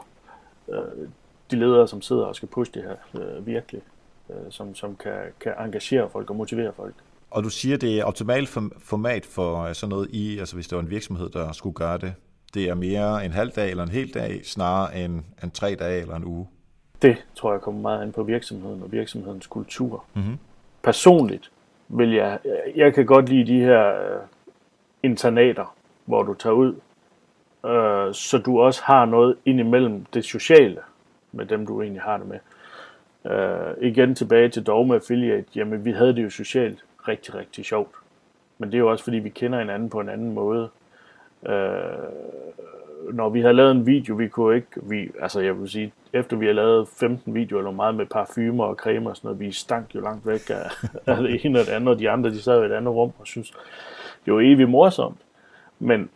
øh, 0.69 0.79
de 1.51 1.55
ledere, 1.55 1.87
som 1.87 2.01
sidder 2.01 2.23
og 2.23 2.35
skal 2.35 2.47
pushe 2.47 2.73
det 2.73 2.83
her 2.83 3.21
øh, 3.21 3.47
virkelig, 3.47 3.81
øh, 4.29 4.35
som, 4.49 4.75
som 4.75 4.95
kan, 4.95 5.13
kan 5.39 5.53
engagere 5.59 6.09
folk 6.09 6.29
og 6.29 6.35
motivere 6.35 6.73
folk. 6.73 6.93
Og 7.31 7.43
du 7.43 7.49
siger, 7.49 7.77
det 7.77 7.99
er 7.99 8.03
optimalt 8.03 8.49
format 8.79 9.25
for 9.25 9.63
øh, 9.63 9.75
sådan 9.75 9.89
noget 9.89 10.09
i, 10.11 10.39
altså 10.39 10.55
hvis 10.55 10.67
det 10.67 10.75
var 10.75 10.81
en 10.81 10.89
virksomhed, 10.89 11.29
der 11.29 11.51
skulle 11.51 11.73
gøre 11.73 11.97
det. 11.97 12.13
Det 12.53 12.69
er 12.69 12.75
mere 12.75 13.25
en 13.25 13.31
halv 13.31 13.51
dag 13.51 13.69
eller 13.69 13.83
en 13.83 13.89
hel 13.89 14.13
dag, 14.13 14.45
snarere 14.45 14.97
end, 14.97 15.23
end 15.43 15.51
tre 15.51 15.75
dage 15.75 16.01
eller 16.01 16.15
en 16.15 16.25
uge. 16.25 16.47
Det 17.01 17.17
tror 17.35 17.51
jeg 17.51 17.61
kommer 17.61 17.81
meget 17.81 18.01
an 18.01 18.11
på 18.11 18.23
virksomheden 18.23 18.83
og 18.83 18.91
virksomhedens 18.91 19.47
kultur. 19.47 20.03
Mm-hmm. 20.13 20.37
Personligt 20.83 21.51
vil 21.87 22.13
jeg, 22.13 22.39
jeg 22.75 22.93
kan 22.93 23.05
godt 23.05 23.29
lide 23.29 23.53
de 23.53 23.59
her 23.59 23.87
øh, 23.87 24.19
internater, 25.03 25.75
hvor 26.05 26.23
du 26.23 26.33
tager 26.33 26.53
ud, 26.53 26.75
øh, 27.65 28.13
så 28.13 28.41
du 28.45 28.61
også 28.61 28.81
har 28.83 29.05
noget 29.05 29.35
indimellem 29.45 30.05
det 30.05 30.25
sociale 30.25 30.79
med 31.37 31.45
dem, 31.45 31.67
du 31.67 31.81
egentlig 31.81 32.01
har 32.01 32.17
det 32.17 32.27
med. 32.27 32.39
Øh, 33.31 33.73
igen 33.81 34.15
tilbage 34.15 34.49
til 34.49 34.63
Dogme 34.63 34.95
Affiliate, 34.95 35.47
jamen 35.55 35.85
vi 35.85 35.91
havde 35.91 36.15
det 36.15 36.23
jo 36.23 36.29
socialt 36.29 36.85
rigtig, 37.07 37.35
rigtig 37.35 37.65
sjovt. 37.65 37.91
Men 38.57 38.71
det 38.71 38.75
er 38.75 38.79
jo 38.79 38.91
også 38.91 39.03
fordi, 39.03 39.17
vi 39.17 39.29
kender 39.29 39.59
hinanden 39.59 39.89
på 39.89 39.99
en 39.99 40.09
anden 40.09 40.33
måde. 40.33 40.69
Øh, 41.45 41.53
når 43.13 43.29
vi 43.29 43.41
havde 43.41 43.53
lavet 43.53 43.71
en 43.71 43.85
video, 43.85 44.15
vi 44.15 44.27
kunne 44.27 44.55
ikke, 44.55 44.67
vi, 44.83 45.09
altså 45.21 45.39
jeg 45.39 45.59
vil 45.59 45.69
sige, 45.69 45.93
efter 46.13 46.37
vi 46.37 46.45
har 46.45 46.53
lavet 46.53 46.87
15 46.87 47.35
videoer 47.35 47.59
eller 47.59 47.71
meget 47.71 47.95
med 47.95 48.05
parfumer 48.05 48.63
og 48.63 48.75
creme 48.75 49.09
og 49.09 49.17
sådan 49.17 49.27
noget, 49.27 49.39
vi 49.39 49.51
stank 49.51 49.95
jo 49.95 50.01
langt 50.01 50.27
væk 50.27 50.49
af, 50.49 50.69
af 51.15 51.23
det 51.23 51.45
ene 51.45 51.59
og 51.59 51.65
det 51.65 51.71
andet, 51.71 51.89
og 51.89 51.99
de 51.99 52.09
andre, 52.09 52.29
de 52.29 52.41
sad 52.41 52.63
i 52.63 52.65
et 52.65 52.71
andet 52.71 52.93
rum 52.93 53.11
og 53.19 53.27
synes, 53.27 53.53
det 54.25 54.33
var 54.33 54.39
evigt 54.39 54.69
morsomt. 54.69 55.17
Men, 55.79 56.09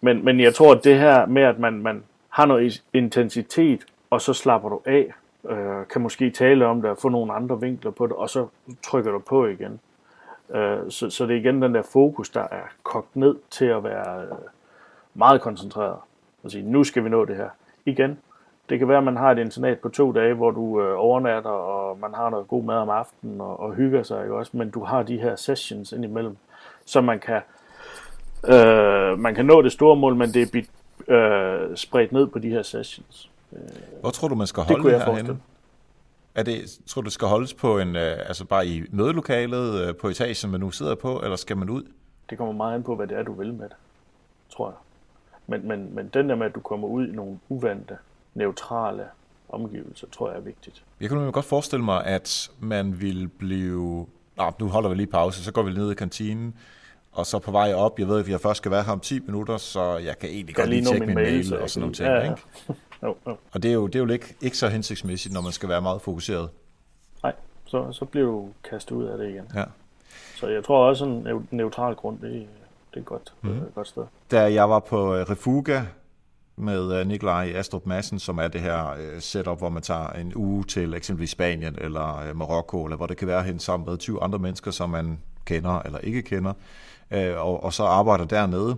men, 0.00 0.24
men 0.24 0.40
jeg 0.40 0.54
tror, 0.54 0.72
at 0.74 0.84
det 0.84 0.98
her 0.98 1.26
med, 1.26 1.42
at 1.42 1.58
man, 1.58 1.72
man 1.72 2.02
har 2.28 2.46
noget 2.46 2.82
intensitet, 2.92 3.80
og 4.10 4.20
så 4.20 4.32
slapper 4.32 4.68
du 4.68 4.80
af, 4.86 5.12
øh, 5.48 5.86
kan 5.90 6.00
måske 6.00 6.30
tale 6.30 6.66
om 6.66 6.82
det 6.82 6.90
og 6.90 6.98
få 6.98 7.08
nogle 7.08 7.32
andre 7.32 7.60
vinkler 7.60 7.90
på 7.90 8.06
det, 8.06 8.16
og 8.16 8.30
så 8.30 8.46
trykker 8.82 9.10
du 9.10 9.18
på 9.18 9.46
igen. 9.46 9.80
Øh, 10.54 10.78
så, 10.88 11.10
så 11.10 11.26
det 11.26 11.36
er 11.36 11.40
igen 11.40 11.62
den 11.62 11.74
der 11.74 11.82
fokus, 11.82 12.30
der 12.30 12.40
er 12.50 12.62
kogt 12.82 13.16
ned 13.16 13.36
til 13.50 13.64
at 13.64 13.84
være 13.84 14.22
øh, 14.22 14.28
meget 15.14 15.40
koncentreret. 15.40 15.96
Og 16.42 16.50
sige, 16.50 16.70
nu 16.70 16.84
skal 16.84 17.04
vi 17.04 17.08
nå 17.08 17.24
det 17.24 17.36
her. 17.36 17.48
Igen, 17.86 18.18
det 18.68 18.78
kan 18.78 18.88
være, 18.88 18.98
at 18.98 19.04
man 19.04 19.16
har 19.16 19.30
et 19.30 19.38
internat 19.38 19.78
på 19.78 19.88
to 19.88 20.12
dage, 20.12 20.34
hvor 20.34 20.50
du 20.50 20.82
øh, 20.82 20.94
overnatter, 20.98 21.50
og 21.50 21.98
man 21.98 22.14
har 22.14 22.30
noget 22.30 22.48
god 22.48 22.64
mad 22.64 22.76
om 22.76 22.88
aftenen 22.90 23.40
og, 23.40 23.60
og 23.60 23.74
hygger 23.74 24.02
sig, 24.02 24.22
ikke 24.22 24.34
også? 24.34 24.56
men 24.56 24.70
du 24.70 24.84
har 24.84 25.02
de 25.02 25.20
her 25.20 25.36
sessions 25.36 25.92
indimellem, 25.92 26.36
så 26.84 27.00
man 27.00 27.20
kan, 27.20 27.40
øh, 28.48 29.18
man 29.18 29.34
kan 29.34 29.46
nå 29.46 29.62
det 29.62 29.72
store 29.72 29.96
mål, 29.96 30.16
men 30.16 30.28
det 30.28 30.42
er 30.42 30.62
øh, 31.14 31.76
spredt 31.76 32.12
ned 32.12 32.26
på 32.26 32.38
de 32.38 32.50
her 32.50 32.62
sessions. 32.62 33.30
Hvor 34.00 34.10
tror 34.10 34.28
du, 34.28 34.34
man 34.34 34.46
skal 34.46 34.62
holde 34.62 34.84
det, 34.84 34.92
det 34.92 35.02
herhenne? 35.02 35.40
Er 36.34 36.42
det, 36.42 36.78
tror 36.86 37.02
du, 37.02 37.04
det 37.04 37.12
skal 37.12 37.28
holdes 37.28 37.54
på 37.54 37.78
en, 37.78 37.96
øh, 37.96 38.18
altså 38.18 38.44
bare 38.44 38.66
i 38.66 38.82
mødelokalet 38.90 39.80
øh, 39.80 39.96
på 39.96 40.08
etagen, 40.08 40.50
man 40.50 40.60
nu 40.60 40.70
sidder 40.70 40.94
på, 40.94 41.20
eller 41.20 41.36
skal 41.36 41.56
man 41.56 41.70
ud? 41.70 41.82
Det 42.30 42.38
kommer 42.38 42.54
meget 42.54 42.74
an 42.74 42.82
på, 42.82 42.96
hvad 42.96 43.06
det 43.06 43.18
er, 43.18 43.22
du 43.22 43.32
vil 43.32 43.54
med 43.54 43.68
det, 43.68 43.76
tror 44.50 44.68
jeg. 44.68 44.76
Men, 45.46 45.68
men, 45.68 45.94
men 45.94 46.10
den 46.14 46.28
der 46.28 46.34
med, 46.34 46.46
at 46.46 46.54
du 46.54 46.60
kommer 46.60 46.88
ud 46.88 47.08
i 47.08 47.12
nogle 47.12 47.38
uvante, 47.48 47.96
neutrale 48.34 49.04
omgivelser, 49.48 50.06
tror 50.12 50.30
jeg 50.30 50.38
er 50.38 50.42
vigtigt. 50.42 50.84
Jeg 51.00 51.08
kan 51.08 51.18
jo 51.18 51.30
godt 51.32 51.44
forestille 51.44 51.84
mig, 51.84 52.04
at 52.04 52.50
man 52.60 53.00
vil 53.00 53.28
blive... 53.28 54.06
Nå, 54.36 54.52
nu 54.60 54.68
holder 54.68 54.88
vi 54.88 54.94
lige 54.94 55.06
pause, 55.06 55.44
så 55.44 55.52
går 55.52 55.62
vi 55.62 55.72
ned 55.72 55.90
i 55.90 55.94
kantinen, 55.94 56.54
og 57.12 57.26
så 57.26 57.38
på 57.38 57.50
vej 57.50 57.74
op, 57.74 57.98
jeg 57.98 58.08
ved, 58.08 58.20
at 58.20 58.28
jeg 58.28 58.40
først 58.40 58.56
skal 58.56 58.70
være 58.70 58.82
her 58.82 58.92
om 58.92 59.00
10 59.00 59.20
minutter, 59.20 59.56
så 59.56 59.96
jeg 59.96 60.18
kan 60.18 60.28
egentlig 60.28 60.54
godt 60.54 60.68
lige 60.68 60.84
tjekke 60.84 61.06
min 61.06 61.14
mail 61.14 61.56
og 61.56 61.70
sådan 61.70 61.80
nogle 61.80 61.94
ting. 61.94 62.08
Ja, 62.08 62.14
ja. 62.14 62.30
Ikke? 62.30 62.42
jo, 63.02 63.16
jo. 63.26 63.36
Og 63.52 63.62
det 63.62 63.68
er 63.68 63.74
jo, 63.74 63.86
det 63.86 63.94
er 63.94 64.04
jo 64.04 64.08
ikke, 64.08 64.34
ikke 64.40 64.56
så 64.56 64.68
hensigtsmæssigt, 64.68 65.34
når 65.34 65.40
man 65.40 65.52
skal 65.52 65.68
være 65.68 65.80
meget 65.80 66.02
fokuseret. 66.02 66.48
Nej, 67.22 67.32
så, 67.64 67.92
så 67.92 68.04
bliver 68.04 68.26
du 68.26 68.48
kastet 68.70 68.92
ud 68.96 69.04
af 69.04 69.18
det 69.18 69.28
igen. 69.28 69.44
Ja. 69.54 69.64
Så 70.36 70.48
jeg 70.48 70.64
tror 70.64 70.88
også, 70.88 71.04
en 71.04 71.48
neutral 71.50 71.94
grund, 71.94 72.18
det, 72.18 72.46
det 72.94 73.00
er 73.00 73.04
godt, 73.04 73.34
mm. 73.42 73.50
et 73.50 73.74
godt 73.74 73.88
sted. 73.88 74.02
Da 74.30 74.52
jeg 74.52 74.70
var 74.70 74.78
på 74.78 75.14
øh, 75.14 75.30
Refuga 75.30 75.82
med 76.56 77.00
øh, 77.00 77.06
Nikolaj 77.06 77.52
Astrup 77.54 77.86
Madsen, 77.86 78.18
som 78.18 78.38
er 78.38 78.48
det 78.48 78.60
her 78.60 78.90
øh, 78.90 79.20
setup, 79.20 79.58
hvor 79.58 79.68
man 79.68 79.82
tager 79.82 80.08
en 80.08 80.32
uge 80.34 80.64
til 80.64 80.94
eksempelvis 80.94 81.30
Spanien 81.30 81.76
eller 81.80 82.34
Marokko, 82.34 82.84
eller 82.84 82.96
hvor 82.96 83.06
det 83.06 83.16
kan 83.16 83.28
være 83.28 83.42
hen 83.42 83.58
sammen 83.58 83.88
med 83.90 83.98
20 83.98 84.22
andre 84.22 84.38
mennesker, 84.38 84.70
som 84.70 84.90
man 84.90 85.18
kender 85.44 85.82
eller 85.82 85.98
ikke 85.98 86.22
kender, 86.22 86.52
og, 87.36 87.64
og 87.64 87.72
så 87.72 87.84
arbejder 87.84 88.24
dernede 88.24 88.76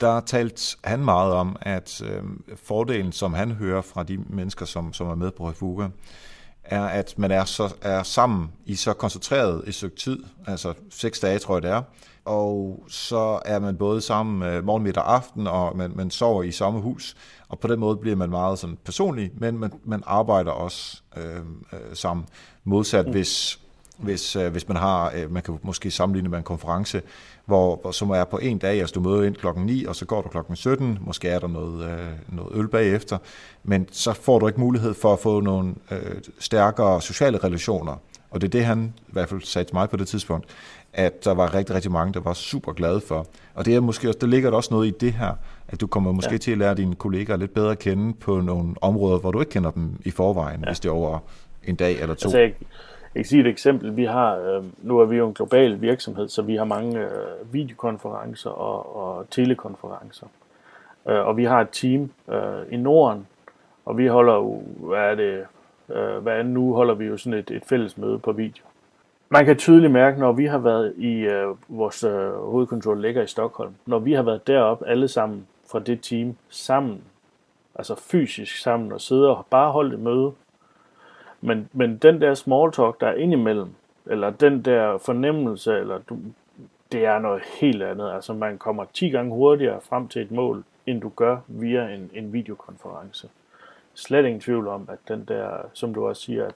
der 0.00 0.20
talte 0.20 0.76
han 0.84 1.04
meget 1.04 1.32
om, 1.32 1.56
at 1.60 2.02
øh, 2.04 2.22
fordelen, 2.56 3.12
som 3.12 3.32
han 3.32 3.50
hører 3.50 3.82
fra 3.82 4.02
de 4.02 4.18
mennesker, 4.18 4.66
som, 4.66 4.92
som 4.92 5.06
er 5.06 5.14
med 5.14 5.30
på 5.30 5.48
Refuga, 5.48 5.88
er, 6.64 6.84
at 6.84 7.14
man 7.16 7.30
er, 7.30 7.44
så, 7.44 7.74
er 7.82 8.02
sammen 8.02 8.52
i 8.64 8.74
så 8.74 8.92
koncentreret 8.92 9.62
et 9.66 9.74
stykke 9.74 9.96
tid, 9.96 10.24
altså 10.46 10.74
seks 10.90 11.20
dage, 11.20 11.38
tror 11.38 11.54
jeg 11.56 11.62
det 11.62 11.70
er, 11.70 11.82
og 12.24 12.84
så 12.88 13.40
er 13.44 13.58
man 13.58 13.76
både 13.76 14.00
sammen 14.00 14.42
øh, 14.42 14.64
morgen, 14.64 14.82
middag 14.82 15.02
og 15.02 15.14
aften, 15.14 15.46
og 15.46 15.76
man, 15.76 15.92
man 15.94 16.10
sover 16.10 16.42
i 16.42 16.52
samme 16.52 16.80
hus, 16.80 17.16
og 17.48 17.58
på 17.58 17.68
den 17.68 17.80
måde 17.80 17.96
bliver 17.96 18.16
man 18.16 18.30
meget 18.30 18.58
sådan 18.58 18.78
personlig, 18.84 19.30
men 19.34 19.58
man, 19.58 19.72
man 19.84 20.02
arbejder 20.06 20.50
også 20.50 21.02
øh, 21.16 21.36
øh, 21.72 21.96
sammen. 21.96 22.26
Modsat 22.64 23.06
mm. 23.06 23.12
hvis, 23.12 23.60
hvis, 23.96 24.36
øh, 24.36 24.52
hvis 24.52 24.68
man 24.68 24.76
har, 24.76 25.12
øh, 25.16 25.32
man 25.32 25.42
kan 25.42 25.58
måske 25.62 25.90
sammenligne 25.90 26.28
med 26.28 26.38
en 26.38 26.44
konference, 26.44 27.02
hvor, 27.44 27.78
hvor, 27.82 27.90
som 27.90 28.10
er 28.10 28.24
på 28.24 28.38
en 28.38 28.58
dag, 28.58 28.80
altså 28.80 28.92
du 28.92 29.00
møder 29.00 29.22
ind 29.22 29.34
klokken 29.34 29.66
9, 29.66 29.84
og 29.84 29.96
så 29.96 30.04
går 30.04 30.22
du 30.22 30.28
klokken 30.28 30.56
17, 30.56 30.98
måske 31.00 31.28
er 31.28 31.38
der 31.38 31.48
noget, 31.48 31.90
øh, 31.90 32.36
noget 32.36 32.48
øl 32.54 32.68
bagefter, 32.68 33.18
men 33.64 33.88
så 33.92 34.12
får 34.12 34.38
du 34.38 34.46
ikke 34.46 34.60
mulighed 34.60 34.94
for 34.94 35.12
at 35.12 35.18
få 35.18 35.40
nogle 35.40 35.74
øh, 35.90 36.16
stærkere 36.38 37.02
sociale 37.02 37.38
relationer. 37.38 37.96
Og 38.30 38.40
det 38.40 38.46
er 38.46 38.50
det, 38.50 38.64
han 38.64 38.92
i 39.08 39.12
hvert 39.12 39.28
fald 39.28 39.40
sagde 39.40 39.68
til 39.68 39.74
mig 39.74 39.90
på 39.90 39.96
det 39.96 40.08
tidspunkt, 40.08 40.46
at 40.92 41.24
der 41.24 41.34
var 41.34 41.54
rigtig, 41.54 41.74
rigtig 41.74 41.92
mange, 41.92 42.14
der 42.14 42.20
var 42.20 42.32
super 42.32 42.72
glade 42.72 43.00
for. 43.00 43.26
Og 43.54 43.64
det 43.64 43.74
er 43.74 43.80
måske 43.80 44.08
også, 44.08 44.18
der 44.20 44.26
ligger 44.26 44.50
der 44.50 44.56
også 44.56 44.74
noget 44.74 44.86
i 44.86 44.90
det 45.00 45.12
her, 45.12 45.34
at 45.68 45.80
du 45.80 45.86
kommer 45.86 46.12
måske 46.12 46.32
ja. 46.32 46.38
til 46.38 46.52
at 46.52 46.58
lære 46.58 46.74
dine 46.74 46.94
kollegaer 46.94 47.36
lidt 47.36 47.54
bedre 47.54 47.70
at 47.70 47.78
kende 47.78 48.14
på 48.14 48.40
nogle 48.40 48.74
områder, 48.80 49.18
hvor 49.18 49.32
du 49.32 49.40
ikke 49.40 49.50
kender 49.50 49.70
dem 49.70 50.00
i 50.04 50.10
forvejen, 50.10 50.60
ja. 50.60 50.66
hvis 50.66 50.80
det 50.80 50.88
er 50.88 50.92
over 50.92 51.18
en 51.64 51.76
dag 51.76 52.00
eller 52.00 52.14
to. 52.14 52.28
Altså, 52.28 52.38
jeg, 52.38 52.52
jeg 53.16 53.24
kan 53.24 53.28
sige 53.28 53.40
et 53.40 53.46
eksempel. 53.46 53.96
Vi 53.96 54.04
har, 54.04 54.36
øh, 54.36 54.64
nu 54.82 54.98
er 54.98 55.04
vi 55.04 55.16
jo 55.16 55.28
en 55.28 55.34
global 55.34 55.80
virksomhed, 55.80 56.28
så 56.28 56.42
vi 56.42 56.56
har 56.56 56.64
mange 56.64 57.00
øh, 57.00 57.52
videokonferencer 57.52 58.50
og, 58.50 58.96
og 58.96 59.30
telekonferencer. 59.30 60.26
Øh, 61.08 61.26
og 61.26 61.36
vi 61.36 61.44
har 61.44 61.60
et 61.60 61.68
team 61.72 62.10
øh, 62.28 62.72
i 62.72 62.76
Norden, 62.76 63.26
og 63.84 63.98
vi 63.98 64.06
holder 64.06 64.34
jo, 64.34 64.62
hvad 64.76 64.98
er 64.98 65.14
det, 65.14 65.44
øh, 65.96 66.22
hvad 66.22 66.44
nu 66.44 66.74
holder 66.74 66.94
vi 66.94 67.04
jo 67.04 67.16
sådan 67.16 67.38
et, 67.38 67.50
et 67.50 67.64
fælles 67.64 67.98
møde 67.98 68.18
på 68.18 68.32
video. 68.32 68.64
Man 69.28 69.44
kan 69.44 69.56
tydeligt 69.56 69.92
mærke, 69.92 70.20
når 70.20 70.32
vi 70.32 70.46
har 70.46 70.58
været 70.58 70.94
i 70.96 71.12
øh, 71.12 71.56
vores 71.68 72.04
øh, 72.04 72.32
hovedkontor 72.32 72.94
ligger 72.94 73.22
i 73.22 73.26
Stockholm, 73.26 73.74
når 73.86 73.98
vi 73.98 74.12
har 74.12 74.22
været 74.22 74.46
deroppe 74.46 74.88
alle 74.88 75.08
sammen 75.08 75.46
fra 75.66 75.78
det 75.78 76.00
team 76.02 76.36
sammen 76.48 77.02
altså 77.78 77.94
fysisk 77.94 78.58
sammen 78.58 78.92
og 78.92 79.00
sidde 79.00 79.36
og 79.36 79.46
bare 79.50 79.72
holde 79.72 79.94
et 79.94 80.00
møde. 80.00 80.32
Men, 81.40 81.68
men 81.72 81.96
den 81.96 82.20
der 82.20 82.34
small 82.34 82.72
talk, 82.72 83.00
der 83.00 83.06
er 83.06 83.14
indimellem, 83.14 83.74
eller 84.06 84.30
den 84.30 84.62
der 84.62 84.98
fornemmelse, 84.98 85.78
eller 85.78 85.98
du, 85.98 86.18
det 86.92 87.04
er 87.04 87.18
noget 87.18 87.42
helt 87.60 87.82
andet. 87.82 88.12
Altså 88.12 88.32
man 88.32 88.58
kommer 88.58 88.84
10 88.94 89.08
gange 89.08 89.34
hurtigere 89.34 89.80
frem 89.80 90.08
til 90.08 90.22
et 90.22 90.30
mål, 90.30 90.64
end 90.86 91.00
du 91.00 91.08
gør 91.08 91.36
via 91.46 91.88
en, 91.88 92.10
en 92.14 92.32
videokonference. 92.32 93.28
Slet 93.94 94.24
ingen 94.24 94.40
tvivl 94.40 94.68
om, 94.68 94.88
at 94.92 94.98
den 95.08 95.24
der, 95.28 95.48
som 95.72 95.94
du 95.94 96.08
også 96.08 96.22
siger, 96.22 96.46
at 96.46 96.54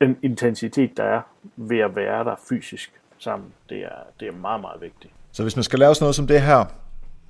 den 0.00 0.18
intensitet, 0.22 0.96
der 0.96 1.04
er 1.04 1.20
ved 1.56 1.78
at 1.78 1.96
være 1.96 2.24
der 2.24 2.34
fysisk 2.48 2.92
sammen, 3.18 3.52
det 3.68 3.78
er, 3.78 3.98
det 4.20 4.28
er 4.28 4.32
meget, 4.32 4.60
meget 4.60 4.80
vigtigt. 4.80 5.12
Så 5.32 5.42
hvis 5.42 5.56
man 5.56 5.62
skal 5.62 5.78
lave 5.78 5.94
sådan 5.94 6.04
noget 6.04 6.14
som 6.14 6.26
det 6.26 6.40
her, 6.42 6.64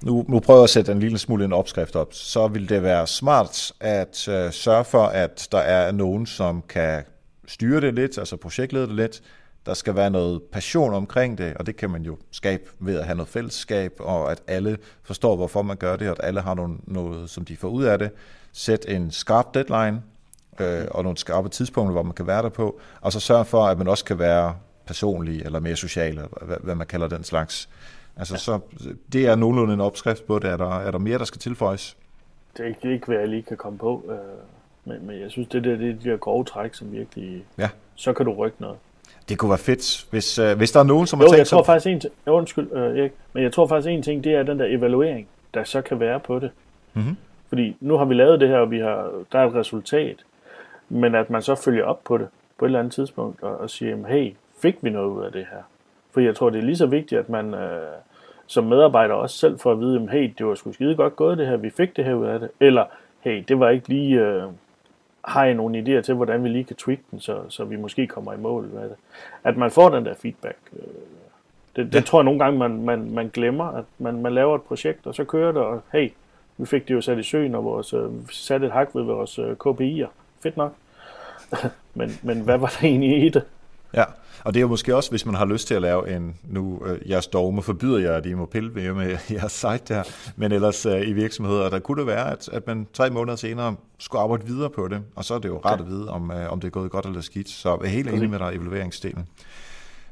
nu, 0.02 0.24
nu 0.28 0.40
prøver 0.40 0.60
jeg 0.60 0.64
at 0.64 0.70
sætte 0.70 0.92
en 0.92 1.00
lille 1.00 1.18
smule 1.18 1.44
en 1.44 1.52
opskrift 1.52 1.96
op, 1.96 2.14
så 2.14 2.48
vil 2.48 2.68
det 2.68 2.82
være 2.82 3.06
smart 3.06 3.72
at 3.80 4.28
øh, 4.28 4.52
sørge 4.52 4.84
for, 4.84 5.02
at 5.04 5.48
der 5.52 5.58
er 5.58 5.92
nogen, 5.92 6.26
som 6.26 6.62
kan 6.68 7.04
styre 7.46 7.80
det 7.80 7.94
lidt, 7.94 8.18
altså 8.18 8.36
projektlede 8.36 8.86
det 8.86 8.94
lidt. 8.94 9.22
Der 9.66 9.74
skal 9.74 9.94
være 9.94 10.10
noget 10.10 10.42
passion 10.42 10.94
omkring 10.94 11.38
det, 11.38 11.54
og 11.54 11.66
det 11.66 11.76
kan 11.76 11.90
man 11.90 12.02
jo 12.02 12.16
skabe 12.30 12.62
ved 12.78 12.98
at 12.98 13.04
have 13.04 13.16
noget 13.16 13.28
fællesskab, 13.28 13.92
og 13.98 14.32
at 14.32 14.42
alle 14.46 14.78
forstår, 15.02 15.36
hvorfor 15.36 15.62
man 15.62 15.76
gør 15.76 15.96
det, 15.96 16.08
og 16.08 16.16
at 16.18 16.26
alle 16.26 16.40
har 16.40 16.54
noget, 16.54 16.76
noget 16.84 17.30
som 17.30 17.44
de 17.44 17.56
får 17.56 17.68
ud 17.68 17.84
af 17.84 17.98
det. 17.98 18.10
Sæt 18.52 18.84
en 18.88 19.10
skarp 19.10 19.54
deadline, 19.54 20.02
øh, 20.60 20.86
og 20.90 21.02
nogle 21.02 21.18
skarpe 21.18 21.48
tidspunkter, 21.48 21.92
hvor 21.92 22.02
man 22.02 22.12
kan 22.12 22.26
være 22.26 22.42
der 22.42 22.48
på, 22.48 22.80
og 23.00 23.12
så 23.12 23.20
sørge 23.20 23.44
for, 23.44 23.66
at 23.66 23.78
man 23.78 23.88
også 23.88 24.04
kan 24.04 24.18
være 24.18 24.54
personlig 24.86 25.42
eller 25.42 25.60
mere 25.60 25.76
social, 25.76 26.08
eller 26.08 26.44
hvad, 26.44 26.56
hvad 26.60 26.74
man 26.74 26.86
kalder 26.86 27.08
den 27.08 27.24
slags. 27.24 27.68
Altså, 28.18 28.34
ja. 28.34 28.38
så 28.38 28.60
det 29.12 29.26
er 29.26 29.36
nogenlunde 29.36 29.74
en 29.74 29.80
opskrift 29.80 30.26
på 30.26 30.38
det. 30.38 30.50
Er 30.50 30.56
der, 30.56 30.78
er 30.78 30.90
der 30.90 30.98
mere, 30.98 31.18
der 31.18 31.24
skal 31.24 31.38
tilføjes? 31.38 31.96
Det 32.56 32.64
er 32.64 32.68
ikke, 32.68 32.92
ikke 32.92 33.06
hvad 33.06 33.16
jeg 33.16 33.28
lige 33.28 33.42
kan 33.42 33.56
komme 33.56 33.78
på. 33.78 34.04
Øh, 34.08 34.16
men, 34.84 35.06
men 35.06 35.20
jeg 35.20 35.30
synes, 35.30 35.48
det, 35.48 35.64
der, 35.64 35.76
det 35.76 35.90
er 35.90 35.94
de 35.94 36.10
der 36.10 36.16
grove 36.16 36.44
træk, 36.44 36.74
som 36.74 36.92
virkelig... 36.92 37.44
Ja. 37.58 37.68
Så 37.94 38.12
kan 38.12 38.26
du 38.26 38.32
rykke 38.32 38.56
noget. 38.60 38.76
Det 39.28 39.38
kunne 39.38 39.48
være 39.48 39.58
fedt, 39.58 40.06
hvis, 40.10 40.38
øh, 40.38 40.56
hvis 40.56 40.72
der 40.72 40.80
er 40.80 40.84
nogen, 40.84 41.06
som 41.06 41.18
har 41.18 41.24
jo, 41.24 41.28
tænkt 41.28 41.38
jeg 41.38 41.46
tror 41.46 41.62
faktisk 41.62 41.86
en 41.86 42.00
ting, 42.00 42.12
undskyld 42.26 42.72
øh, 42.72 42.98
Erik, 42.98 43.12
men 43.32 43.42
jeg 43.42 43.52
tror 43.52 43.66
faktisk 43.66 43.88
en 43.88 44.02
ting, 44.02 44.24
det 44.24 44.34
er 44.34 44.42
den 44.42 44.58
der 44.58 44.66
evaluering, 44.68 45.28
der 45.54 45.64
så 45.64 45.82
kan 45.82 46.00
være 46.00 46.20
på 46.20 46.38
det. 46.38 46.50
Mm-hmm. 46.94 47.16
Fordi 47.48 47.76
nu 47.80 47.96
har 47.96 48.04
vi 48.04 48.14
lavet 48.14 48.40
det 48.40 48.48
her, 48.48 48.58
og 48.58 48.70
vi 48.70 48.78
har, 48.78 49.10
der 49.32 49.38
er 49.38 49.46
et 49.46 49.54
resultat, 49.54 50.16
men 50.88 51.14
at 51.14 51.30
man 51.30 51.42
så 51.42 51.54
følger 51.54 51.84
op 51.84 52.04
på 52.04 52.18
det 52.18 52.28
på 52.58 52.64
et 52.64 52.68
eller 52.68 52.78
andet 52.78 52.92
tidspunkt, 52.92 53.42
og, 53.42 53.58
og 53.58 53.70
siger, 53.70 54.06
hey, 54.06 54.34
fik 54.62 54.76
vi 54.80 54.90
noget 54.90 55.08
ud 55.08 55.24
af 55.24 55.32
det 55.32 55.46
her? 55.50 55.62
For 56.10 56.20
jeg 56.20 56.36
tror, 56.36 56.50
det 56.50 56.58
er 56.58 56.62
lige 56.62 56.76
så 56.76 56.86
vigtigt, 56.86 57.18
at 57.18 57.28
man 57.28 57.54
øh, 57.54 57.92
som 58.48 58.64
medarbejder 58.64 59.14
også 59.14 59.38
selv 59.38 59.58
får 59.58 59.72
at 59.72 59.80
vide, 59.80 60.08
hey, 60.12 60.32
det 60.38 60.46
var 60.46 60.54
sgu 60.54 60.72
skide 60.72 60.96
godt 60.96 61.16
gået 61.16 61.38
det 61.38 61.46
her, 61.46 61.56
vi 61.56 61.70
fik 61.70 61.96
det 61.96 62.04
her 62.04 62.14
ud 62.14 62.26
af 62.26 62.40
det. 62.40 62.50
Eller, 62.60 62.84
hey, 63.20 63.44
det 63.48 63.60
var 63.60 63.68
ikke 63.68 63.88
lige, 63.88 64.20
øh, 64.20 64.42
har 65.24 65.44
I 65.44 65.54
nogle 65.54 65.78
idéer 65.78 66.00
til, 66.00 66.14
hvordan 66.14 66.44
vi 66.44 66.48
lige 66.48 66.64
kan 66.64 66.76
tweak 66.76 66.98
den, 67.10 67.20
så, 67.20 67.40
så 67.48 67.64
vi 67.64 67.76
måske 67.76 68.06
kommer 68.06 68.32
i 68.32 68.36
mål 68.36 68.68
med 68.74 68.82
det. 68.82 68.96
At 69.44 69.56
man 69.56 69.70
får 69.70 69.88
den 69.88 70.04
der 70.04 70.14
feedback. 70.14 70.56
Øh, 70.72 70.82
det, 71.76 71.86
det 71.86 71.94
ja. 71.94 72.00
tror 72.00 72.18
jeg 72.18 72.24
nogle 72.24 72.44
gange, 72.44 72.58
man, 72.58 72.82
man, 72.82 73.10
man 73.10 73.28
glemmer, 73.28 73.64
at 73.64 73.84
man, 73.98 74.22
man 74.22 74.34
laver 74.34 74.54
et 74.54 74.62
projekt, 74.62 75.06
og 75.06 75.14
så 75.14 75.24
kører 75.24 75.52
det, 75.52 75.62
og 75.62 75.82
hey, 75.92 76.10
vi 76.56 76.66
fik 76.66 76.88
det 76.88 76.94
jo 76.94 77.00
sat 77.00 77.18
i 77.18 77.22
søen, 77.22 77.54
og 77.54 77.64
vores, 77.64 77.92
øh, 77.92 78.10
satte 78.30 78.66
et 78.66 78.72
hak 78.72 78.88
ved 78.94 79.02
vores 79.02 79.38
øh, 79.38 79.56
KPI'er. 79.66 80.08
Fedt 80.42 80.56
nok. 80.56 80.72
men, 81.94 82.10
men 82.22 82.40
hvad 82.40 82.58
var 82.58 82.76
der 82.80 82.88
egentlig 82.88 83.24
i 83.24 83.28
det? 83.28 83.42
Ja, 83.94 84.04
og 84.44 84.54
det 84.54 84.60
er 84.60 84.62
jo 84.62 84.68
måske 84.68 84.96
også, 84.96 85.10
hvis 85.10 85.26
man 85.26 85.34
har 85.34 85.44
lyst 85.44 85.66
til 85.66 85.74
at 85.74 85.82
lave 85.82 86.16
en, 86.16 86.36
nu 86.44 86.82
øh, 86.86 87.10
jeres 87.10 87.26
dogme 87.26 87.62
forbyder 87.62 87.98
jer, 87.98 88.12
at 88.12 88.26
I 88.26 88.34
må 88.34 88.46
pille 88.46 88.74
ved 88.74 88.92
med 88.92 89.16
jeres 89.30 89.52
site 89.52 89.94
der, 89.94 90.02
men 90.36 90.52
ellers 90.52 90.86
øh, 90.86 91.08
i 91.08 91.12
virksomheder, 91.12 91.70
der 91.70 91.78
kunne 91.78 91.98
det 91.98 92.06
være, 92.06 92.32
at, 92.32 92.48
at 92.52 92.66
man 92.66 92.86
tre 92.92 93.10
måneder 93.10 93.36
senere 93.36 93.76
skulle 93.98 94.22
arbejde 94.22 94.46
videre 94.46 94.70
på 94.70 94.88
det, 94.88 95.02
og 95.16 95.24
så 95.24 95.34
er 95.34 95.38
det 95.38 95.48
jo 95.48 95.58
rart 95.58 95.80
at 95.80 95.86
vide, 95.86 96.10
om, 96.10 96.30
øh, 96.30 96.52
om 96.52 96.60
det 96.60 96.68
er 96.68 96.72
gået 96.72 96.90
godt 96.90 97.06
eller 97.06 97.20
skidt. 97.20 97.48
Så 97.48 97.68
jeg 97.68 97.88
er 97.88 97.92
helt 97.92 98.08
enig 98.08 98.30
med 98.30 98.38
dig 98.38 98.52
i 98.52 98.56
evalueringsdelen. 98.56 99.28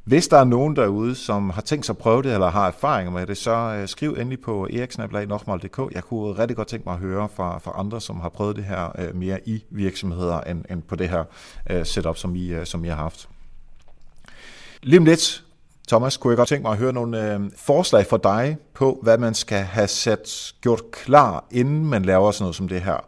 Hvis 0.04 0.28
der 0.28 0.36
er 0.36 0.44
nogen 0.44 0.76
derude, 0.76 1.14
som 1.14 1.50
har 1.50 1.62
tænkt 1.62 1.86
sig 1.86 1.92
at 1.92 1.98
prøve 1.98 2.22
det, 2.22 2.32
eller 2.32 2.50
har 2.50 2.66
erfaringer 2.66 3.12
med 3.12 3.26
det, 3.26 3.36
så 3.36 3.50
øh, 3.80 3.88
skriv 3.88 4.16
endelig 4.18 4.40
på 4.40 4.66
eriksnablag.dk. 4.66 5.94
Jeg 5.94 6.04
kunne 6.04 6.38
rigtig 6.38 6.56
godt 6.56 6.68
tænke 6.68 6.84
mig 6.86 6.94
at 6.94 7.00
høre 7.00 7.28
fra, 7.36 7.58
fra 7.58 7.72
andre, 7.74 8.00
som 8.00 8.20
har 8.20 8.28
prøvet 8.28 8.56
det 8.56 8.64
her 8.64 8.92
øh, 8.98 9.16
mere 9.16 9.48
i 9.48 9.64
virksomheder, 9.70 10.40
end, 10.40 10.64
end 10.70 10.82
på 10.82 10.96
det 10.96 11.08
her 11.08 11.24
øh, 11.70 11.86
setup, 11.86 12.16
som 12.16 12.36
I, 12.36 12.64
som 12.64 12.84
I 12.84 12.88
har 12.88 12.96
haft. 12.96 13.28
Lige 14.82 15.04
lidt, 15.04 15.44
Thomas, 15.88 16.16
kunne 16.16 16.30
jeg 16.30 16.36
godt 16.36 16.48
tænke 16.48 16.62
mig 16.62 16.72
at 16.72 16.78
høre 16.78 16.92
nogle 16.92 17.32
øh, 17.32 17.40
forslag 17.56 18.06
fra 18.06 18.18
dig 18.22 18.56
på, 18.74 18.98
hvad 19.02 19.18
man 19.18 19.34
skal 19.34 19.58
have 19.58 19.88
sat 19.88 20.54
gjort 20.60 20.90
klar, 20.90 21.44
inden 21.50 21.86
man 21.86 22.04
laver 22.04 22.30
sådan 22.30 22.42
noget 22.42 22.56
som 22.56 22.68
det 22.68 22.80
her. 22.80 23.04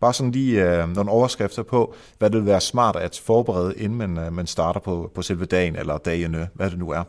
Bare 0.00 0.14
sådan 0.14 0.32
lige 0.32 0.64
øh, 0.64 0.94
nogle 0.94 1.10
overskrifter 1.10 1.62
på, 1.62 1.94
hvad 2.18 2.30
det 2.30 2.38
vil 2.38 2.46
være 2.46 2.60
smart 2.60 2.96
at 2.96 3.20
forberede, 3.24 3.74
inden 3.76 3.98
man, 3.98 4.18
øh, 4.18 4.32
man 4.32 4.46
starter 4.46 4.80
på, 4.80 5.10
på 5.14 5.22
selve 5.22 5.44
dagen 5.44 5.76
eller 5.76 5.98
dagene, 5.98 6.48
hvad 6.54 6.70
det 6.70 6.78
nu 6.78 6.90
er. 6.90 7.02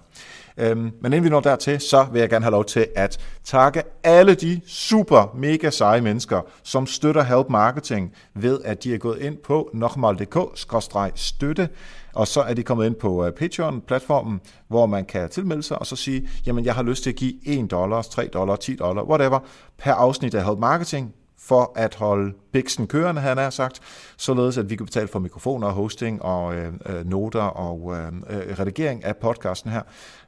Øhm, 0.57 0.91
men 1.01 1.13
inden 1.13 1.23
vi 1.23 1.29
når 1.29 1.39
dertil, 1.39 1.79
så 1.79 2.05
vil 2.11 2.19
jeg 2.19 2.29
gerne 2.29 2.45
have 2.45 2.51
lov 2.51 2.65
til 2.65 2.87
at 2.95 3.19
takke 3.43 3.83
alle 4.03 4.35
de 4.35 4.61
super 4.67 5.35
mega 5.35 5.69
seje 5.69 6.01
mennesker, 6.01 6.41
som 6.63 6.87
støtter 6.87 7.23
Help 7.23 7.49
Marketing 7.49 8.13
ved, 8.33 8.59
at 8.65 8.83
de 8.83 8.93
er 8.93 8.97
gået 8.97 9.21
ind 9.21 9.37
på 9.37 9.69
nokmal.dk-støtte, 9.73 11.69
og 12.13 12.27
så 12.27 12.41
er 12.41 12.53
de 12.53 12.63
kommet 12.63 12.85
ind 12.85 12.95
på 12.95 13.25
øh, 13.25 13.31
Patreon-platformen, 13.31 14.41
hvor 14.67 14.85
man 14.85 15.05
kan 15.05 15.29
tilmelde 15.29 15.63
sig 15.63 15.79
og 15.79 15.87
så 15.87 15.95
sige, 15.95 16.29
jamen 16.45 16.65
jeg 16.65 16.75
har 16.75 16.83
lyst 16.83 17.03
til 17.03 17.09
at 17.09 17.15
give 17.15 17.33
1 17.45 17.71
dollar, 17.71 18.01
3 18.01 18.29
dollar, 18.33 18.55
10 18.55 18.75
dollar, 18.75 19.03
whatever, 19.03 19.39
per 19.77 19.93
afsnit 19.93 20.35
af 20.35 20.45
Help 20.45 20.59
Marketing, 20.59 21.13
for 21.43 21.71
at 21.75 21.95
holde 21.95 22.33
biksen 22.53 22.87
kørende, 22.87 23.21
han 23.21 23.37
har 23.37 23.49
sagt, 23.49 23.79
således 24.17 24.57
at 24.57 24.69
vi 24.69 24.75
kan 24.75 24.85
betale 24.85 25.07
for 25.07 25.19
mikrofoner, 25.19 25.69
hosting 25.69 26.21
og 26.21 26.55
øh, 26.55 26.73
øh 26.85 27.05
noter 27.05 27.41
og 27.41 27.97
øh, 27.97 28.07
øh, 28.07 28.59
redigering 28.59 29.05
af 29.05 29.17
podcasten 29.17 29.71
her. 29.71 29.81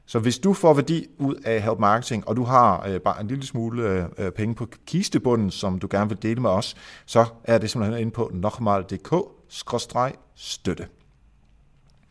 Så 0.05 0.19
hvis 0.19 0.39
du 0.39 0.53
får 0.53 0.73
værdi 0.73 1.07
ud 1.17 1.35
af 1.45 1.61
Help 1.61 1.79
Marketing, 1.79 2.27
og 2.27 2.35
du 2.35 2.43
har 2.43 2.87
øh, 2.87 2.99
bare 2.99 3.21
en 3.21 3.27
lille 3.27 3.45
smule 3.45 4.07
øh, 4.17 4.31
penge 4.31 4.55
på 4.55 4.67
kistebunden, 4.87 5.51
som 5.51 5.79
du 5.79 5.87
gerne 5.91 6.09
vil 6.09 6.21
dele 6.21 6.41
med 6.41 6.49
os, 6.49 6.75
så 7.05 7.25
er 7.43 7.57
det 7.57 7.69
simpelthen 7.69 8.01
inde 8.01 8.11
på 8.11 8.31
nokmal.dk-støtte. 8.33 10.87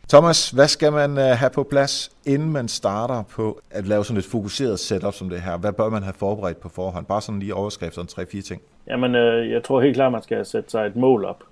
Thomas, 0.08 0.50
hvad 0.50 0.68
skal 0.68 0.92
man 0.92 1.18
øh, 1.18 1.24
have 1.24 1.50
på 1.50 1.62
plads, 1.62 2.10
inden 2.26 2.52
man 2.52 2.68
starter 2.68 3.22
på 3.22 3.60
at 3.70 3.86
lave 3.86 4.04
sådan 4.04 4.18
et 4.18 4.24
fokuseret 4.24 4.78
setup 4.80 5.14
som 5.14 5.28
det 5.28 5.40
her? 5.40 5.56
Hvad 5.56 5.72
bør 5.72 5.88
man 5.88 6.02
have 6.02 6.14
forberedt 6.14 6.60
på 6.60 6.68
forhånd? 6.68 7.06
Bare 7.06 7.20
sådan 7.20 7.38
lige 7.40 7.54
overskrifter 7.54 8.00
om 8.00 8.06
tre-fire 8.06 8.42
ting. 8.42 8.62
Jamen, 8.86 9.14
øh, 9.14 9.50
jeg 9.50 9.62
tror 9.64 9.80
helt 9.80 9.94
klart, 9.94 10.12
man 10.12 10.22
skal 10.22 10.46
sætte 10.46 10.70
sig 10.70 10.86
et 10.86 10.96
mål 10.96 11.24
op. 11.24 11.42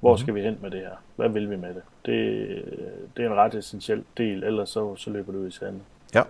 Hvor 0.00 0.10
mm-hmm. 0.10 0.22
skal 0.22 0.34
vi 0.34 0.40
hen 0.40 0.58
med 0.62 0.70
det 0.70 0.80
her? 0.80 0.96
Hvad 1.16 1.28
vil 1.28 1.50
vi 1.50 1.56
med 1.56 1.68
det? 1.68 1.82
Det, 2.06 2.48
det 3.16 3.24
er 3.24 3.30
en 3.30 3.36
ret 3.36 3.54
essentiel 3.54 4.04
del, 4.16 4.44
ellers 4.44 4.70
så, 4.70 4.96
så 4.96 5.10
løber 5.10 5.32
det 5.32 5.38
ud 5.38 5.48
i 5.48 5.50
sandet. 5.50 5.82
Ja. 6.14 6.22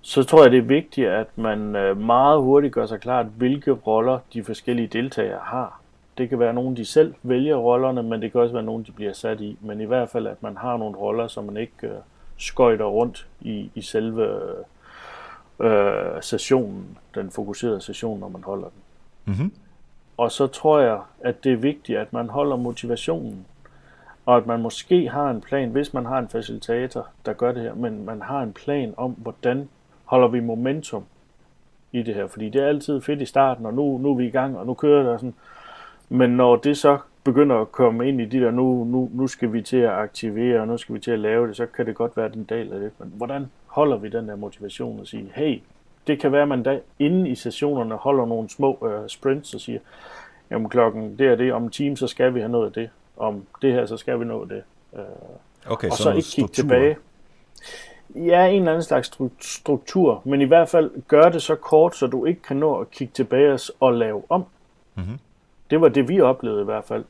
Så 0.00 0.24
tror 0.24 0.42
jeg, 0.42 0.50
det 0.50 0.58
er 0.58 0.62
vigtigt, 0.62 1.08
at 1.08 1.26
man 1.36 1.76
øh, 1.76 2.00
meget 2.00 2.40
hurtigt 2.40 2.74
gør 2.74 2.86
sig 2.86 3.00
klart, 3.00 3.26
hvilke 3.36 3.70
roller 3.70 4.18
de 4.32 4.44
forskellige 4.44 4.88
deltagere 4.88 5.40
har. 5.42 5.77
Det 6.18 6.28
kan 6.28 6.38
være 6.38 6.52
nogen, 6.54 6.76
de 6.76 6.84
selv 6.84 7.14
vælger 7.22 7.56
rollerne, 7.56 8.02
men 8.02 8.22
det 8.22 8.32
kan 8.32 8.40
også 8.40 8.52
være 8.52 8.62
nogen, 8.62 8.82
de 8.82 8.92
bliver 8.92 9.12
sat 9.12 9.40
i. 9.40 9.58
Men 9.60 9.80
i 9.80 9.84
hvert 9.84 10.08
fald, 10.08 10.26
at 10.26 10.42
man 10.42 10.56
har 10.56 10.76
nogle 10.76 10.96
roller, 10.96 11.28
som 11.28 11.44
man 11.44 11.56
ikke 11.56 11.86
øh, 11.86 11.94
skøjter 12.36 12.84
rundt 12.84 13.26
i, 13.40 13.70
i 13.74 13.80
selve 13.80 14.40
øh, 15.60 16.22
sessionen, 16.22 16.98
den 17.14 17.30
fokuserede 17.30 17.80
session, 17.80 18.20
når 18.20 18.28
man 18.28 18.44
holder 18.44 18.68
den. 18.68 18.82
Mm-hmm. 19.24 19.52
Og 20.16 20.32
så 20.32 20.46
tror 20.46 20.80
jeg, 20.80 21.00
at 21.20 21.44
det 21.44 21.52
er 21.52 21.56
vigtigt, 21.56 21.98
at 21.98 22.12
man 22.12 22.28
holder 22.28 22.56
motivationen, 22.56 23.46
og 24.26 24.36
at 24.36 24.46
man 24.46 24.60
måske 24.60 25.08
har 25.08 25.30
en 25.30 25.40
plan, 25.40 25.68
hvis 25.68 25.94
man 25.94 26.06
har 26.06 26.18
en 26.18 26.28
facilitator, 26.28 27.08
der 27.26 27.32
gør 27.32 27.52
det 27.52 27.62
her, 27.62 27.74
men 27.74 28.04
man 28.04 28.22
har 28.22 28.42
en 28.42 28.52
plan 28.52 28.94
om, 28.96 29.10
hvordan 29.10 29.68
holder 30.04 30.28
vi 30.28 30.40
momentum 30.40 31.04
i 31.92 32.02
det 32.02 32.14
her. 32.14 32.26
Fordi 32.26 32.48
det 32.48 32.62
er 32.62 32.66
altid 32.66 33.00
fedt 33.00 33.20
i 33.22 33.26
starten, 33.26 33.66
og 33.66 33.74
nu, 33.74 33.98
nu 33.98 34.10
er 34.10 34.14
vi 34.14 34.26
i 34.26 34.30
gang, 34.30 34.58
og 34.58 34.66
nu 34.66 34.74
kører 34.74 35.02
der 35.02 35.16
sådan. 35.16 35.34
Men 36.08 36.30
når 36.30 36.56
det 36.56 36.76
så 36.76 36.98
begynder 37.24 37.56
at 37.56 37.72
komme 37.72 38.08
ind 38.08 38.20
i 38.20 38.24
de 38.24 38.40
der, 38.40 38.50
nu, 38.50 38.84
nu, 38.84 39.10
nu 39.12 39.26
skal 39.26 39.52
vi 39.52 39.62
til 39.62 39.76
at 39.76 39.90
aktivere, 39.90 40.60
og 40.60 40.68
nu 40.68 40.76
skal 40.76 40.94
vi 40.94 41.00
til 41.00 41.10
at 41.10 41.18
lave 41.18 41.48
det, 41.48 41.56
så 41.56 41.66
kan 41.66 41.86
det 41.86 41.94
godt 41.94 42.16
være 42.16 42.28
den 42.28 42.44
dag 42.44 42.60
af 42.72 42.80
det. 42.80 42.90
Men 42.98 43.12
hvordan 43.16 43.46
holder 43.66 43.96
vi 43.96 44.08
den 44.08 44.28
der 44.28 44.36
motivation 44.36 45.00
og 45.00 45.06
sige, 45.06 45.30
hey, 45.34 45.60
det 46.06 46.20
kan 46.20 46.32
være, 46.32 46.42
at 46.42 46.48
man 46.48 46.62
da 46.62 46.80
inde 46.98 47.30
i 47.30 47.34
sessionerne 47.34 47.94
holder 47.94 48.26
nogle 48.26 48.48
små 48.48 48.78
uh, 48.80 49.06
sprints 49.08 49.54
og 49.54 49.60
siger, 49.60 49.78
jamen 50.50 50.68
klokken 50.68 51.18
det 51.18 51.26
er 51.26 51.34
det, 51.34 51.52
om 51.52 51.64
en 51.64 51.70
time, 51.70 51.96
så 51.96 52.06
skal 52.06 52.34
vi 52.34 52.40
have 52.40 52.52
noget 52.52 52.66
af 52.66 52.72
det. 52.72 52.90
Om 53.16 53.46
det 53.62 53.72
her, 53.72 53.86
så 53.86 53.96
skal 53.96 54.20
vi 54.20 54.24
nå 54.24 54.44
det. 54.44 54.62
Uh, 54.92 55.00
okay, 55.72 55.90
og 55.90 55.96
så, 55.96 56.02
så 56.02 56.12
ikke 56.12 56.28
kigge 56.28 56.50
tilbage. 56.50 56.96
Ja, 58.14 58.46
en 58.46 58.56
eller 58.56 58.72
anden 58.72 58.82
slags 58.82 59.10
struktur, 59.40 60.22
men 60.24 60.40
i 60.40 60.44
hvert 60.44 60.68
fald 60.68 60.90
gør 61.08 61.28
det 61.28 61.42
så 61.42 61.54
kort, 61.54 61.96
så 61.96 62.06
du 62.06 62.24
ikke 62.24 62.42
kan 62.42 62.56
nå 62.56 62.80
at 62.80 62.90
kigge 62.90 63.12
tilbage 63.14 63.58
og 63.80 63.92
lave 63.92 64.22
om. 64.28 64.44
Mm-hmm. 64.94 65.18
Det 65.70 65.80
var 65.80 65.88
det, 65.88 66.08
vi 66.08 66.20
oplevede 66.20 66.62
i 66.62 66.64
hvert 66.64 66.84
fald. 66.84 67.04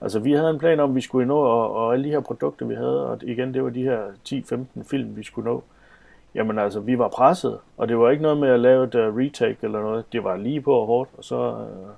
Altså, 0.00 0.18
vi 0.18 0.32
havde 0.32 0.50
en 0.50 0.58
plan 0.58 0.80
om, 0.80 0.90
at 0.90 0.96
vi 0.96 1.00
skulle 1.00 1.26
nå, 1.26 1.38
og, 1.38 1.74
og 1.74 1.92
alle 1.92 2.04
de 2.04 2.10
her 2.10 2.20
produkter, 2.20 2.66
vi 2.66 2.74
havde, 2.74 3.06
og 3.06 3.22
igen, 3.22 3.54
det 3.54 3.64
var 3.64 3.70
de 3.70 3.82
her 3.82 4.02
10-15 4.28 4.90
film, 4.90 5.16
vi 5.16 5.22
skulle 5.22 5.50
nå. 5.50 5.62
Jamen 6.34 6.58
altså, 6.58 6.80
vi 6.80 6.98
var 6.98 7.08
presset, 7.08 7.58
og 7.76 7.88
det 7.88 7.98
var 7.98 8.10
ikke 8.10 8.22
noget 8.22 8.38
med 8.38 8.48
at 8.48 8.60
lave 8.60 8.84
et 8.84 8.94
uh, 8.94 9.16
retake 9.16 9.56
eller 9.62 9.80
noget. 9.80 10.12
Det 10.12 10.24
var 10.24 10.36
lige 10.36 10.60
på 10.60 10.72
og 10.72 10.86
hårdt, 10.86 11.10
og 11.18 11.24
så 11.24 11.50
uh, 11.50 11.90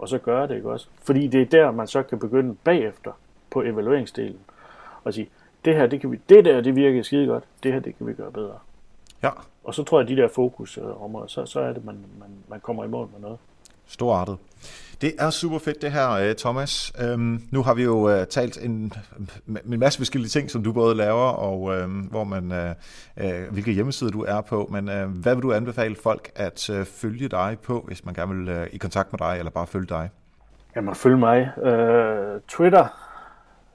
og 0.00 0.08
så 0.08 0.18
gøre 0.18 0.48
det, 0.48 0.56
ikke 0.56 0.70
også? 0.70 0.86
Fordi 1.02 1.26
det 1.26 1.42
er 1.42 1.46
der, 1.46 1.70
man 1.70 1.86
så 1.86 2.02
kan 2.02 2.18
begynde 2.18 2.56
bagefter 2.64 3.12
på 3.50 3.62
evalueringsdelen 3.62 4.40
og 5.04 5.14
sige, 5.14 5.28
det 5.64 5.74
her, 5.74 5.86
det, 5.86 6.00
kan 6.00 6.12
vi, 6.12 6.20
det 6.28 6.44
der, 6.44 6.60
det 6.60 6.76
virker 6.76 7.02
skide 7.02 7.26
godt, 7.26 7.44
det 7.62 7.72
her, 7.72 7.80
det 7.80 7.96
kan 7.96 8.06
vi 8.06 8.12
gøre 8.12 8.30
bedre. 8.30 8.58
Ja. 9.22 9.30
Og 9.64 9.74
så 9.74 9.84
tror 9.84 10.00
jeg, 10.00 10.10
at 10.10 10.16
de 10.16 10.22
der 10.22 10.28
fokusområder, 10.28 11.26
så, 11.26 11.46
så 11.46 11.60
er 11.60 11.72
det, 11.72 11.84
man, 11.84 11.94
man, 12.18 12.28
man 12.48 12.60
kommer 12.60 12.84
i 12.84 12.88
mål 12.88 13.08
med 13.12 13.20
noget. 13.20 13.38
Storartet. 13.86 14.36
Det 15.00 15.14
er 15.18 15.30
super 15.30 15.58
fedt 15.58 15.82
det 15.82 15.92
her, 15.92 16.10
øh, 16.10 16.34
Thomas. 16.34 16.92
Øhm, 17.00 17.42
nu 17.50 17.62
har 17.62 17.74
vi 17.74 17.82
jo 17.82 18.18
uh, 18.18 18.24
talt 18.24 18.58
en, 18.64 18.92
en 19.66 19.78
masse 19.78 19.98
forskellige 19.98 20.28
ting, 20.28 20.50
som 20.50 20.62
du 20.62 20.72
både 20.72 20.94
laver, 20.94 21.28
og 21.28 21.60
uh, 21.60 22.10
hvor 22.10 22.24
man, 22.24 22.52
uh, 22.52 23.24
uh, 23.24 23.52
hvilke 23.52 23.72
hjemmesider 23.72 24.10
du 24.10 24.24
er 24.28 24.40
på. 24.40 24.68
Men 24.72 24.88
uh, 24.88 25.10
hvad 25.22 25.34
vil 25.34 25.42
du 25.42 25.52
anbefale 25.52 25.96
folk 26.02 26.30
at 26.36 26.70
uh, 26.70 26.84
følge 26.84 27.28
dig 27.28 27.56
på, 27.62 27.84
hvis 27.86 28.04
man 28.04 28.14
gerne 28.14 28.34
vil 28.34 28.56
uh, 28.56 28.66
i 28.72 28.76
kontakt 28.76 29.12
med 29.12 29.18
dig, 29.18 29.38
eller 29.38 29.50
bare 29.50 29.66
følge 29.66 29.86
dig? 29.86 30.10
Jamen, 30.76 30.94
følg 30.94 31.18
mig. 31.18 31.50
Uh, 31.56 32.40
Twitter, 32.48 32.86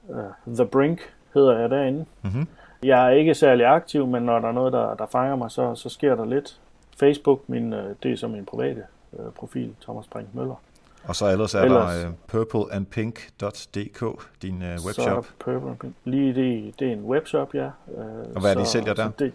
uh, 0.08 0.54
The 0.54 0.66
Brink 0.66 1.00
hedder 1.34 1.58
jeg 1.58 1.70
derinde. 1.70 2.04
Mm-hmm. 2.22 2.46
Jeg 2.82 3.06
er 3.06 3.10
ikke 3.10 3.34
særlig 3.34 3.66
aktiv, 3.66 4.06
men 4.06 4.22
når 4.22 4.38
der 4.38 4.48
er 4.48 4.52
noget, 4.52 4.72
der, 4.72 4.94
der 4.94 5.06
fanger 5.06 5.36
mig, 5.36 5.50
så, 5.50 5.74
så 5.74 5.88
sker 5.88 6.14
der 6.14 6.24
lidt. 6.24 6.60
Facebook, 7.00 7.48
min, 7.48 7.72
det 8.02 8.12
er 8.12 8.16
som 8.16 8.30
min 8.30 8.44
private 8.44 8.82
uh, 9.12 9.32
profil, 9.32 9.74
Thomas 9.82 10.06
Brink 10.06 10.28
Møller. 10.32 10.62
Og 11.06 11.16
så 11.16 11.26
ellers 11.26 11.54
er 11.54 11.60
ellers, 11.60 12.02
der 12.02 12.08
uh, 12.08 12.14
purpleandpink.dk, 12.26 14.28
din 14.42 14.62
uh, 14.62 14.86
webshop. 14.86 15.24
Så 15.24 15.30
purple 15.38 15.92
Lige 16.04 16.34
det, 16.34 16.78
det 16.78 16.88
er 16.88 16.92
en 16.92 17.04
webshop, 17.04 17.54
ja. 17.54 17.70
Uh, 17.86 18.02
og 18.34 18.40
hvad 18.40 18.50
er 18.50 18.54
det, 18.54 18.62
I 18.62 18.66
sælger 18.66 18.94
der? 18.94 19.10
Det, 19.10 19.32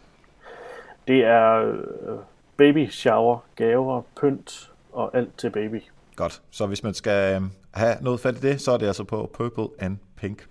det 1.07 1.25
er 1.25 1.73
uh, 2.11 2.19
baby 2.57 2.89
shower, 2.89 3.39
gaver, 3.55 4.01
pynt 4.21 4.71
og 4.91 5.17
alt 5.17 5.37
til 5.37 5.49
baby. 5.49 5.81
Godt. 6.15 6.41
Så 6.51 6.65
hvis 6.65 6.83
man 6.83 6.93
skal 6.93 7.41
have 7.71 7.95
noget 8.01 8.19
fat 8.19 8.37
i 8.37 8.39
det, 8.39 8.61
så 8.61 8.71
er 8.71 8.77
det 8.77 8.87
altså 8.87 9.03
på 9.03 9.29
Purple 9.33 9.67
and 9.79 9.97
Pink. 10.15 10.47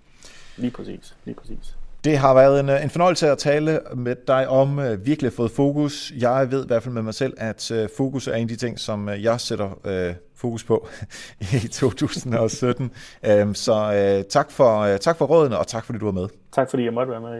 Lige 0.57 0.71
præcis. 0.71 1.15
Lige 1.25 1.35
præcis. 1.35 1.77
Det 2.03 2.17
har 2.17 2.33
været 2.33 2.59
en, 2.59 2.69
en 2.69 2.89
fornøjelse 2.89 3.29
at 3.29 3.37
tale 3.37 3.79
med 3.95 4.15
dig 4.27 4.47
om 4.47 4.77
uh, 4.77 5.05
virkelig 5.05 5.27
at 5.27 5.33
få 5.33 5.47
fokus. 5.47 6.13
Jeg 6.17 6.51
ved 6.51 6.63
i 6.63 6.67
hvert 6.67 6.83
fald 6.83 6.93
med 6.93 7.01
mig 7.01 7.13
selv, 7.13 7.33
at 7.37 7.71
uh, 7.71 7.89
fokus 7.97 8.27
er 8.27 8.33
en 8.33 8.41
af 8.41 8.47
de 8.47 8.55
ting, 8.55 8.79
som 8.79 9.07
uh, 9.07 9.23
jeg 9.23 9.39
sætter 9.39 10.09
uh, 10.09 10.15
fokus 10.35 10.63
på 10.63 10.87
i 11.63 11.67
2017. 11.67 12.91
um, 13.43 13.55
så 13.55 13.73
uh, 14.19 14.25
tak, 14.29 14.51
for, 14.51 14.93
uh, 14.93 14.97
tak 14.97 15.17
for 15.17 15.25
rådene, 15.25 15.57
og 15.57 15.67
tak 15.67 15.85
fordi 15.85 15.99
du 15.99 16.05
var 16.05 16.11
med. 16.11 16.27
Tak 16.51 16.69
fordi 16.69 16.83
jeg 16.83 16.93
måtte 16.93 17.11
være 17.11 17.21
med. 17.21 17.31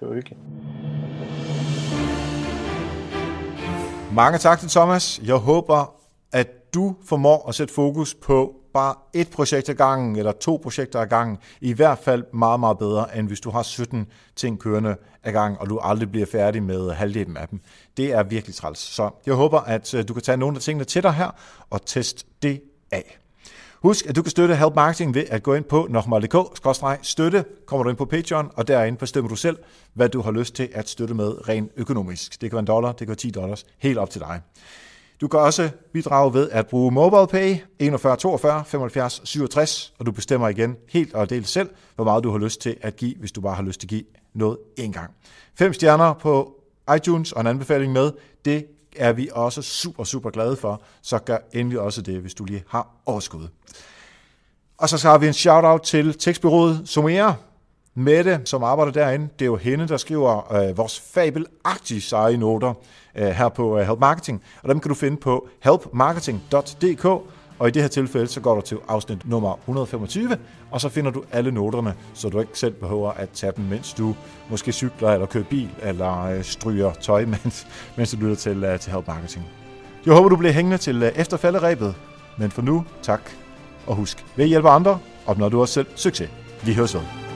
Det 0.00 0.08
var 0.08 0.14
hyggeligt. 0.14 0.40
Mange 4.12 4.38
tak 4.38 4.58
til 4.58 4.68
Thomas. 4.68 5.20
Jeg 5.24 5.36
håber, 5.36 5.94
at 6.32 6.74
du 6.74 6.96
formår 7.04 7.48
at 7.48 7.54
sætte 7.54 7.74
fokus 7.74 8.14
på 8.14 8.54
bare 8.78 8.94
et 9.12 9.30
projekt 9.30 9.68
ad 9.68 9.74
gangen, 9.74 10.16
eller 10.16 10.32
to 10.32 10.60
projekter 10.62 11.00
ad 11.00 11.06
gangen, 11.06 11.38
i 11.60 11.72
hvert 11.72 11.98
fald 11.98 12.24
meget, 12.32 12.60
meget 12.60 12.78
bedre, 12.78 13.18
end 13.18 13.28
hvis 13.28 13.40
du 13.40 13.50
har 13.50 13.62
17 13.62 14.06
ting 14.36 14.60
kørende 14.60 14.96
ad 15.24 15.32
gangen, 15.32 15.58
og 15.60 15.68
du 15.68 15.78
aldrig 15.78 16.10
bliver 16.10 16.26
færdig 16.26 16.62
med 16.62 16.90
halvdelen 16.90 17.36
af 17.36 17.48
dem. 17.48 17.60
Det 17.96 18.12
er 18.12 18.22
virkelig 18.22 18.54
træls. 18.54 18.78
Så 18.78 19.10
jeg 19.26 19.34
håber, 19.34 19.60
at 19.60 19.94
øh, 19.94 20.08
du 20.08 20.14
kan 20.14 20.22
tage 20.22 20.36
nogle 20.36 20.56
af 20.56 20.62
tingene 20.62 20.84
til 20.84 21.02
dig 21.02 21.12
her, 21.12 21.30
og 21.70 21.86
teste 21.86 22.24
det 22.42 22.60
af. 22.90 23.18
Husk, 23.82 24.06
at 24.06 24.16
du 24.16 24.22
kan 24.22 24.30
støtte 24.30 24.56
Help 24.56 24.74
Marketing 24.74 25.14
ved 25.14 25.24
at 25.30 25.42
gå 25.42 25.54
ind 25.54 25.64
på 25.64 25.86
nokmal.dk-støtte, 25.90 27.44
kommer 27.66 27.84
du 27.84 27.90
ind 27.90 27.96
på 27.96 28.04
Patreon, 28.04 28.50
og 28.54 28.68
derinde 28.68 28.98
bestemmer 28.98 29.28
du 29.28 29.36
selv, 29.36 29.58
hvad 29.94 30.08
du 30.08 30.20
har 30.20 30.30
lyst 30.30 30.54
til 30.54 30.68
at 30.72 30.88
støtte 30.88 31.14
med 31.14 31.48
rent 31.48 31.72
økonomisk. 31.76 32.40
Det 32.40 32.50
kan 32.50 32.52
være 32.52 32.60
en 32.60 32.66
dollar, 32.66 32.88
det 32.88 32.98
kan 32.98 33.08
være 33.08 33.16
10 33.16 33.30
dollars, 33.30 33.66
helt 33.78 33.98
op 33.98 34.10
til 34.10 34.20
dig. 34.20 34.40
Du 35.20 35.28
kan 35.28 35.40
også 35.40 35.70
bidrage 35.92 36.34
ved 36.34 36.50
at 36.50 36.66
bruge 36.66 36.92
MobilePay 36.92 37.56
41 37.78 38.16
42 38.16 38.64
75 38.64 39.20
67, 39.24 39.92
og 39.98 40.06
du 40.06 40.12
bestemmer 40.12 40.48
igen 40.48 40.76
helt 40.88 41.14
og 41.14 41.30
delt 41.30 41.48
selv, 41.48 41.70
hvor 41.94 42.04
meget 42.04 42.24
du 42.24 42.30
har 42.30 42.38
lyst 42.38 42.60
til 42.60 42.76
at 42.80 42.96
give, 42.96 43.14
hvis 43.16 43.32
du 43.32 43.40
bare 43.40 43.54
har 43.54 43.62
lyst 43.62 43.80
til 43.80 43.86
at 43.86 43.90
give 43.90 44.04
noget 44.34 44.58
en 44.76 44.92
gang. 44.92 45.10
Fem 45.54 45.72
stjerner 45.72 46.12
på 46.12 46.54
iTunes 46.96 47.32
og 47.32 47.40
en 47.40 47.46
anbefaling 47.46 47.92
med, 47.92 48.12
det 48.44 48.66
er 48.96 49.12
vi 49.12 49.28
også 49.32 49.62
super, 49.62 50.04
super 50.04 50.30
glade 50.30 50.56
for, 50.56 50.82
så 51.02 51.18
gør 51.18 51.38
endelig 51.52 51.80
også 51.80 52.02
det, 52.02 52.20
hvis 52.20 52.34
du 52.34 52.44
lige 52.44 52.64
har 52.68 52.88
overskud. 53.06 53.48
Og 54.78 54.88
så 54.88 55.08
har 55.08 55.18
vi 55.18 55.26
en 55.26 55.32
shout-out 55.32 55.82
til 55.82 56.18
tekstbyrået 56.18 56.82
Somera, 56.84 57.34
Mette, 57.98 58.40
som 58.44 58.64
arbejder 58.64 58.92
derinde. 58.92 59.28
Det 59.38 59.44
er 59.44 59.46
jo 59.46 59.56
hende, 59.56 59.88
der 59.88 59.96
skriver 59.96 60.52
øh, 60.52 60.78
vores 60.78 61.00
fabelagtige 61.00 62.00
seje 62.00 62.36
noter 62.36 62.74
øh, 63.14 63.26
her 63.26 63.48
på 63.48 63.78
øh, 63.78 63.86
Help 63.86 63.98
Marketing, 63.98 64.42
og 64.62 64.68
dem 64.68 64.80
kan 64.80 64.88
du 64.88 64.94
finde 64.94 65.16
på 65.16 65.48
helpmarketing.dk, 65.60 67.04
og 67.58 67.68
i 67.68 67.70
det 67.70 67.82
her 67.82 67.88
tilfælde, 67.88 68.26
så 68.26 68.40
går 68.40 68.54
du 68.54 68.60
til 68.60 68.78
afsnit 68.88 69.28
nummer 69.28 69.54
125, 69.54 70.36
og 70.70 70.80
så 70.80 70.88
finder 70.88 71.10
du 71.10 71.24
alle 71.32 71.50
noterne, 71.50 71.94
så 72.14 72.28
du 72.28 72.40
ikke 72.40 72.58
selv 72.58 72.74
behøver 72.74 73.10
at 73.10 73.30
tage 73.30 73.52
dem, 73.56 73.64
mens 73.64 73.94
du 73.94 74.14
måske 74.50 74.72
cykler, 74.72 75.08
eller 75.08 75.26
kører 75.26 75.44
bil, 75.44 75.70
eller 75.82 76.24
øh, 76.24 76.42
stryger 76.42 76.92
tøj, 76.92 77.24
mens, 77.44 77.66
mens 77.96 78.10
du 78.10 78.16
lytter 78.16 78.36
til, 78.36 78.64
øh, 78.64 78.80
til 78.80 78.92
Help 78.92 79.06
Marketing. 79.06 79.44
Jeg 80.06 80.14
håber, 80.14 80.28
du 80.28 80.36
bliver 80.36 80.52
hængende 80.52 80.78
til 80.78 81.02
øh, 81.02 81.12
efterfalderæbet. 81.16 81.94
men 82.36 82.50
for 82.50 82.62
nu, 82.62 82.84
tak, 83.02 83.20
og 83.86 83.96
husk, 83.96 84.26
ved 84.36 84.44
at 84.44 84.48
hjælpe 84.48 84.68
andre, 84.68 84.98
opnår 85.26 85.48
du 85.48 85.60
også 85.60 85.74
selv 85.74 85.86
succes. 85.94 86.30
Vi 86.64 86.74
høres 86.74 86.94
ved. 86.94 87.27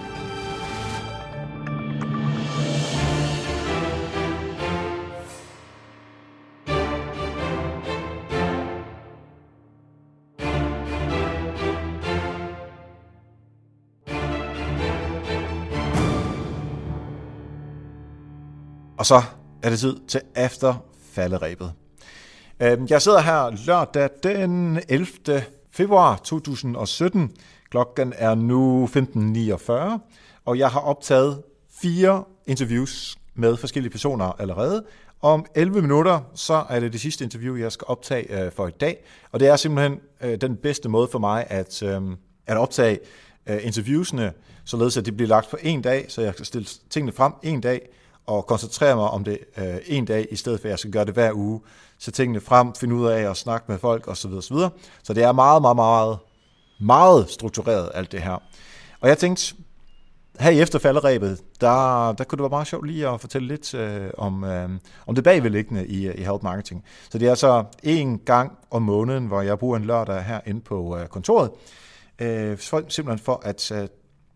Og 19.03 19.07
så 19.07 19.23
er 19.63 19.71
det 19.71 19.79
tid 19.79 19.97
til 20.09 20.21
efter 20.37 20.75
falderæbet. 21.13 21.73
Øhm, 22.61 22.87
jeg 22.91 23.03
sidder 23.03 23.21
her 23.21 23.65
lørdag 23.67 24.09
den 24.23 24.81
11. 24.89 25.07
februar 25.71 26.17
2017. 26.25 27.31
Klokken 27.71 28.13
er 28.17 28.35
nu 28.35 28.89
15.49, 28.97 29.73
og 30.45 30.59
jeg 30.59 30.69
har 30.69 30.81
optaget 30.81 31.43
fire 31.83 32.25
interviews 32.47 33.17
med 33.35 33.57
forskellige 33.57 33.91
personer 33.91 34.41
allerede. 34.41 34.85
Om 35.23 35.47
11 35.55 35.83
minutter, 35.83 36.21
så 36.35 36.65
er 36.69 36.81
det 36.81 36.93
det 36.93 37.01
sidste 37.01 37.25
interview, 37.25 37.57
jeg 37.57 37.73
skal 37.73 37.85
optage 37.89 38.45
øh, 38.45 38.53
for 38.53 38.69
i 38.69 38.71
dag. 38.71 39.05
Og 39.33 39.41
det 39.41 39.49
er 39.49 39.57
simpelthen 39.57 40.01
øh, 40.21 40.41
den 40.41 40.57
bedste 40.57 40.89
måde 40.89 41.09
for 41.13 41.19
mig 41.19 41.47
at, 41.49 41.83
øhm, 41.83 42.17
at 42.47 42.57
optage 42.57 42.99
øh, 43.47 43.67
interviewsene, 43.67 44.33
således 44.65 44.97
at 44.97 45.07
de 45.07 45.13
bliver 45.13 45.29
lagt 45.29 45.51
på 45.51 45.57
en 45.63 45.83
dag, 45.83 46.05
så 46.09 46.23
jeg 46.23 46.37
kan 46.37 46.45
stille 46.45 46.69
tingene 46.91 47.13
frem 47.13 47.33
en 47.43 47.61
dag, 47.61 47.89
og 48.27 48.47
koncentrere 48.47 48.97
mig 48.97 49.09
om 49.09 49.25
det 49.25 49.39
øh, 49.57 49.77
en 49.87 50.05
dag, 50.05 50.27
i 50.31 50.37
stedet 50.37 50.61
for 50.61 50.68
at 50.68 50.70
jeg 50.70 50.79
skal 50.79 50.91
gøre 50.91 51.05
det 51.05 51.14
hver 51.14 51.33
uge. 51.33 51.61
Så 51.99 52.11
tingene 52.11 52.41
frem, 52.41 52.75
finde 52.75 52.95
ud 52.95 53.07
af 53.07 53.31
at 53.31 53.37
snakke 53.37 53.64
med 53.68 53.79
folk 53.79 54.09
osv. 54.09 54.33
osv. 54.33 54.57
Så 55.03 55.12
det 55.14 55.23
er 55.23 55.33
meget, 55.33 55.62
meget, 55.62 55.77
meget, 55.77 56.18
meget 56.81 57.31
struktureret 57.31 57.91
alt 57.95 58.12
det 58.12 58.23
her. 58.23 58.43
Og 59.01 59.09
jeg 59.09 59.18
tænkte, 59.18 59.55
her 60.41 60.51
i 60.51 60.61
efterfalderæbet, 60.61 61.41
der, 61.61 62.12
der 62.12 62.25
kunne 62.25 62.37
det 62.37 62.43
være 62.43 62.51
meget 62.51 62.66
sjovt 62.66 62.87
lige 62.87 63.09
at 63.09 63.20
fortælle 63.20 63.49
lidt 63.49 63.75
øh, 63.75 64.11
om, 64.18 64.45
øh, 64.45 64.68
om 65.07 65.14
det 65.14 65.25
bagvedliggende 65.25 65.87
i, 65.87 66.12
i 66.12 66.23
Help 66.23 66.43
Marketing. 66.43 66.85
Så 67.11 67.18
det 67.18 67.27
er 67.27 67.31
altså 67.31 67.64
en 67.83 68.18
gang 68.18 68.53
om 68.70 68.83
måneden, 68.83 69.27
hvor 69.27 69.41
jeg 69.41 69.59
bruger 69.59 69.77
en 69.77 69.85
lørdag 69.85 70.23
herinde 70.25 70.61
på 70.61 70.99
øh, 70.99 71.07
kontoret, 71.07 71.51
øh, 72.18 72.59
simpelthen 72.59 73.18
for 73.18 73.41
at 73.45 73.73
øh, 73.73 73.89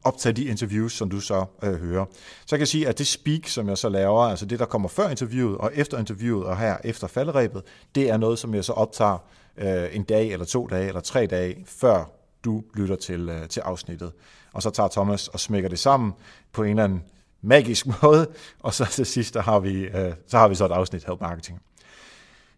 optage 0.07 0.33
de 0.33 0.45
interviews, 0.45 0.93
som 0.93 1.11
du 1.11 1.21
så 1.21 1.45
øh, 1.63 1.75
hører. 1.75 2.05
Så 2.47 2.57
jeg 2.57 2.59
kan 2.59 2.67
sige, 2.67 2.89
at 2.89 2.99
det 2.99 3.07
speak, 3.07 3.47
som 3.47 3.69
jeg 3.69 3.79
så 3.79 3.89
laver, 3.89 4.23
altså 4.23 4.47
det, 4.47 4.59
der 4.59 4.65
kommer 4.65 4.89
før 4.89 5.09
interviewet 5.09 5.59
og 5.59 5.71
efter 5.75 5.99
interviewet 5.99 6.47
og 6.47 6.59
her 6.59 6.77
efter 6.85 7.07
faldrebet, 7.07 7.63
det 7.95 8.11
er 8.11 8.17
noget, 8.17 8.39
som 8.39 8.55
jeg 8.55 8.65
så 8.65 8.73
optager 8.73 9.19
øh, 9.57 9.89
en 9.93 10.03
dag 10.03 10.33
eller 10.33 10.47
to 10.47 10.67
dage 10.67 10.89
eller 10.89 11.01
tre 11.01 11.27
dage, 11.27 11.65
før 11.67 12.11
du 12.45 12.63
lytter 12.75 12.97
til, 12.97 13.29
øh, 13.29 13.49
til 13.49 13.61
afsnittet. 13.61 14.13
Og 14.53 14.63
så 14.63 14.71
tager 14.71 14.89
Thomas 14.89 15.29
og 15.29 15.41
smækker 15.41 15.69
det 15.69 15.79
sammen 15.79 16.13
på 16.53 16.63
en 16.63 16.71
eller 16.71 16.85
anden 16.85 17.03
magisk 17.43 17.87
måde, 18.03 18.27
og 18.61 18.75
så 18.75 18.85
til 18.85 19.07
sidst, 19.07 19.35
der 19.35 19.43
har 19.43 19.59
vi, 19.59 19.73
øh, 19.73 20.13
så 20.27 20.39
har 20.39 20.49
vi 20.49 20.55
så 20.55 20.65
et 20.65 20.73
afsnit 20.73 21.05
Help 21.05 21.21
Marketing. 21.21 21.61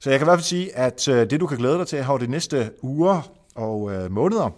Så 0.00 0.10
jeg 0.10 0.18
kan 0.18 0.26
i 0.26 0.28
hvert 0.28 0.38
fald 0.38 0.44
sige, 0.44 0.76
at 0.76 1.08
øh, 1.08 1.30
det 1.30 1.40
du 1.40 1.46
kan 1.46 1.58
glæde 1.58 1.78
dig 1.78 1.86
til 1.86 2.04
her 2.04 2.18
de 2.18 2.26
næste 2.26 2.70
uger 2.82 3.30
og 3.54 3.92
øh, 3.92 4.10
måneder, 4.10 4.50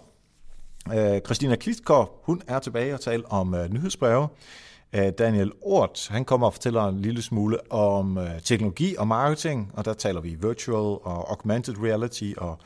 Øh, 0.89 1.21
Christina 1.25 1.55
Klitskov, 1.55 2.21
hun 2.23 2.41
er 2.47 2.59
tilbage 2.59 2.93
og 2.93 3.01
taler 3.01 3.27
om 3.27 3.53
øh, 3.53 3.73
nyhedsbreve. 3.73 4.27
Øh, 4.93 5.11
Daniel 5.17 5.51
Ort, 5.61 6.07
han 6.11 6.25
kommer 6.25 6.47
og 6.47 6.53
fortæller 6.53 6.87
en 6.87 7.01
lille 7.01 7.21
smule 7.21 7.71
om 7.71 8.17
øh, 8.17 8.41
teknologi 8.41 8.95
og 8.95 9.07
marketing, 9.07 9.71
og 9.73 9.85
der 9.85 9.93
taler 9.93 10.21
vi 10.21 10.37
virtual 10.41 10.99
og 11.03 11.29
augmented 11.29 11.75
reality 11.83 12.31
og 12.37 12.59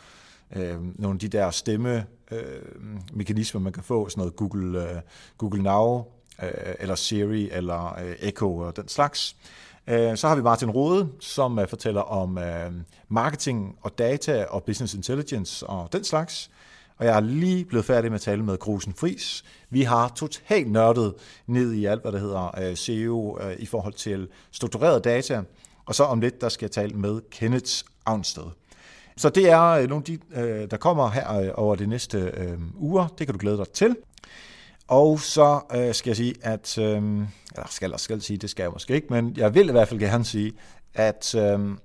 øh, 0.56 0.78
nogle 0.96 1.16
af 1.16 1.20
de 1.20 1.28
der 1.28 1.52
stemme 1.52 2.06
øh, 2.32 2.40
mekanismer, 3.14 3.62
man 3.62 3.74
kan 3.74 3.84
få, 3.84 4.10
sådan 4.10 4.20
noget 4.22 4.36
Google, 4.36 4.90
øh, 4.90 5.02
Google 5.38 5.64
Now, 5.64 6.06
øh, 6.44 6.50
eller 6.80 6.96
Siri, 6.96 7.50
eller 7.52 8.00
øh, 8.00 8.16
Echo 8.20 8.58
og 8.58 8.76
den 8.76 8.88
slags. 8.88 9.36
Uh, 9.88 10.16
så 10.16 10.28
har 10.28 10.36
vi 10.36 10.42
Martin 10.42 10.70
Rode, 10.70 11.10
som 11.20 11.60
øh, 11.60 11.68
fortæller 11.68 12.02
om 12.02 12.38
øh, 12.38 12.72
marketing 13.10 13.78
og 13.82 13.98
data 13.98 14.46
og 14.50 14.64
business 14.64 14.94
intelligence 14.94 15.68
og 15.68 15.94
den 15.94 16.04
slags 16.04 16.52
og 16.98 17.06
jeg 17.06 17.16
er 17.16 17.20
lige 17.20 17.66
blevet 17.66 17.86
færdig 17.86 18.12
med 18.12 18.16
at 18.16 18.22
tale 18.22 18.44
med 18.44 18.58
Grusen 18.58 18.94
Fris. 18.94 19.44
Vi 19.70 19.82
har 19.82 20.12
totalt 20.16 20.72
nørdet 20.72 21.14
ned 21.48 21.74
i 21.74 21.86
alt, 21.86 22.02
hvad 22.02 22.12
der 22.12 22.20
hedder 22.20 22.60
øh, 22.60 22.76
SEO 22.76 23.40
øh, 23.42 23.56
i 23.60 23.66
forhold 23.66 23.94
til 23.94 24.28
struktureret 24.52 25.04
data, 25.04 25.42
og 25.86 25.96
så 25.96 26.04
om 26.04 26.22
lidt, 26.22 26.42
der 26.42 26.50
skal 26.50 26.66
jeg 26.66 26.72
tale 26.72 26.96
med 26.96 27.22
Kenneth 27.32 27.72
Avnsted. 28.06 28.44
Så 29.18 29.30
det 29.30 29.50
er 29.50 29.64
øh, 29.64 29.90
nogle 29.90 29.96
af 29.96 30.04
de, 30.04 30.20
øh, 30.42 30.72
der 30.72 30.78
kommer 30.78 31.10
her 31.10 31.40
øh, 31.40 31.52
over 31.56 31.76
de 31.76 31.88
næste 31.88 32.18
øh, 32.18 32.58
uger. 32.76 33.08
Det 33.08 33.28
kan 33.28 33.34
du 33.34 33.40
glæde 33.40 33.58
dig 33.58 33.70
til. 33.70 33.96
Og 34.88 35.20
så 35.20 35.62
øh, 35.76 35.94
skal 35.94 36.10
jeg 36.10 36.18
sige, 36.18 36.36
at, 36.42 36.78
øh, 36.78 36.96
eller 37.56 37.68
skal 37.70 37.90
jeg 37.90 38.00
skal 38.00 38.22
sige, 38.22 38.38
det 38.38 38.50
skal 38.50 38.64
jeg 38.64 38.72
måske 38.72 38.94
ikke, 38.94 39.08
men 39.10 39.38
jeg 39.38 39.54
vil 39.56 39.70
i 39.70 39.72
hvert 39.72 39.88
fald 39.88 40.00
gerne 40.00 40.26
sige, 40.26 40.54
at 40.94 41.36
øh, 41.36 41.78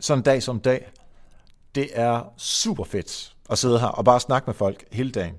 sådan 0.00 0.18
en 0.18 0.24
dag 0.24 0.42
som 0.42 0.60
dag, 0.60 0.90
det 1.76 1.88
er 1.92 2.32
super 2.38 2.84
fedt 2.84 3.32
at 3.50 3.58
sidde 3.58 3.80
her 3.80 3.86
og 3.86 4.04
bare 4.04 4.20
snakke 4.20 4.46
med 4.46 4.54
folk 4.54 4.84
hele 4.92 5.10
dagen. 5.10 5.34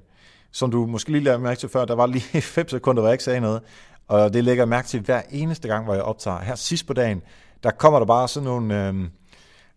Som 0.52 0.72
du 0.72 0.86
måske 0.86 1.12
lige 1.12 1.24
lavede 1.24 1.42
mærke 1.42 1.60
til 1.60 1.70
før, 1.70 1.86
der 1.86 1.96
var 1.96 2.06
lige 2.06 2.42
5 2.42 2.70
sekunder, 2.70 3.02
hvor 3.02 3.10
jeg 3.10 3.14
ikke 3.14 3.24
sagde 3.24 3.40
noget. 3.40 3.62
Og 4.08 4.34
det 4.34 4.44
lægger 4.44 4.62
jeg 4.62 4.70
mærke 4.70 4.88
til 4.88 5.00
hver 5.00 5.22
eneste 5.30 5.68
gang, 5.68 5.86
hvor 5.86 5.94
jeg 5.94 6.04
optager. 6.04 6.40
Her 6.40 6.56
sidst 6.56 6.88
på 6.88 6.94
dagen, 6.94 7.22
der 7.64 7.72
kommer 7.72 8.00
der 8.00 8.06
bare 8.06 8.28
sådan 8.28 8.48
nogle, 8.48 8.88
øhm, 8.88 9.04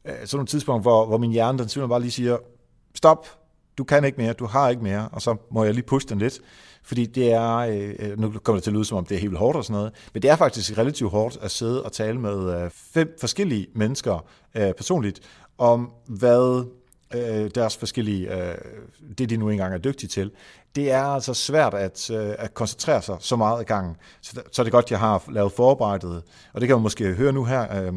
øh, 0.05 0.13
sådan 0.13 0.29
nogle 0.33 0.47
tidspunkter, 0.47 0.91
hvor, 0.91 1.07
hvor 1.07 1.19
min 1.19 1.31
hjerne 1.31 1.59
den 1.59 1.69
simpelthen 1.69 1.89
bare 1.89 2.01
lige 2.01 2.11
siger, 2.11 2.37
stop, 2.95 3.27
du 3.79 3.85
kan 3.85 4.05
ikke 4.05 4.21
mere, 4.21 4.33
du 4.33 4.47
har 4.47 4.69
ikke 4.69 4.83
mere, 4.83 5.09
og 5.13 5.23
så 5.23 5.37
må 5.51 5.65
jeg 5.65 5.75
lige 5.75 5.87
puste 5.87 6.11
den 6.11 6.19
lidt. 6.19 6.41
Fordi 6.83 7.07
det 7.07 7.33
er, 7.33 7.57
øh, 7.57 7.95
øh, 7.99 8.19
nu 8.19 8.31
kommer 8.31 8.57
det 8.57 8.63
til 8.63 8.71
at 8.71 8.75
lyde 8.75 8.85
som 8.85 8.99
om 8.99 9.05
det 9.05 9.17
er 9.17 9.21
helt 9.21 9.37
hårdt 9.37 9.57
og 9.57 9.65
sådan 9.65 9.75
noget, 9.75 9.93
men 10.15 10.23
det 10.23 10.31
er 10.31 10.37
faktisk 10.37 10.79
relativt 10.79 11.11
hårdt 11.11 11.39
at 11.43 11.51
sidde 11.51 11.83
og 11.83 11.93
tale 11.93 12.21
med 12.21 12.63
øh, 12.63 12.71
fem 12.71 13.17
forskellige 13.21 13.67
mennesker 13.75 14.25
øh, 14.55 14.73
personligt, 14.73 15.21
om 15.61 15.91
hvad 16.07 16.67
øh, 17.15 17.51
deres 17.55 17.77
forskellige, 17.77 18.35
øh, 18.35 18.55
det 19.19 19.31
de 19.31 19.37
nu 19.37 19.49
engang 19.49 19.75
er 19.75 19.79
dygtige 19.79 20.09
til. 20.09 20.31
Det 20.75 20.91
er 20.91 21.03
altså 21.03 21.35
svært 21.35 21.75
at, 21.75 22.11
øh, 22.11 22.35
at 22.39 22.55
koncentrere 22.55 23.03
sig 23.03 23.17
så 23.21 23.37
meget 23.37 23.63
i 23.63 23.65
gangen. 23.65 23.97
Så, 24.21 24.43
så 24.53 24.63
er 24.63 24.65
det 24.65 24.73
godt, 24.73 24.91
jeg 24.91 24.99
har 24.99 25.25
lavet 25.29 25.53
forarbejdet, 25.53 26.23
og 26.53 26.61
det 26.61 26.69
kan 26.69 26.77
man 26.77 26.83
måske 26.83 27.15
høre 27.15 27.33
nu 27.33 27.45
her. 27.45 27.85
Øh, 27.85 27.93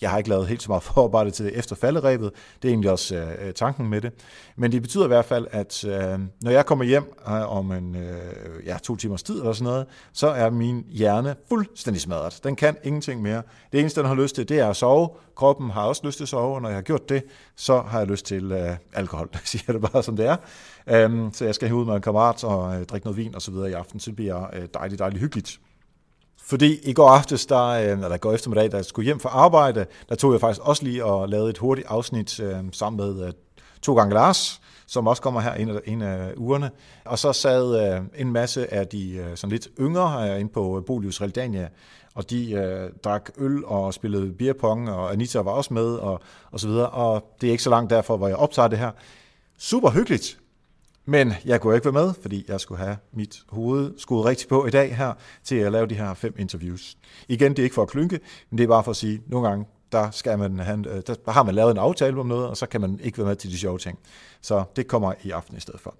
jeg 0.00 0.10
har 0.10 0.18
ikke 0.18 0.30
lavet 0.30 0.48
helt 0.48 0.62
så 0.62 0.70
meget 0.70 0.82
forarbejde 0.94 1.30
til 1.30 1.44
det 1.44 1.58
efter 1.58 1.76
falderæbet. 1.76 2.30
Det 2.62 2.68
er 2.68 2.72
egentlig 2.72 2.90
også 2.90 3.16
øh, 3.16 3.46
øh, 3.46 3.54
tanken 3.54 3.88
med 3.88 4.00
det. 4.00 4.12
Men 4.56 4.72
det 4.72 4.82
betyder 4.82 5.04
i 5.04 5.08
hvert 5.08 5.24
fald, 5.24 5.46
at 5.50 5.84
øh, 5.84 6.18
når 6.40 6.50
jeg 6.50 6.66
kommer 6.66 6.84
hjem 6.84 7.12
øh, 7.28 7.56
om 7.56 7.72
en 7.72 7.96
øh, 7.96 8.66
ja, 8.66 8.76
to 8.82 8.96
timers 8.96 9.22
tid 9.22 9.38
eller 9.38 9.52
sådan 9.52 9.64
noget, 9.64 9.86
så 10.12 10.28
er 10.28 10.50
min 10.50 10.84
hjerne 10.88 11.34
fuldstændig 11.48 12.00
smadret. 12.00 12.40
Den 12.44 12.56
kan 12.56 12.76
ingenting 12.84 13.22
mere. 13.22 13.42
Det 13.72 13.80
eneste, 13.80 14.00
den 14.00 14.08
har 14.08 14.14
lyst 14.14 14.34
til, 14.34 14.48
det 14.48 14.58
er 14.58 14.68
at 14.68 14.76
sove. 14.76 15.08
Kroppen 15.36 15.70
har 15.70 15.82
også 15.82 16.02
lyst 16.04 16.16
til 16.16 16.24
at 16.24 16.28
sove, 16.28 16.54
og 16.54 16.62
når 16.62 16.68
jeg 16.68 16.76
har 16.76 16.82
gjort 16.82 17.08
det, 17.08 17.22
så 17.56 17.80
har 17.80 17.98
jeg 17.98 18.08
lyst 18.08 18.26
til 18.26 18.52
øh, 18.52 18.76
alkohol. 18.92 19.28
Jeg 19.32 19.40
siger 19.52 19.72
det 19.72 19.90
bare, 19.92 20.02
som 20.02 20.16
det 20.16 20.26
er. 20.26 20.36
Øh, 20.86 21.32
så 21.32 21.44
jeg 21.44 21.54
skal 21.54 21.72
ud 21.72 21.84
med 21.84 21.94
en 21.94 22.02
kammerat 22.02 22.44
og 22.44 22.76
øh, 22.76 22.84
drikke 22.84 23.06
noget 23.06 23.16
vin 23.16 23.34
og 23.34 23.42
så 23.42 23.50
videre 23.50 23.70
i 23.70 23.72
aften. 23.72 24.00
Så 24.00 24.10
det 24.10 24.16
bliver 24.16 24.46
øh, 24.52 24.68
dejligt, 24.74 24.98
dejligt 24.98 25.20
hyggeligt. 25.20 25.60
Fordi 26.48 26.78
i 26.82 26.92
går 26.92 27.08
aftes, 27.08 27.46
der, 27.46 27.66
øh, 27.66 27.90
eller 27.90 28.16
går 28.16 28.32
eftermiddag, 28.32 28.72
da 28.72 28.76
jeg 28.76 28.84
skulle 28.84 29.04
hjem 29.04 29.20
fra 29.20 29.28
arbejde, 29.28 29.86
der 30.08 30.14
tog 30.14 30.32
jeg 30.32 30.40
faktisk 30.40 30.60
også 30.62 30.84
lige 30.84 31.04
og 31.04 31.28
lavede 31.28 31.50
et 31.50 31.58
hurtigt 31.58 31.86
afsnit 31.90 32.40
øh, 32.40 32.56
sammen 32.72 33.06
med 33.06 33.26
øh, 33.26 33.32
to 33.82 33.96
gange 33.96 34.14
Lars, 34.14 34.60
som 34.86 35.06
også 35.06 35.22
kommer 35.22 35.40
her 35.40 35.54
en 35.54 35.68
af, 35.68 35.80
en 35.84 36.02
af 36.02 36.32
ugerne. 36.36 36.70
Og 37.04 37.18
så 37.18 37.32
sad 37.32 37.94
øh, 37.94 38.00
en 38.20 38.32
masse 38.32 38.74
af 38.74 38.86
de 38.86 39.16
øh, 39.16 39.36
sådan 39.36 39.52
lidt 39.52 39.68
yngre 39.80 40.10
her 40.10 40.34
inde 40.34 40.52
på 40.52 40.78
øh, 40.78 40.84
Bolius 40.84 41.20
Realdania, 41.20 41.68
og 42.14 42.30
de 42.30 42.52
øh, 42.52 42.90
drak 43.04 43.30
øl 43.38 43.64
og 43.64 43.94
spillede 43.94 44.32
beerpong, 44.32 44.90
og 44.90 45.12
Anita 45.12 45.40
var 45.40 45.52
også 45.52 45.74
med, 45.74 45.94
og, 45.94 46.20
og 46.50 46.60
så 46.60 46.68
videre. 46.68 46.88
Og 46.88 47.36
det 47.40 47.46
er 47.46 47.50
ikke 47.50 47.62
så 47.62 47.70
langt 47.70 47.90
derfor, 47.90 48.16
hvor 48.16 48.28
jeg 48.28 48.36
optager 48.36 48.68
det 48.68 48.78
her. 48.78 48.90
Super 49.58 49.90
hyggeligt. 49.90 50.38
Men 51.08 51.32
jeg 51.44 51.60
kunne 51.60 51.74
ikke 51.74 51.84
være 51.84 52.04
med, 52.04 52.14
fordi 52.22 52.44
jeg 52.48 52.60
skulle 52.60 52.78
have 52.78 52.96
mit 53.12 53.42
hoved 53.48 53.94
skudt 53.98 54.26
rigtigt 54.26 54.48
på 54.48 54.66
i 54.66 54.70
dag 54.70 54.96
her, 54.96 55.12
til 55.44 55.56
at 55.56 55.72
lave 55.72 55.86
de 55.86 55.94
her 55.94 56.14
fem 56.14 56.34
interviews. 56.38 56.96
Igen, 57.28 57.50
det 57.50 57.58
er 57.58 57.62
ikke 57.62 57.74
for 57.74 57.82
at 57.82 57.88
klynke, 57.88 58.20
men 58.50 58.58
det 58.58 58.64
er 58.64 58.68
bare 58.68 58.84
for 58.84 58.90
at 58.90 58.96
sige, 58.96 59.14
at 59.14 59.30
nogle 59.30 59.48
gange, 59.48 59.66
der, 59.92 60.10
skal 60.10 60.38
man 60.38 60.58
have, 60.58 60.88
øh, 60.88 61.02
der 61.06 61.30
har 61.30 61.42
man 61.42 61.54
lavet 61.54 61.70
en 61.70 61.78
aftale 61.78 62.20
om 62.20 62.26
noget, 62.26 62.46
og 62.46 62.56
så 62.56 62.66
kan 62.66 62.80
man 62.80 63.00
ikke 63.02 63.18
være 63.18 63.26
med 63.26 63.36
til 63.36 63.50
de 63.50 63.58
sjove 63.58 63.78
ting. 63.78 63.98
Så 64.40 64.64
det 64.76 64.86
kommer 64.86 65.12
i 65.22 65.30
aften 65.30 65.56
i 65.56 65.60
stedet 65.60 65.80
for. 65.80 65.94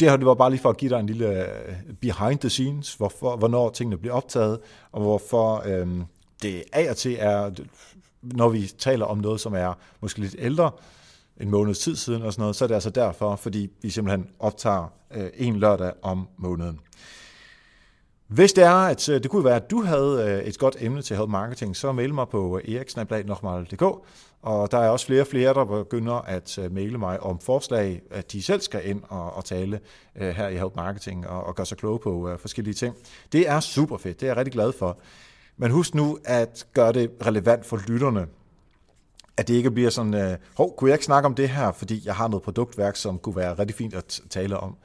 Det 0.00 0.10
her 0.10 0.16
det 0.16 0.26
var 0.26 0.34
bare 0.34 0.50
lige 0.50 0.60
for 0.60 0.70
at 0.70 0.76
give 0.76 0.90
dig 0.90 1.00
en 1.00 1.06
lille 1.06 1.46
øh, 1.68 1.74
behind 2.00 2.38
the 2.38 2.50
scenes, 2.50 2.94
hvorfor, 2.94 3.36
hvornår 3.36 3.70
tingene 3.70 3.96
bliver 3.96 4.14
optaget, 4.14 4.58
og 4.92 5.00
hvorfor 5.00 5.62
øhm, 5.66 6.04
det 6.42 6.64
af 6.72 6.90
og 6.90 6.96
til 6.96 7.16
er, 7.20 7.50
når 8.22 8.48
vi 8.48 8.66
taler 8.78 9.06
om 9.06 9.18
noget, 9.18 9.40
som 9.40 9.54
er 9.54 9.74
måske 10.00 10.20
lidt 10.20 10.36
ældre, 10.38 10.70
en 11.40 11.50
måneds 11.50 11.78
tid 11.78 11.96
siden 11.96 12.22
og 12.22 12.32
sådan 12.32 12.42
noget, 12.42 12.56
så 12.56 12.64
er 12.64 12.66
det 12.66 12.74
altså 12.74 12.90
derfor, 12.90 13.36
fordi 13.36 13.70
vi 13.82 13.90
simpelthen 13.90 14.28
optager 14.38 14.92
øh, 15.14 15.30
en 15.34 15.56
lørdag 15.56 15.92
om 16.02 16.28
måneden. 16.36 16.80
Hvis 18.26 18.52
det 18.52 18.64
er, 18.64 18.74
at 18.74 19.08
øh, 19.08 19.22
det 19.22 19.30
kunne 19.30 19.44
være, 19.44 19.56
at 19.56 19.70
du 19.70 19.82
havde 19.82 20.40
øh, 20.42 20.48
et 20.48 20.58
godt 20.58 20.76
emne 20.80 21.02
til 21.02 21.16
help 21.16 21.30
marketing, 21.30 21.76
så 21.76 21.92
mail 21.92 22.14
mig 22.14 22.28
på 22.28 22.58
øh, 22.58 22.74
eriksnablag.dk, 22.74 23.82
og 24.42 24.70
der 24.70 24.78
er 24.78 24.88
også 24.88 25.06
flere 25.06 25.20
og 25.20 25.26
flere, 25.26 25.54
der 25.54 25.64
begynder 25.64 26.14
at 26.14 26.58
maile 26.70 26.98
mig 26.98 27.20
om 27.20 27.38
forslag, 27.38 28.02
at 28.10 28.32
de 28.32 28.42
selv 28.42 28.60
skal 28.60 28.88
ind 28.88 29.02
og, 29.08 29.34
og 29.34 29.44
tale 29.44 29.80
her 30.14 30.48
i 30.48 30.56
help 30.56 30.76
marketing 30.76 31.28
og, 31.28 31.44
og 31.44 31.54
gøre 31.54 31.66
sig 31.66 31.78
kloge 31.78 31.98
på 31.98 32.36
forskellige 32.38 32.74
ting. 32.74 32.94
Det 33.32 33.48
er 33.48 33.60
super 33.60 33.96
fedt, 33.96 34.20
det 34.20 34.26
er 34.26 34.30
jeg 34.30 34.36
rigtig 34.36 34.52
glad 34.52 34.72
for. 34.72 34.98
Men 35.56 35.70
husk 35.70 35.94
nu 35.94 36.18
at 36.24 36.66
gøre 36.72 36.92
det 36.92 37.10
relevant 37.26 37.66
for 37.66 37.80
lytterne 37.88 38.26
at 39.36 39.48
det 39.48 39.54
ikke 39.54 39.70
bliver 39.70 39.90
sådan, 39.90 40.14
øh, 40.14 40.36
hov, 40.56 40.76
kunne 40.76 40.90
jeg 40.90 40.94
ikke 40.94 41.04
snakke 41.04 41.26
om 41.26 41.34
det 41.34 41.48
her, 41.48 41.72
fordi 41.72 42.02
jeg 42.04 42.14
har 42.14 42.28
noget 42.28 42.42
produktværk, 42.42 42.96
som 42.96 43.18
kunne 43.18 43.36
være 43.36 43.58
rigtig 43.58 43.76
fint 43.76 43.94
at 43.94 44.20
tale 44.30 44.56
om. 44.56 44.76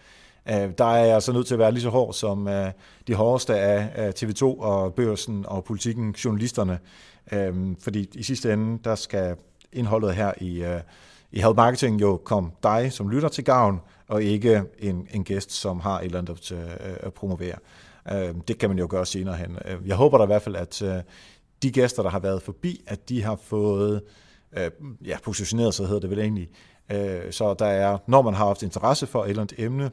Øh, 0.50 0.70
der 0.78 0.86
er 0.86 1.06
jeg 1.06 1.22
så 1.22 1.34
nødt 1.34 1.48
til 1.48 1.56
at 1.56 1.60
være 1.60 1.72
lige 1.72 1.82
så 1.82 1.90
hård 1.90 2.14
som 2.14 2.48
øh, 2.48 2.72
de 3.08 3.14
hårdeste 3.14 3.60
af, 3.60 3.90
af 3.96 4.24
TV2 4.24 4.44
og 4.44 4.94
Børsen 4.94 5.46
og 5.48 5.64
Politikken, 5.64 6.12
journalisterne, 6.12 6.80
øh, 7.32 7.76
fordi 7.82 8.10
i 8.14 8.24
sidste 8.24 8.54
ende, 8.54 8.80
der 8.84 8.96
skal 8.96 9.36
indholdet 9.74 10.16
her 10.16 10.34
i, 10.42 10.64
øh, 10.64 10.82
i 11.32 11.40
Health 11.40 11.56
Marketing 11.56 12.02
jo 12.02 12.18
komme 12.18 12.52
dig 12.64 12.94
som 12.94 13.10
lytter 13.10 13.30
til 13.30 13.44
gavn, 13.44 13.80
og 14.08 14.24
ikke 14.24 14.64
en, 14.80 15.08
en 15.12 15.24
gæst, 15.24 15.52
som 15.52 15.80
har 15.80 16.00
et 16.00 16.06
eller 16.06 16.20
andet 16.20 16.52
at, 16.52 16.52
øh, 16.52 16.96
at 17.00 17.14
promovere. 17.14 17.56
Øh, 18.12 18.36
det 18.48 18.58
kan 18.58 18.70
man 18.70 18.80
jo 18.80 18.88
gøre 18.90 19.06
senere 19.06 19.36
hen. 19.36 19.58
Øh, 19.66 19.88
jeg 19.88 19.96
håber 19.96 20.18
da 20.18 20.24
i 20.24 20.28
hvert 20.28 20.42
fald, 20.42 20.56
at 20.56 20.82
øh, 20.82 20.96
de 21.64 21.72
gæster, 21.72 22.04
der 22.04 22.10
har 22.10 22.20
været 22.20 22.42
forbi, 22.42 22.82
at 22.88 23.10
de 23.10 23.24
har 23.24 23.40
fået 23.44 23.96
øh, 23.96 24.02
Øh, 24.58 24.72
ja, 25.06 25.18
positioneret 25.24 25.74
sig, 25.74 25.86
hedder 25.86 26.00
det 26.00 26.10
vel 26.10 26.20
egentlig. 26.20 26.50
Øh, 26.92 27.32
så 27.32 27.54
der 27.54 27.66
er, 27.66 27.98
når 28.08 28.22
man 28.22 28.34
har 28.34 28.46
haft 28.46 28.64
interesse 28.64 29.08
for 29.08 29.24
et 29.24 29.30
eller 29.30 29.42
andet 29.42 29.60
emne, 29.60 29.92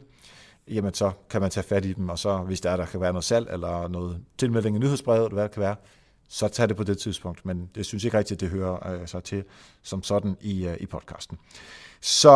jamen 0.68 0.94
så 0.94 1.10
kan 1.30 1.40
man 1.40 1.50
tage 1.50 1.64
fat 1.64 1.84
i 1.84 1.92
dem, 1.92 2.08
og 2.08 2.18
så 2.18 2.36
hvis 2.38 2.60
der 2.60 2.70
er, 2.70 2.76
der 2.76 2.86
kan 2.86 3.00
være 3.00 3.12
noget 3.12 3.24
salg, 3.24 3.48
eller 3.50 3.88
noget 3.88 4.20
tilmelding 4.38 4.76
i 4.76 4.78
nyhedsbrevet, 4.78 5.24
eller 5.24 5.34
hvad 5.34 5.44
det 5.44 5.52
kan 5.52 5.62
være, 5.62 5.76
så 6.28 6.48
tag 6.48 6.68
det 6.68 6.76
på 6.76 6.84
det 6.84 6.98
tidspunkt. 6.98 7.46
Men 7.46 7.70
det 7.74 7.86
synes 7.86 8.04
jeg 8.04 8.08
ikke 8.08 8.18
rigtigt, 8.18 8.36
at 8.36 8.40
det 8.40 8.58
hører 8.58 8.92
øh, 8.92 9.08
sig 9.08 9.24
til 9.24 9.44
som 9.82 10.02
sådan 10.02 10.36
i, 10.40 10.66
øh, 10.66 10.76
i 10.80 10.86
podcasten. 10.86 11.38
Så 12.00 12.30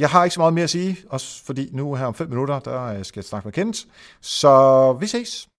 jeg 0.00 0.10
har 0.10 0.24
ikke 0.24 0.34
så 0.34 0.40
meget 0.40 0.54
mere 0.54 0.64
at 0.64 0.70
sige, 0.70 0.96
også 1.08 1.44
fordi 1.44 1.68
nu 1.72 1.94
her 1.94 2.06
om 2.06 2.14
fem 2.14 2.28
minutter, 2.28 2.58
der 2.58 2.82
øh, 2.82 3.04
skal 3.04 3.20
jeg 3.20 3.24
snakke 3.24 3.46
med 3.46 3.52
Kent. 3.52 3.86
Så 4.20 4.92
vi 5.00 5.06
ses. 5.06 5.46